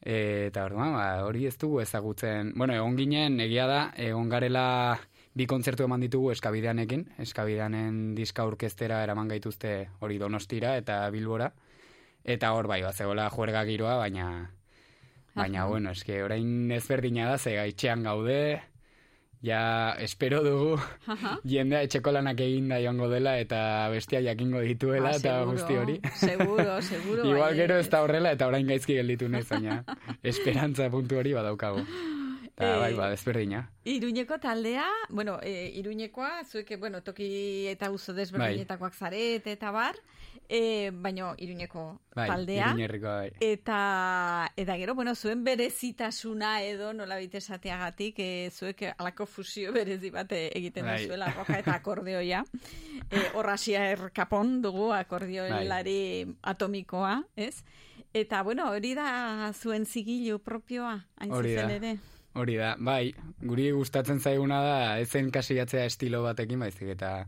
[0.00, 2.52] E, eta orduan, ba, hori ez dugu ezagutzen.
[2.56, 4.98] Bueno, egon ginen, egia da, egon garela
[5.34, 7.04] bi kontzertu eman ditugu eskabideanekin.
[7.24, 11.50] Eskabideanen diska aurkeztera eraman gaituzte hori donostira eta bilbora.
[12.24, 14.28] Eta hor bai, bazegoela juerga giroa, baina...
[15.38, 15.68] Baina, Aha.
[15.70, 18.60] bueno, eske orain ezberdina da, ze gaitxean gaude,
[19.42, 21.38] ja espero dugu Aha.
[21.46, 26.00] jendea etxeko lanak eginda joango dela eta bestia jakingo dituela Ah, eta seguro, guzti hori.
[26.18, 27.88] seguro, seguro, Igual bai, gero ez.
[27.90, 29.84] da horrela eta orain gaizki gelditu naiz, baina
[30.22, 31.84] esperantza puntu hori badaukagu.
[32.58, 33.70] Eta Eh, bai, ba, desberdina.
[33.86, 39.94] Iruñeko taldea, bueno, e, Iruñekoa, zuek, bueno, toki eta uzo desberdinetakoak zarete eta bar,
[40.48, 42.74] e, baino Iruñeko Bai, taldea.
[43.02, 43.32] Bai.
[43.40, 50.32] Eta, eta gero, bueno, zuen berezitasuna edo nola esateagatik, e, zuek alako fusio berezi bat
[50.32, 51.02] e, egiten Bai.
[51.02, 52.44] duzuela, roka eta akordeoia.
[53.10, 56.36] E, Horrasia erkapon dugu akordeoilari Bai.
[56.42, 57.62] atomikoa, ez?
[58.14, 61.98] Eta, bueno, hori da zuen zigilu propioa, hain zuzen ere.
[62.38, 63.12] Hori da, bai,
[63.42, 67.26] guri gustatzen zaiguna da, ezen kasiatzea estilo batekin, baizik eta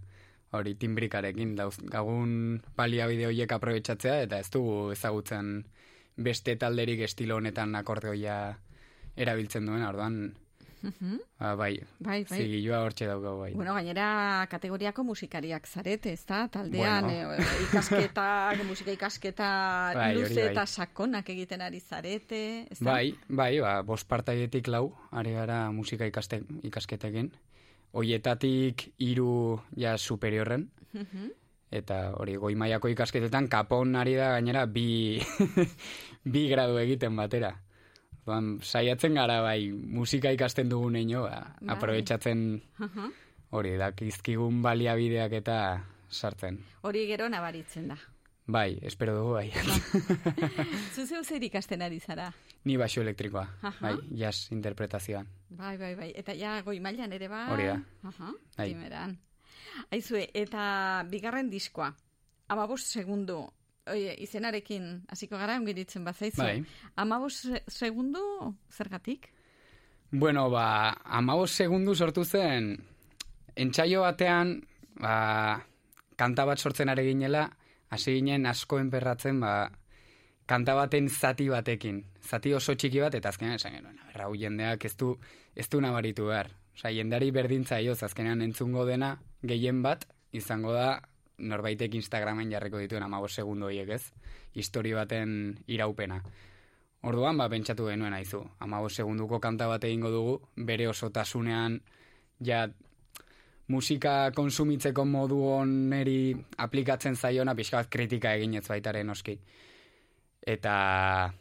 [0.52, 5.64] hori timbrikarekin, dauz, gagun baliabide horiek aprobetsatzea, eta ez dugu ezagutzen
[6.16, 8.59] beste talderik estilo honetan akordeoia
[9.16, 10.35] erabiltzen duen, orduan,
[10.82, 11.18] Mhm.
[11.39, 12.39] ba, bai, Bai, bai.
[12.40, 13.51] zigilua hortxe daukagu, bai.
[13.52, 16.48] Bueno, gainera kategoriako musikariak zarete, ez da?
[16.48, 17.35] Taldean Bueno.
[17.35, 17.39] eh,
[18.14, 20.51] ikasketak, musika ikasketa Bai, luze bai.
[20.55, 22.93] eta sakonak egiten ari zarete, ez da?
[22.93, 27.31] Bai, bai, ba, bost partaietik lau, ari gara musika ikaste, ikasketekin.
[27.92, 31.30] Hoietatik hiru ja superiorren, Mhm.
[31.70, 35.18] eta hori goi mailako ikasketetan kapon ari da gainera bi,
[36.32, 37.52] bi gradu egiten batera.
[38.26, 41.74] Orduan, saiatzen gara bai musika ikasten dugun eino, ba, Bai.
[41.76, 43.08] aprobetsatzen Aha.
[43.50, 45.56] hori dakizkigun baliabideak eta
[46.08, 46.60] sartzen.
[46.82, 47.96] Hori gero nabaritzen da.
[48.46, 49.50] Bai, espero dugu bai.
[50.94, 52.32] Zu zeu zer ikasten ari zara?
[52.64, 53.78] Ni baixo elektrikoa, Aha.
[53.80, 55.26] bai, jazz interpretazioan.
[55.48, 56.10] Bai, bai, bai.
[56.14, 57.46] Eta ja goi mailan ere bai.
[57.52, 57.78] Hori da.
[58.04, 58.66] Aha, Bai.
[58.68, 59.16] primeran.
[59.90, 61.94] Aizue, eta bigarren diskoa.
[62.48, 63.46] Amabos segundu.
[63.90, 66.42] Oie, izenarekin hasiko gara, ongi ditzen bazaizu.
[66.42, 66.64] Bai.
[66.96, 68.20] Amabos segundu,
[68.70, 69.30] zergatik?
[70.12, 72.74] Bueno, ba, amabos segundu sortu zen,
[73.56, 74.60] entsaio batean,
[75.00, 75.64] ba,
[76.16, 77.46] kanta bat sortzen ari ginela,
[77.90, 79.70] hasi ginen asko enperratzen, ba,
[80.51, 82.01] kanta baten zati batekin.
[82.27, 85.18] Zati oso txiki bat, eta azkenean esan genuen, "Aber, hau jendeak ez du,
[85.55, 86.51] ez du nabaritu behar.
[86.74, 91.02] Osa, jendeari berdintza ioz, azkenean entzungo dena, gehien bat, izango da,
[91.39, 94.12] norbaitek Instagramen jarriko dituen amabos segundu horiek ez,
[94.55, 96.22] histori baten iraupena.
[97.02, 98.43] Orduan, ba, pentsatu genuen aizu.
[98.60, 101.81] Ama segunduko kanta bat egingo dugu, bere osotasunean,
[102.44, 102.68] ja,
[103.68, 109.39] musika konsumitzeko modu oneri aplikatzen zaiona, pixka bat kritika eginez baitaren noski.
[110.40, 111.32] Eta,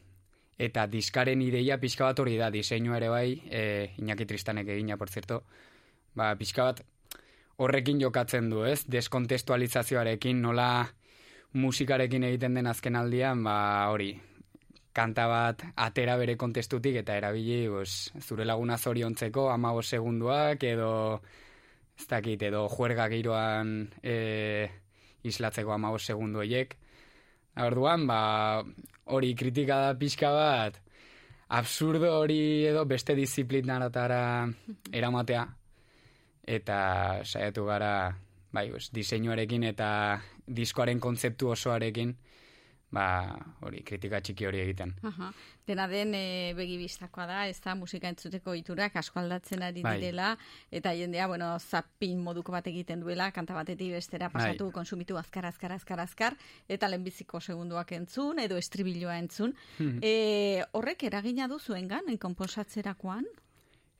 [0.59, 3.63] eta diskaren ideia pixka bat hori da, diseinu ere bai, e,
[3.97, 5.43] Iñaki Tristanek egina, por zerto,
[6.15, 6.83] ba, pixka bat
[7.59, 8.83] horrekin jokatzen du, ez?
[8.87, 10.87] Deskontestualizazioarekin, nola
[11.53, 14.13] musikarekin egiten den azken aldian, ba, hori,
[14.93, 20.89] kanta bat atera bere kontestutik eta erabili pues, zure laguna zoriontzeko amabos segunduak edo
[21.99, 24.69] ez dakit, edo juerga giroan e,
[25.27, 26.77] islatzeko amabos segundu horiek.
[27.59, 28.63] Orduan, ba,
[29.09, 30.79] hori kritika da pixka bat,
[31.49, 34.21] absurdo hori edo beste disiplinatara
[34.93, 35.45] eramatea,
[36.45, 36.79] eta
[37.25, 37.93] saiatu gara,
[38.53, 39.89] bai, pues, diseinuarekin eta
[40.45, 42.15] diskoaren kontzeptu osoarekin,
[42.91, 43.05] ba,
[43.61, 44.95] hori, kritika txiki hori egiten.
[45.05, 45.29] Aha.
[45.69, 49.95] Dena den e, begibistakoa da, ez da musika entzuteko iturak asko aldatzen ari Bai.
[49.99, 50.31] direla,
[50.71, 54.77] eta jendea, bueno, zapin moduko bat egiten duela, kanta batetik bestera pasatu, Bai.
[54.79, 56.37] konsumitu azkar, azkar, azkar, azkar,
[56.67, 59.53] eta lehenbiziko segunduak entzun, edo estribiloa entzun.
[59.77, 59.99] Mhm.
[60.01, 63.25] e, horrek eragina du zuengan, konposatzerakoan?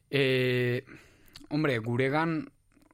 [0.10, 0.84] E,
[1.50, 2.42] hombre, guregan,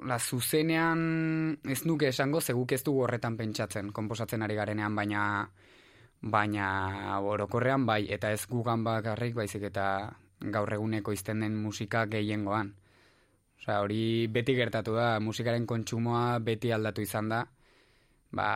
[0.04, 5.22] la zuzenean ez nuke esango, zeguk ez dugu horretan pentsatzen, konposatzen ari garenean, baina
[6.22, 9.88] baina orokorrean bai, eta ez gugan bakarrik, baizik eta
[10.40, 12.74] gaur eguneko izten den musika gehiengoan.
[13.60, 17.42] Osea, hori beti gertatu da, musikaren kontsumoa beti aldatu izan da,
[18.36, 18.50] ba,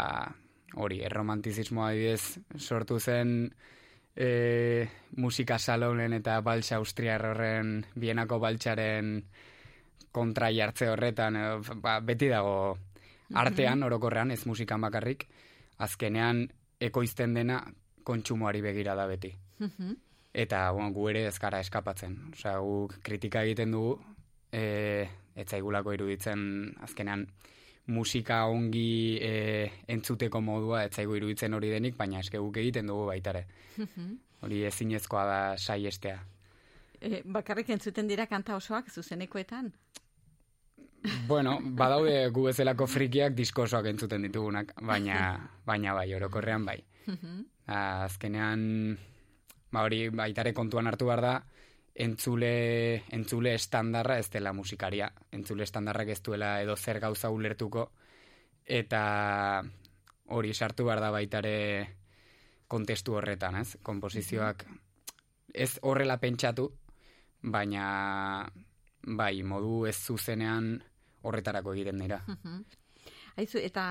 [0.76, 3.50] hori, erromantizismoa adibidez sortu zen
[4.16, 4.88] e,
[5.18, 9.16] musika salonen eta baltsa austriar horren, bienako baltsaren
[10.12, 12.78] kontra jartze horretan, edo, ba, beti dago
[13.40, 15.28] artean, orokorrean, ez musikan bakarrik,
[15.78, 16.48] azkenean
[16.80, 17.60] ekoizten dena
[18.04, 19.32] kontsumoari begira da beti.
[20.34, 22.16] Eta bueno, gu ere ez gara eskapatzen.
[22.34, 23.98] Osea, gu kritika egiten dugu,
[24.52, 26.42] e, etzaigulako iruditzen
[26.86, 27.26] azkenean
[27.90, 29.32] musika ongi e,
[29.90, 33.46] entzuteko modua etzaigu iruditzen hori denik, baina eske guk egiten dugu baitare.
[34.46, 36.20] Hori ezinezkoa da saiestea.
[37.00, 39.72] E, bakarrik entzuten dira kanta osoak zuzenekoetan?
[41.28, 46.80] Bueno, badaude gu bezalako frikiak diskosoak entzuten ditugunak, baina, baina bai, orokorrean bai.
[47.70, 48.98] Azkenean,
[49.72, 51.34] ba hori baitare kontuan hartu behar da,
[51.96, 55.12] entzule, entzule estandarra ez dela musikaria.
[55.32, 57.92] Entzule estandarrak ez duela edo zer gauza ulertuko,
[58.66, 59.64] eta
[60.36, 61.56] hori sartu behar da baitare
[62.68, 63.78] kontestu horretan, ez?
[63.82, 64.66] Komposizioak
[65.54, 66.70] ez horrela pentsatu,
[67.42, 68.46] baina
[69.02, 70.76] bai, modu ez zuzenean
[71.24, 72.22] horretarako egiten dira.
[73.40, 73.84] Aizu, eta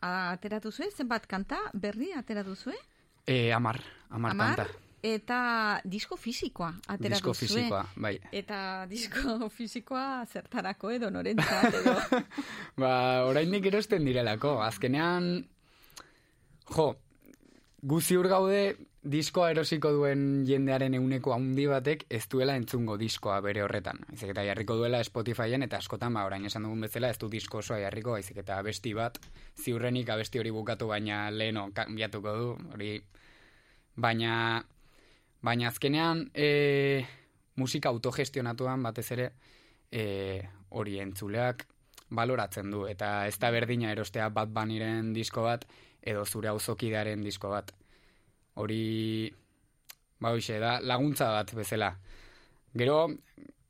[0.00, 2.78] ateratu zuen, zenbat kanta berri ateratu zuen?
[3.26, 3.80] E, amar,
[4.10, 4.66] amar, kanta.
[5.02, 7.48] Eta disko fisikoa ateratu Disko zuen.
[7.64, 8.12] fisikoa, bai.
[8.30, 11.96] Eta disko fisikoa zertarako edo norentzat edo.
[12.82, 12.92] Ba,
[13.26, 14.60] oraindik erosten direlako.
[14.62, 15.32] Azkenean,
[16.70, 16.86] jo,
[17.82, 18.62] gu ziur gaude
[19.02, 23.98] diskoa erosiko duen jendearen euneko handi batek ez duela entzungo diskoa bere horretan.
[24.08, 27.58] Baizik eta jarriko duela Spotifyen eta askotan ba orain esan dugun bezala ez du disko
[27.58, 29.18] osoa jarriko, baizik eta abesti bat
[29.58, 32.92] ziurrenik abesti hori bukatu baina leheno kanbiatuko du, hori
[33.96, 34.62] baina
[35.42, 37.04] baina azkenean e,
[37.56, 39.32] musika autogestionatuan batez ere
[39.90, 41.66] e, hori entzuleak
[42.08, 45.66] baloratzen du eta ez da berdina erostea bat baniren disko bat
[46.02, 47.74] edo zure auzokidearen disko bat
[48.54, 49.32] hori
[50.20, 51.92] ba hoxe da laguntza bat bezala
[52.74, 53.08] gero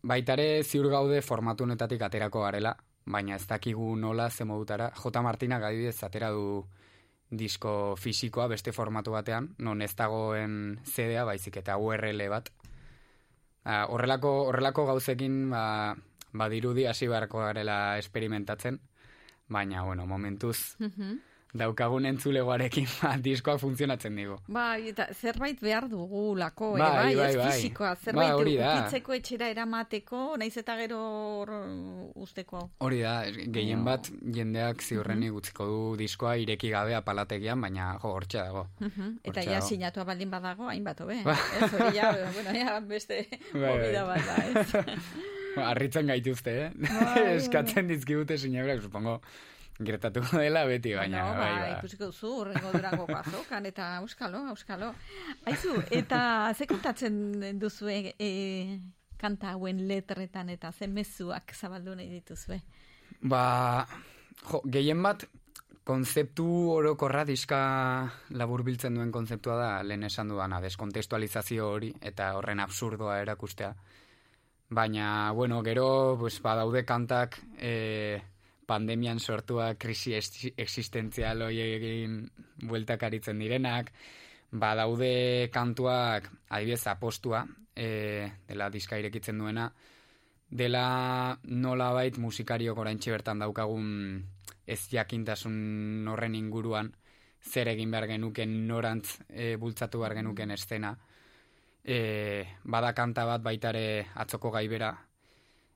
[0.03, 5.23] baitare ziur gaude formatu honetatik aterako garela baina ez dakigu nola ze modutara J.
[5.23, 6.65] Martinak adibidez atera du
[7.33, 12.51] disko fisikoa beste formatu batean, non ez dagoen CD-a baizik eta URL bat.
[13.65, 15.97] Ah, horrelako, horrelako gauzekin ba,
[16.33, 18.81] badirudi hasi beharko garela esperimentatzen,
[19.49, 20.77] baina, bueno, momentuz
[21.53, 24.39] daukagun entzulegoarekin ba, diskoak funtzionatzen digu.
[24.49, 27.51] Bai, eta zerbait behar dugulako, Bai, ere, bai, bai, ez bai.
[27.53, 28.71] fisikoa, Bai, zerbait da.
[28.79, 31.01] ukitzeko etxera eramateko, naiz eta gero
[31.43, 31.53] hor
[32.25, 32.63] usteko.
[32.87, 33.19] Hori da,
[33.53, 38.67] gehien bat jendeak ziurrenik utziko du diskoa ireki gabe apalategian, baina jo, hortxe dago.
[38.81, 41.21] Mhm, Eta ja sinatua baldin badago, hainbat hobe.
[41.25, 41.37] Ba.
[41.61, 43.93] Ez hori ja, bueno, ja beste Bai, bai.
[44.09, 44.97] bat da, ez?
[45.57, 46.69] Ba, Arritzen gaituzte, eh?
[46.81, 49.19] Bai, Eskatzen dizkigute sinabrak, supongo,
[49.87, 51.77] gertatuko dela beti, baina, no, bai, ba, ba.
[51.79, 54.93] ikusiko duzu, horrengo durangoko azokan, eta euskalo, euskalo.
[55.51, 56.23] Aizu, eta
[56.55, 58.31] ze kontatzen duzue e,
[59.23, 62.59] kanta hauen letretan eta ze mezuak zabaldu nahi dituzue?
[63.23, 63.45] Ba,
[64.49, 65.27] jo, gehien bat
[65.85, 67.59] konzeptu orokorra diska
[68.39, 73.73] laburbiltzen duen konzeptua da lehen esan dudana, deskontestualizazio hori eta horren absurdoa erakustea.
[74.73, 78.23] Baina, bueno, gero, pues, badaude kantak e,
[78.67, 82.19] pandemian sortua krisi existentzial hori egin
[82.69, 83.93] bueltak aritzen direnak,
[84.53, 89.71] badaude kantuak, adibidez, apostua, e, dela diska irekitzen duena,
[90.49, 93.87] dela nolabait musikariok oraintxe bertan daukagun
[94.67, 96.93] ez jakintasun horren inguruan
[97.43, 100.93] zer egin behar genuken norantz e, bultzatu behar genuken estena.
[101.83, 104.93] E, bada kanta bat baitare atzoko gaibera,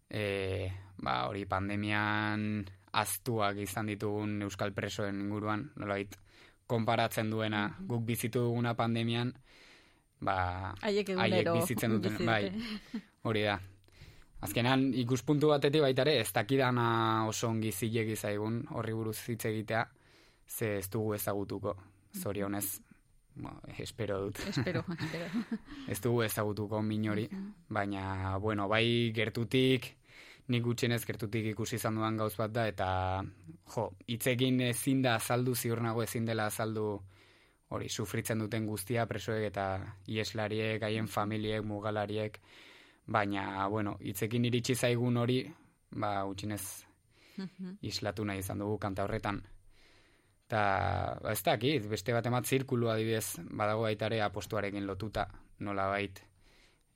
[0.09, 0.71] e,
[1.03, 2.63] ba, hori pandemian
[2.97, 6.17] aztuak izan ditugun euskal presoen inguruan, nolabait
[6.67, 9.33] konparatzen duena guk bizitu duguna pandemian,
[10.21, 11.13] ba, Haiek
[11.53, 12.51] bizitzen duten, bai,
[13.29, 13.59] hori da.
[14.47, 16.89] Azkenan ikuspuntu batetik baita ere ez dakidana
[17.29, 19.87] oso ongi zilegi zaigun horri buruz hitz egitea,
[20.47, 21.77] ze ez dugu ezagutuko.
[22.17, 22.81] Zorionez,
[23.37, 24.41] bo, espero dut.
[24.49, 25.47] Espero, espero.
[25.89, 27.29] ez dugu ezagutuko min hori,
[27.69, 29.95] baina, bueno, bai gertutik,
[30.49, 32.89] nik gutxienez gertutik ikusi izan dudan gauz bat da, eta,
[33.75, 36.87] jo, hitzekin ezin da azaldu, ziur nago ezin dela azaldu
[37.75, 39.67] hori, sufritzen duten guztia, presoek eta
[40.07, 42.39] ieslariek, haien familiek, mugalariek,
[43.07, 45.41] baina, bueno, hitzekin iritsi zaigun hori,
[45.99, 46.63] ba, gutxienez
[47.83, 49.43] islatu nahi izan dugu kanta horretan.
[50.47, 50.63] Ta,
[51.23, 55.27] ba, ez dakit, beste bat emat zirkulu adibidez, badago baita ere apostuarekin lotuta,
[55.67, 56.23] nola bait,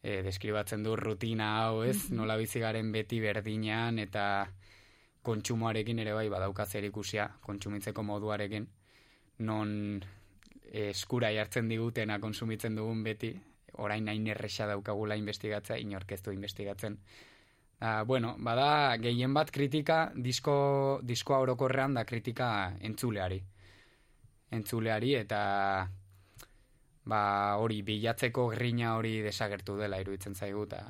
[0.03, 2.17] e, deskribatzen du rutina hau, ez, Mhm.
[2.17, 4.49] nola bizi garen beti berdinean, eta
[5.23, 8.69] kontsumoarekin ere bai badauka zer ikusia, kontsumitzeko moduarekin,
[9.39, 10.03] non
[10.73, 13.35] eh, eskura jartzen digutena konsumitzen dugun beti,
[13.79, 16.99] orain hain erresa daukagula investigatzea, inork ez du investigatzen.
[17.81, 23.43] Ah, bueno, bada gehien bat kritika, disko, diskoa orokorrean da kritika entzuleari.
[24.53, 25.89] Entzuleari eta
[27.11, 27.23] ba
[27.59, 30.85] hori bilatzeko grina hori desagertu dela iruditzen zaigu eta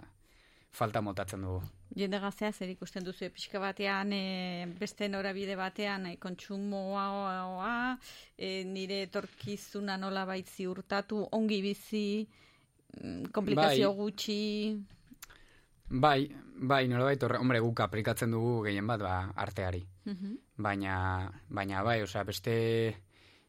[0.71, 1.63] falta motatzen dugu.
[1.97, 7.97] Jende gaztea zer ikusten duzu pixka batean e, beste norabide batean e, kontsumoa
[8.39, 13.99] e, nire etorkizuna nola baitzi urtatu ongi bizi mm, komplikazio Bai.
[13.99, 14.41] gutxi
[15.91, 19.81] Bai, bai, nolabait horre, hombre, guk aplikatzen dugu gehien bat ba, arteari.
[20.07, 20.37] Mhm.
[20.63, 20.95] Baina,
[21.49, 22.55] baina bai, osea, beste,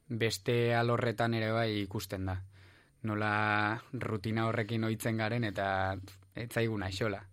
[0.08, 2.40] beste alorretan ere bai ikusten da.
[3.04, 5.96] Nola rutina horrekin ohitzen garen eta
[6.36, 7.24] ez zaigu naixola.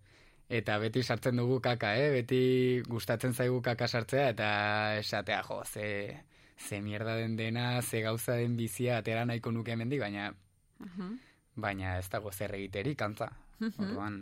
[0.48, 2.08] Eta beti sartzen dugu kaka, eh?
[2.14, 4.48] Beti gustatzen zaigu kaka sartzea eta
[4.96, 6.16] esatea, jo, ze,
[6.56, 10.32] ze mierda den dena, ze gauza den bizia atera nahiko nuke hemendik, baina
[10.80, 11.18] Mhm.
[11.56, 13.28] baina ez dago zer egiterik kantza.
[13.58, 13.72] Mhm.
[13.84, 14.18] Orduan,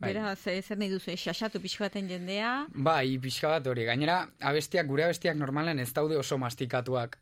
[0.00, 0.12] bai.
[0.14, 3.84] Beraz, zer nahi duzu, xaxatu pixka baten jendea, Bai, pixka bat hori.
[3.84, 7.18] Gainera, abestiak, gure abestiak normalen ez daude oso mastikatuak.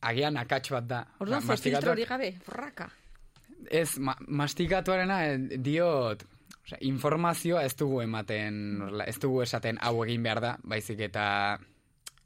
[0.00, 1.04] Agian akats bat da.
[1.20, 2.88] orduan ze filtro hori gabe, fraka.
[3.68, 6.24] Ez, ma, mastikatuarena eh, diot,
[6.64, 11.24] osea, informazioa ez dugu ematen, ez dugu esaten hau egin behar da, baizik eta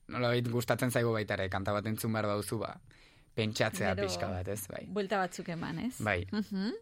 [0.08, 2.74] nolabait gustatzen zaigu baita ere, kanta bat entzun behar dauzu, ba,
[3.34, 4.84] pentsatzea Gero, pixka bat, ez, bai.
[4.86, 5.96] Buelta batzuk eman, ez?
[5.98, 6.20] Bai.
[6.30, 6.74] Mhm.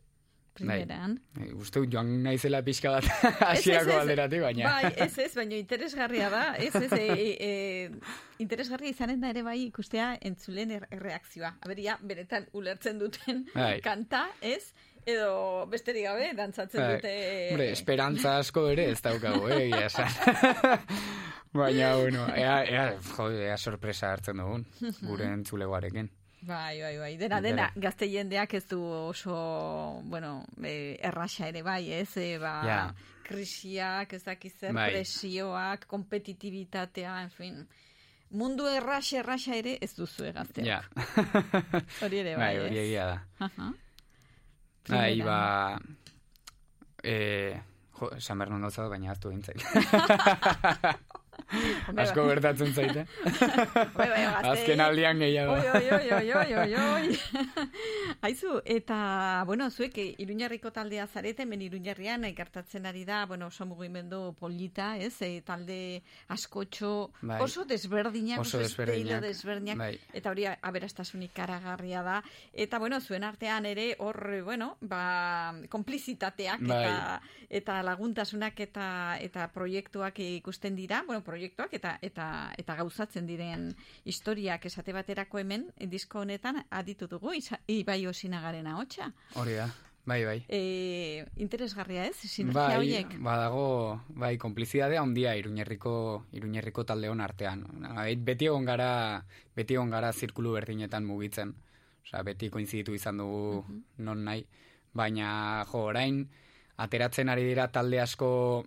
[0.52, 1.16] Primeran.
[1.32, 1.46] Bai.
[1.56, 3.06] Uste dut joan naizela pixka bat
[3.46, 3.98] hasierako ez.
[4.02, 4.68] alderatik, baina.
[4.68, 9.58] Bai, ez, ez, baina interesgarria da, ez, ez, e, e, interesgarria izanen da ere bai
[9.64, 11.54] ikustea entzulen er, erreakzioa.
[11.64, 13.78] Aberia, beretan ulertzen duten Bai.
[13.84, 14.74] kanta, ez?
[15.08, 16.94] Edo besterik gabe, dantzatzen Bai.
[16.94, 17.14] dute...
[17.50, 20.12] Hombre, esperantza asko ere ez daukagu, eh, esan.
[21.52, 22.84] Baina, bueno, ea, ea,
[23.16, 24.68] jo, ea sorpresa hartzen dugun,
[25.00, 26.12] gure entzulegoarekin.
[26.43, 27.16] Bai, bai, bai.
[27.16, 27.69] Dena, Dena.
[27.77, 32.16] gazte jendeak ez du oso, bueno, e, erraxa ere bai, ez?
[32.16, 32.94] E, ba, Ja.
[33.23, 34.90] krisiak, ez dakiz zer, Bai.
[34.90, 37.69] presioak, kompetitibitatea, en fin.
[38.31, 40.66] Mundu erraxa, erraxa ere ez duzu gazteak.
[40.66, 40.81] Ja.
[42.02, 43.19] Hori ere bai, Bai, hori egia da.
[43.47, 43.73] Aha.
[44.89, 45.78] Bai, ba...
[47.05, 47.60] Eh,
[48.01, 48.10] jo,
[48.48, 49.43] non gauza, baina hartu egin
[51.97, 52.28] Asko bai.
[52.35, 53.06] gertatzen zaite.
[53.97, 54.09] Bai.
[54.52, 55.52] Azken aldian gehiago.
[55.52, 57.19] Oi, oi, oi, oi, oi.
[58.27, 63.47] Aizu, eta, bueno, zuek eh, Iruñarriko taldea zarete, hemen Iruñarrian eh, gertatzen ari da, bueno,
[63.52, 65.14] oso mugimendu polita, ez?
[65.23, 67.40] E, talde askotxo Bai.
[67.43, 69.98] oso desberdinak, Oso desberdinak, desberdinak, bai.
[70.12, 72.19] eta hori aberastasunik karagarria da.
[72.52, 76.82] Eta, bueno, zuen artean ere, hor, eh, bueno, ba, konplizitateak Bai.
[76.85, 77.20] eta,
[77.51, 78.86] eta laguntasunak eta
[79.20, 82.26] eta proiektuak ikusten dira, bueno, proiektuak eta eta
[82.60, 83.70] eta gauzatzen diren
[84.04, 87.32] historiak esate baterako hemen eh, disko honetan aditu dugu
[87.66, 89.12] Ibai Osinagaren ahotsa.
[89.40, 89.70] Hori da.
[90.04, 90.38] bai, bai.
[90.48, 93.14] E, interesgarria ez, sinergia Bai, horiek.
[93.22, 97.62] badago, bai, konplizidadea handia iruñerriko, iruñerriko taldeon artean.
[97.94, 99.24] Bai, beti egon gara,
[99.56, 101.54] beti egon gara zirkulu berdinetan mugitzen.
[102.02, 103.64] Osea, beti koinziditu izan dugu
[103.98, 104.44] non nahi.
[104.92, 106.26] Baina, jo, orain,
[106.76, 108.64] ateratzen ari dira talde asko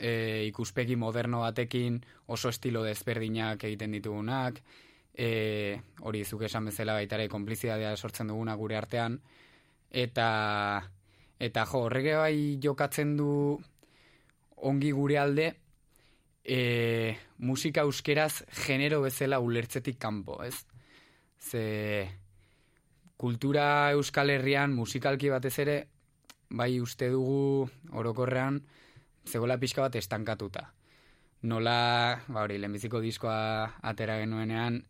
[0.00, 2.00] e, ikuspegi moderno batekin
[2.32, 4.62] oso estilo desberdinak egiten ditugunak,
[5.14, 9.20] e, hori zuk esan bezala baita ere konplizidadea sortzen duguna gure artean,
[9.90, 10.28] eta
[11.40, 13.30] eta jo, horrege bai jokatzen du
[14.70, 15.52] ongi gure alde
[16.44, 20.56] e, musika euskeraz genero bezala ulertzetik kanpo, ez?
[21.40, 22.08] Ze
[23.20, 25.76] kultura euskal herrian musikalki batez ere
[26.50, 28.60] bai uste dugu orokorrean
[29.30, 30.72] zegoela pixka bat estankatuta.
[31.42, 34.82] Nola, ba hori, lehenbiziko diskoa atera genuenean,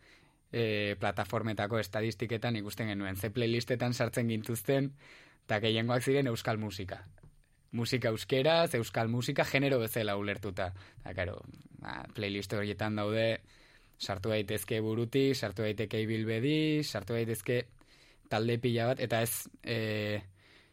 [0.51, 3.17] e, plataformetako estadistiketan ikusten genuen.
[3.17, 4.91] Ze playlistetan sartzen gintuzten,
[5.47, 7.05] eta gehiengoak ziren euskal musika.
[7.73, 10.73] Musika euskeraz, euskal musika genero bezala ulertuta.
[11.05, 11.39] Eta, karo,
[11.79, 13.29] ba, playlist horietan daude,
[14.01, 17.63] sartu daitezke burutik, sartu daiteke ibilbedi, sartu daitezke
[18.31, 20.21] talde pila bat, eta ez e,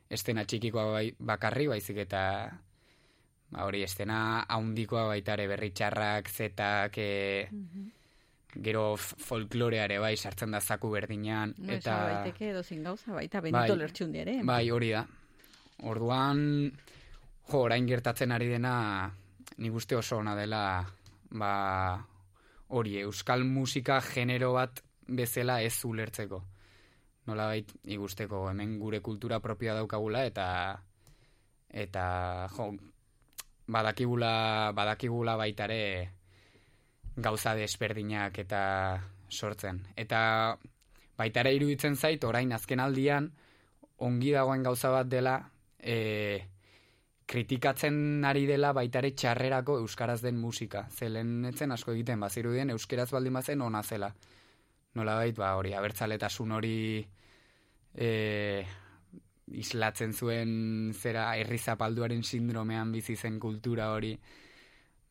[0.10, 2.24] estena txikikoa bai, bakarri, baizik eta
[3.52, 7.48] ba, hori estena haundikoa baita ere berritxarrak, zetak, e,
[8.58, 11.54] gero f- folkloreare bai sartzen da zaku berdinean.
[11.58, 13.78] No, eta baiteke edozin gauza, baita Benito Bai.
[13.78, 14.40] Lertxundi ere.
[14.44, 15.06] Bai, hori da.
[15.86, 16.72] Orduan,
[17.52, 19.12] jo, orain gertatzen ari dena,
[19.58, 20.62] nik uste oso ona dela,
[21.38, 21.52] ba,
[22.74, 26.42] hori, euskal musika genero bat bezala ez ulertzeko.
[27.28, 30.48] Nola bait, ikusteko, hemen gure kultura propioa daukagula, eta,
[31.70, 32.06] eta,
[32.56, 32.72] jo,
[33.68, 35.82] badakigula, badakigula baitare
[37.16, 38.62] gauza desberdinak eta
[39.30, 39.82] sortzen.
[39.96, 40.58] Eta
[41.18, 43.32] baitare iruditzen zait, orain azken aldian,
[44.06, 45.40] ongi dagoen gauza bat dela,
[45.80, 46.46] e,
[47.28, 50.86] kritikatzen ari dela baitare txarrerako euskaraz den musika.
[50.90, 54.14] Zelen etzen asko egiten, bazirudien euskeraz baldin bazen ona zela.
[54.96, 56.78] Nola bait, ba, hori, abertzaletasun hori
[57.94, 58.10] e,
[59.54, 64.18] islatzen zuen zera herri zapalduaren sindromean bizi zen kultura hori,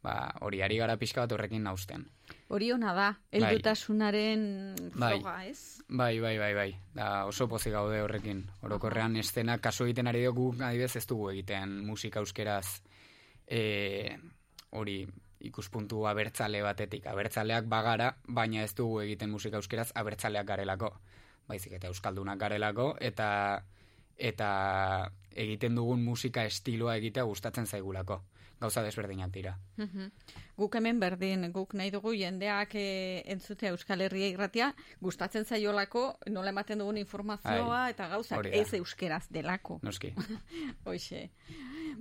[0.02, 2.06] ba, hori ari gara pixka bat horrekin nausten.
[2.48, 4.42] Hori ona da, heldutasunaren
[4.94, 5.16] Bai.
[5.16, 5.82] froga, ez?
[5.88, 6.70] Bai, bai, bai, bai.
[6.94, 8.44] Da oso pozik gaude horrekin.
[8.66, 12.82] Orokorrean estena kaso egiten ari dugu adibidez ez dugu egiten musika euskeraz
[13.46, 14.16] e,
[14.70, 15.00] hori
[15.46, 17.06] ikuspuntu abertzale batetik.
[17.06, 20.92] Abertzaleak bagara, baina ez dugu egiten musika euskeraz abertzaleak garelako.
[21.46, 23.28] Baizik eta euskaldunak garelako eta
[24.16, 28.22] eta egiten dugun musika estiloa egitea gustatzen zaigulako.
[28.60, 29.52] Gauza desberdinak dira.
[30.56, 34.70] Guk hemen berdin, guk nahi dugu jendeak e, entzutea Euskal Herria irratia,
[35.04, 39.76] gustatzen zaiolako nola ematen dugun informazioa Ai, eta gauzak ez euskeraz delako.
[39.84, 40.14] Noski.
[40.88, 41.26] Hoxe.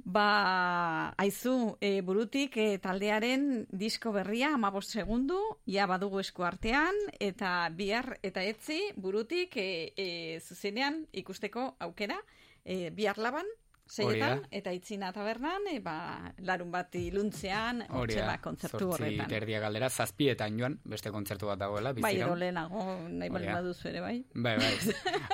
[0.06, 7.68] Ba, aizu, e, burutik e, taldearen disko berria, amabos segundu, ja badugu esku artean, eta
[7.76, 10.08] bihar eta etzi burutik e, e,
[10.40, 12.22] zuzenean ikusteko aukera,
[12.64, 13.50] e, bihar laban,
[13.88, 19.28] seietan, eta itzina tabernan, e, ba, larun bat iluntzean, Hori da, otxela kontzertu zortzi horretan.
[19.30, 22.30] terdia galdera, zazpietan joan, beste kontzertu bat dagoela, Bai, biziron.
[22.32, 24.16] edo lehenago, nahi bali baduzu ere, bai.
[24.34, 24.72] Bai, bai.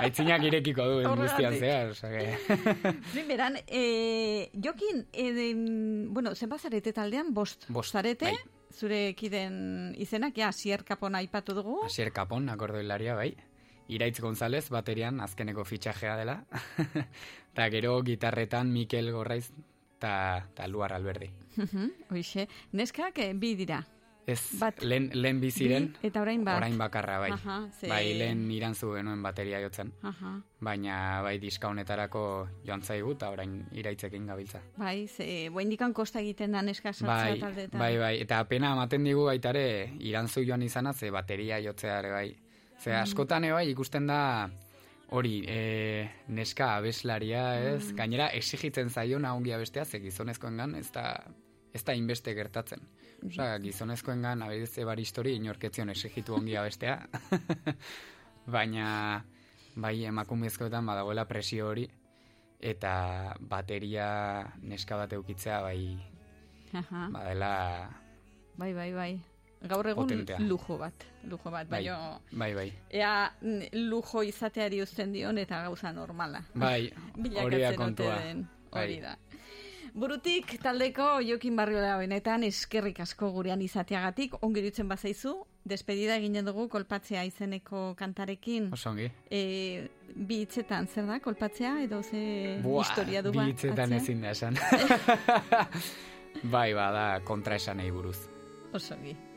[0.07, 1.59] Aitzinak irekiko du guztian Horregatik.
[1.59, 5.53] zehar, osea Primeran, e, jokin, e,
[6.09, 8.35] bueno, zenbat zarete taldean, bost, Bost, zarete, bai.
[8.71, 11.79] zure kiden izenak, ja, Asier Kapona aipatu dugu.
[11.85, 13.33] Asier Kapon, akordoilaria, bai.
[13.91, 16.37] Iraitz González, baterian, azkeneko fitxajea dela.
[17.51, 19.49] Eta gero gitarretan Mikel Gorraiz
[20.01, 21.27] eta ta Luar Alberdi.
[22.09, 23.81] Hoixe, neskak eh, bi dira.
[24.25, 24.79] Ez, Bat.
[24.85, 26.57] lehen, lehen biziren, Bi eta orain bat.
[26.61, 27.31] orain bakarra, bai.
[27.33, 29.91] Aha, ze- Bai, lehen irantzu genuen bateria jotzen.
[30.05, 30.35] Aha.
[30.61, 32.21] Baina, bai, diska honetarako
[32.65, 34.61] joan zaigu, eta orain iraitzekin gabiltza.
[34.77, 37.79] Bai, ze, boindikan kosta egiten da neska Bai, taldeetan.
[37.81, 39.65] bai, bai, eta pena ematen digu baitare
[39.99, 42.29] irantzu joan izana, ze bateria jotzea ere bai.
[42.81, 43.01] Ze Mm.
[43.03, 44.49] askotan ere bai ikusten da
[45.11, 47.43] hori, e, neska abeslaria,
[47.75, 47.91] ez?
[47.91, 47.95] Mm.
[47.97, 51.23] Gainera exigitzen zaiona ongi abestea, ze gizonezkoengan ez da
[51.73, 52.81] ez da inbeste gertatzen.
[53.25, 56.97] Osea, gizonezkoengan abedez ebaristori inorketzion exigitu ongi abestea.
[58.45, 59.23] Baina
[59.75, 61.85] bai emakumezkoetan badagoela presio hori
[62.59, 64.07] eta bateria
[64.61, 65.97] neska bat eukitzea bai
[66.73, 67.07] Aha.
[67.13, 67.53] badela
[68.57, 69.21] Bai, bai, bai.
[69.61, 70.39] Gaur egun Potentea.
[70.39, 72.71] lujo bat, lujo bat, bai, baina bai, bai.
[72.89, 76.41] ea mm, lujo izateari uzten dion eta gauza normala.
[76.55, 76.89] Bai,
[77.43, 78.15] hori da kontua.
[78.23, 79.01] den, hori Bai.
[79.01, 79.15] da.
[79.93, 85.33] Burutik taldeko Jokin Barriola benetan eskerrik asko gurean izateagatik, ongi dutzen bazaizu,
[85.67, 88.69] despedida eginen dugu kolpatzea izeneko kantarekin.
[88.73, 89.09] Oso ongi.
[89.29, 93.43] E, bi hitzetan, zer da, kolpatzea, edo ze Buah, historia du ba?
[93.43, 94.55] bi hitzetan ezin da esan.
[96.55, 98.17] bai, bada, kontra esan buruz.
[98.73, 99.30] Oso ongi.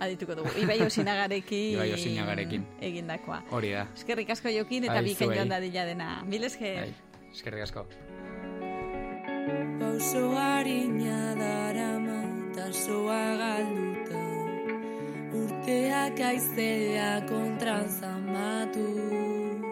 [0.00, 0.50] Adituko dugu.
[0.60, 1.74] Ibai osinagarekin.
[1.76, 2.66] Ibai Osinagarekin.
[2.84, 3.38] Egindakoa.
[3.50, 3.86] Hori da.
[3.96, 6.08] Eskerrik asko jokin eta bikain joan dadila dena.
[6.28, 6.92] Mil esker.
[7.32, 7.86] Eskerrik asko.
[9.80, 12.20] Pauso harina darama
[12.56, 14.22] tasoa galduta
[15.40, 19.64] Urteak aizea kontra zamatuz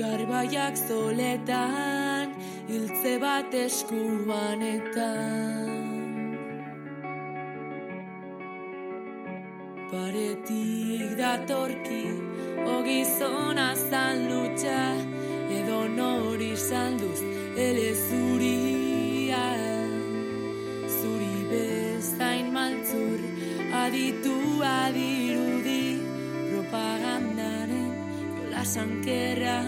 [0.00, 2.28] Garbaiak zoletan
[2.68, 5.75] hiltze bat eskuanetan
[9.96, 12.02] Paretik datorki
[12.72, 14.82] ogizona zan lutxa
[15.58, 17.20] Edo nori salduz
[17.64, 19.46] ele zuria.
[20.96, 23.20] Zuri bezain maltzur
[23.82, 24.36] aditu
[24.74, 25.86] adirudi
[26.50, 27.90] Propagandaren
[28.36, 29.58] jolasankerra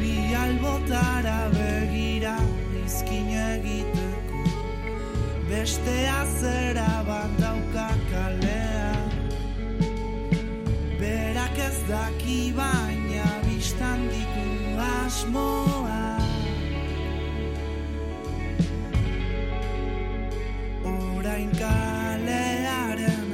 [0.00, 2.36] Bi albotara begira
[2.86, 4.07] izkin egiteko
[5.48, 8.92] Beste azera bat dauka kalea.
[11.00, 16.04] Berak ez daki baina biztan ditu asmoa.
[20.92, 23.28] Orain kalearen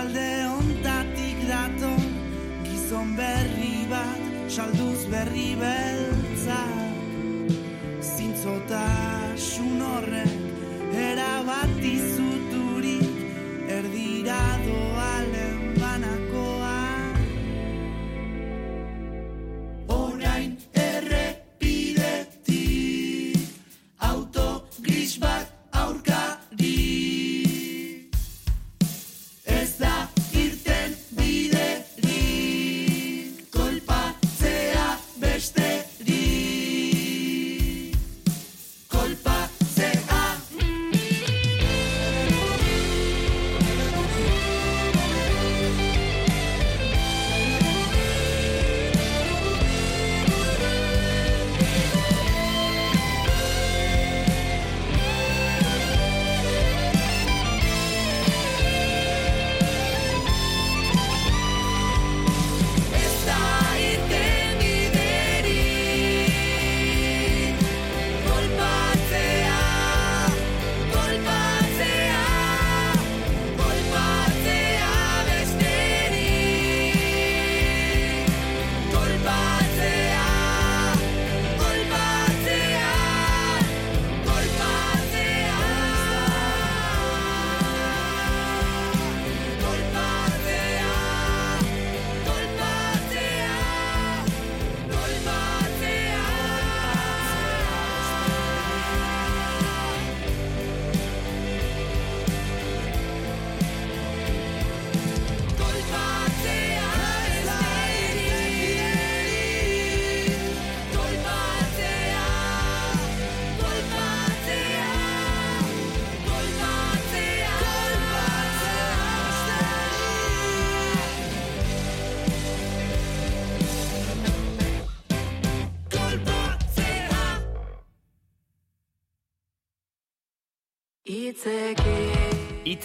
[0.00, 2.06] alde ontatik daton
[2.66, 6.80] Gizon berri bat salduz berri beltzak.
[8.14, 10.41] Zintzotasun horrek
[10.94, 13.08] erabat izuturik
[13.68, 15.01] erdira doalen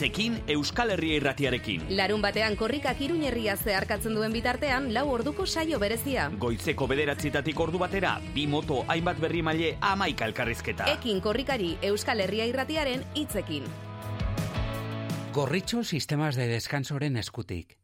[0.08, 1.82] Itzekin Euskal Herria irratiarekin.
[1.98, 6.30] Larun batean korrikak iruñerria zeharkatzen duen bitartean, lau orduko saio berezia.
[6.40, 10.88] Goizeko bederatzitatik ordu batera, bi moto hainbat berri maile amaika elkarrizketa.
[10.94, 13.68] Ekin korrikari Euskal Herria irratiaren hitzekin.
[15.36, 17.78] Gorritxo sistemas de descansoren eskutik.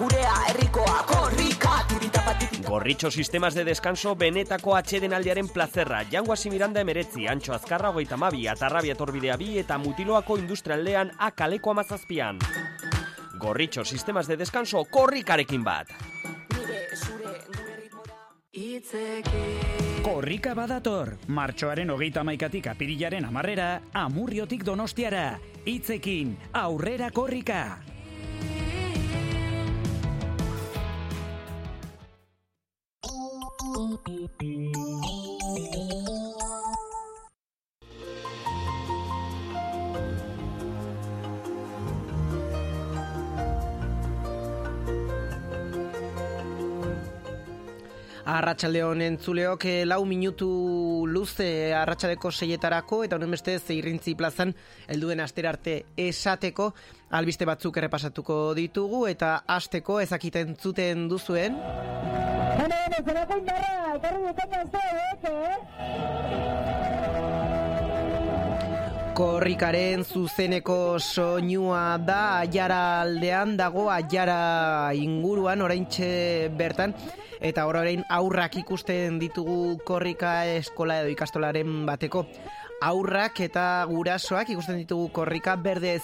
[0.00, 1.43] Gurea herrikoa tiritapatik
[2.74, 6.00] Gorritxo sistemas de descanso benetako atxedenaldiaren plazerra.
[6.10, 12.42] Janguasi Miranda emeretzi, Antxo Azkarra hogeita mabi, Atarrabia torbidea bi eta Mutiloako industrialdean akaleko amazazpian.
[13.38, 15.94] Gorritxo sistemas de descanso korrikarekin bat.
[20.02, 27.93] Korrika badator, martxoaren hogeita maikatik apirilaren amarrera, amurriotik donostiara, hitzekin, aurrera korrika.
[33.74, 34.08] Thank
[34.42, 36.13] you.
[48.24, 50.46] Arratxalde honen zuleok eh, lau minutu
[51.04, 54.54] luze arratsaldeko seietarako eta honen bestez irrintzi plazan
[54.88, 55.74] helduen astera arte
[56.06, 56.70] esateko
[57.20, 61.60] albiste batzuk errepasatuko ditugu eta asteko ezakiten zuten duzuen.
[62.56, 63.24] Bueno, bueno,
[69.14, 76.96] Korrikaren zuzeneko soinua da aiara aldean dago aiara inguruan oraintxe bertan.
[77.38, 82.24] Eta orain aurrak ikusten ditugu korrika eskola edo ikastolaren bateko.
[82.82, 86.02] Aurrak eta gurasoak ikusten ditugu korrika berdez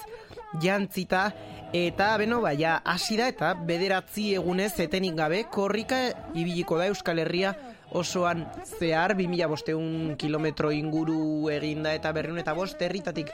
[0.62, 1.32] jantzita.
[1.74, 5.98] Eta beno baia hasi da eta bederatzi egunez etenik gabe korrika
[6.30, 7.56] ibiliko da Euskal Herria
[7.92, 8.44] osoan
[8.78, 13.32] zehar 2000 bosteun kilometro inguru eginda eta berriun eta bost herritatik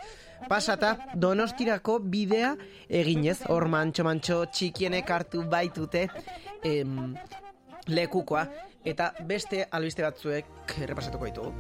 [0.49, 2.55] pasata donostirako bidea
[2.89, 6.07] eginez hor mantxo mantxo txikienek hartu baitute
[6.65, 7.15] em,
[7.89, 8.47] lekukoa
[8.87, 11.53] eta beste albiste batzuek errepasatuko ditugu.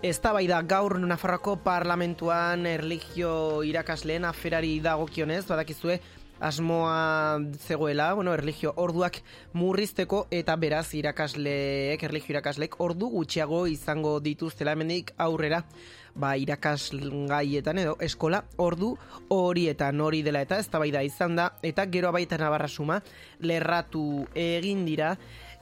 [0.00, 5.98] Eztabaida gaur Nafarroko parlamentuan erligio irakasleen aferari dagokionez, badakizue
[6.40, 9.20] asmoa zegoela, bueno, erligio orduak
[9.52, 15.62] murrizteko eta beraz irakasleek, erligio irakasleek ordu gutxiago izango dituztela hemendik aurrera.
[16.10, 18.96] Ba, irakasgaietan edo eskola ordu
[19.30, 22.98] horietan hori dela eta eztabaida izan da eta gero baita nabarra suma
[23.38, 25.12] lerratu egin dira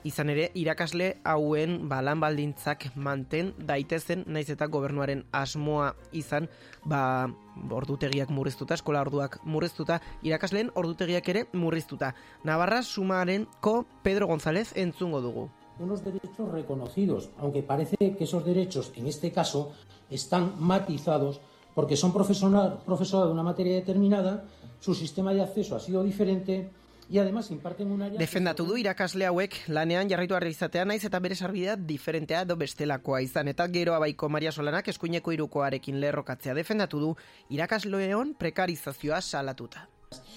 [0.05, 6.49] izan ere irakasle hauen ba, lan baldintzak manten daitezen naiz eta gobernuaren asmoa izan
[6.85, 7.29] ba,
[7.71, 12.15] ordutegiak murriztuta, eskola orduak murriztuta, irakasleen ordutegiak ere murriztuta.
[12.45, 15.51] Navarra sumaren ko Pedro González entzungo dugu.
[15.81, 19.71] unos derechos reconocidos, aunque parece que esos derechos, en este caso,
[20.11, 21.41] están matizados
[21.73, 24.45] porque son profesora- profesorado de una materia determinada,
[24.81, 26.69] su sistema de acceso ha sido diferente
[27.11, 28.19] y además imparten un área...
[28.19, 33.23] Defendatu du irakasle hauek lanean jarraitu arri izatea naiz eta bere sarbidea diferentea edo bestelakoa
[33.25, 37.15] izan eta gero abaiko Maria Solanak eskuineko irukoarekin lerrokatzea defendatu du
[37.51, 39.89] irakasleon prekarizazioa salatuta.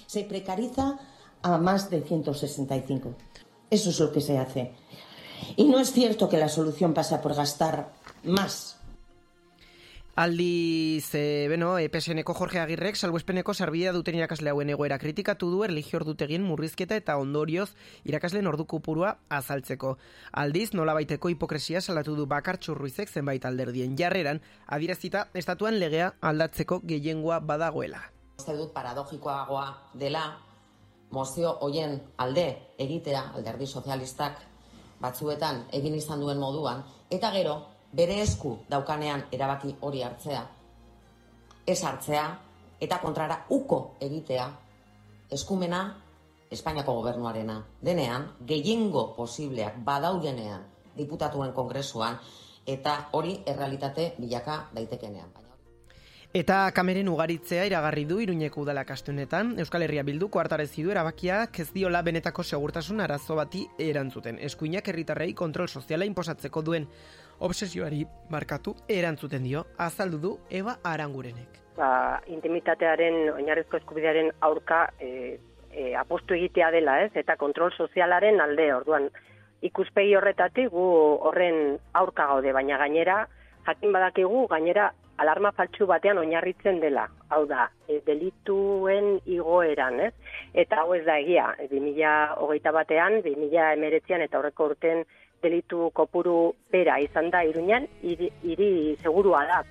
[0.08, 0.98] Se precariza
[1.42, 3.16] a más de 165.
[3.70, 4.72] Eso es lo que se hace.
[5.56, 7.94] Y no es cierto que la solución pasa por gastar
[8.24, 8.81] más.
[10.14, 16.02] Aldiz, e, beno, EPSNeko Jorge Agirrek salbuespeneko sarbidea duten irakasle hauen egoera kritikatu du erlijio
[16.02, 17.70] ordutegien murrizketa eta ondorioz
[18.04, 19.94] irakasleen ordu kopurua azaltzeko.
[20.34, 27.40] Aldiz, nolabaiteko hipokresia salatu du bakartxu ruizek zenbait alderdien jarreran, adierazita estatuan legea aldatzeko gehiengoa
[27.40, 28.04] badagoela.
[28.44, 29.66] Uste dut paradogikoagoa
[29.96, 30.26] dela
[31.12, 34.44] mozio hoien alde egitea alderdi sozialistak
[35.00, 37.62] batzuetan egin izan duen moduan eta gero
[37.94, 40.46] bere esku daukanean erabaki hori hartzea
[41.66, 42.26] ez hartzea
[42.82, 44.48] eta kontrara uko egitea
[45.32, 45.82] eskumena
[46.52, 50.66] Espainiako gobernuarena denean gehiengo posibleak badaudenean
[50.98, 52.18] diputatuen kongresuan
[52.68, 55.30] eta hori errealitate bilaka daitekenean.
[56.32, 61.68] Eta kameren ugaritzea iragarri du Iruñeko udala kastunetan, Euskal Herria Bildu koartarezi du erabakiak ez
[61.74, 64.40] diola benetako segurtasun arazo bati erantzuten.
[64.40, 66.88] Eskuinak herritarrei kontrol soziala inposatzeko duen
[67.42, 71.60] obsesioari markatu erantzuten dio, azaldu du Eva Arangurenek.
[71.78, 75.40] ba, intimitatearen oinarrizko eskubidearen aurka e,
[75.72, 77.12] e, apostu egitea dela, ez?
[77.18, 79.10] Eta kontrol sozialaren alde, orduan
[79.66, 80.88] ikuspegi horretatik gu
[81.30, 83.24] horren aurka gaude, baina gainera
[83.66, 84.92] jakin badakigu gainera
[85.22, 87.06] alarma faltsu batean oinarritzen dela.
[87.30, 90.14] Hau da, e, delituen igoeran, ez?
[90.54, 95.06] Eta hau ez da egia, e, 2008 batean, 2019an eta horreko urten
[95.42, 99.64] delitu kopuru bera izan da iruñan, hiri, hiri segurua da.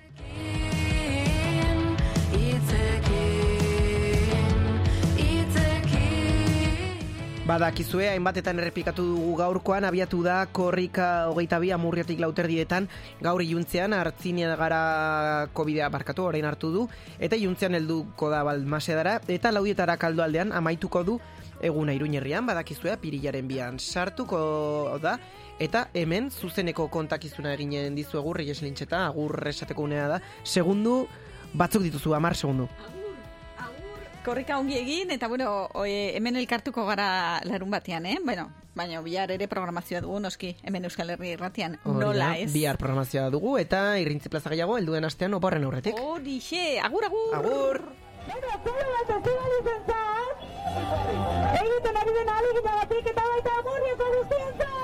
[7.50, 12.86] Badakizue, hainbatetan errepikatu dugu gaurkoan, abiatu da korrika hogeita bi amurriotik lauterdietan,
[13.18, 16.84] gaur iluntzean hartzinean gara COVID-a barkatu, orain hartu du,
[17.18, 21.18] eta iluntzean helduko da balmasedara, eta laudietara kaldo aldean amaituko du
[21.60, 24.38] eguna iruñerrian, badakizue, pirilaren bian sartuko
[25.02, 25.18] da,
[25.60, 31.04] eta hemen zuzeneko kontakizuna eginen dizuegu, Reyes Lintxeta, agur esateko unea da, segundu,
[31.52, 32.68] batzuk dituzu, amar segundu.
[34.24, 38.18] Korrika ongi egin, eta bueno, oe, hemen elkartuko gara larun batean, eh?
[38.24, 42.50] Bueno, baina bihar ere programazioa dugu, noski, hemen Euskal Herri irratian, Hori nola ez?
[42.52, 45.96] Bihar programazioa dugu eta irrintzi plaza gehiago helduen astean oporren aurretik.
[46.00, 47.38] Horixe, agur, agur!
[47.40, 47.80] Agur!
[51.60, 54.79] Egiten ari den ahalegitagatik eta baita amurrioko guztientzat!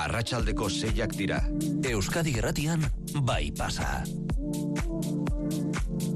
[0.00, 1.42] Arratsaldeko seiak dira.
[1.90, 2.86] Euskadi Gerratian
[3.20, 4.00] bai pasa.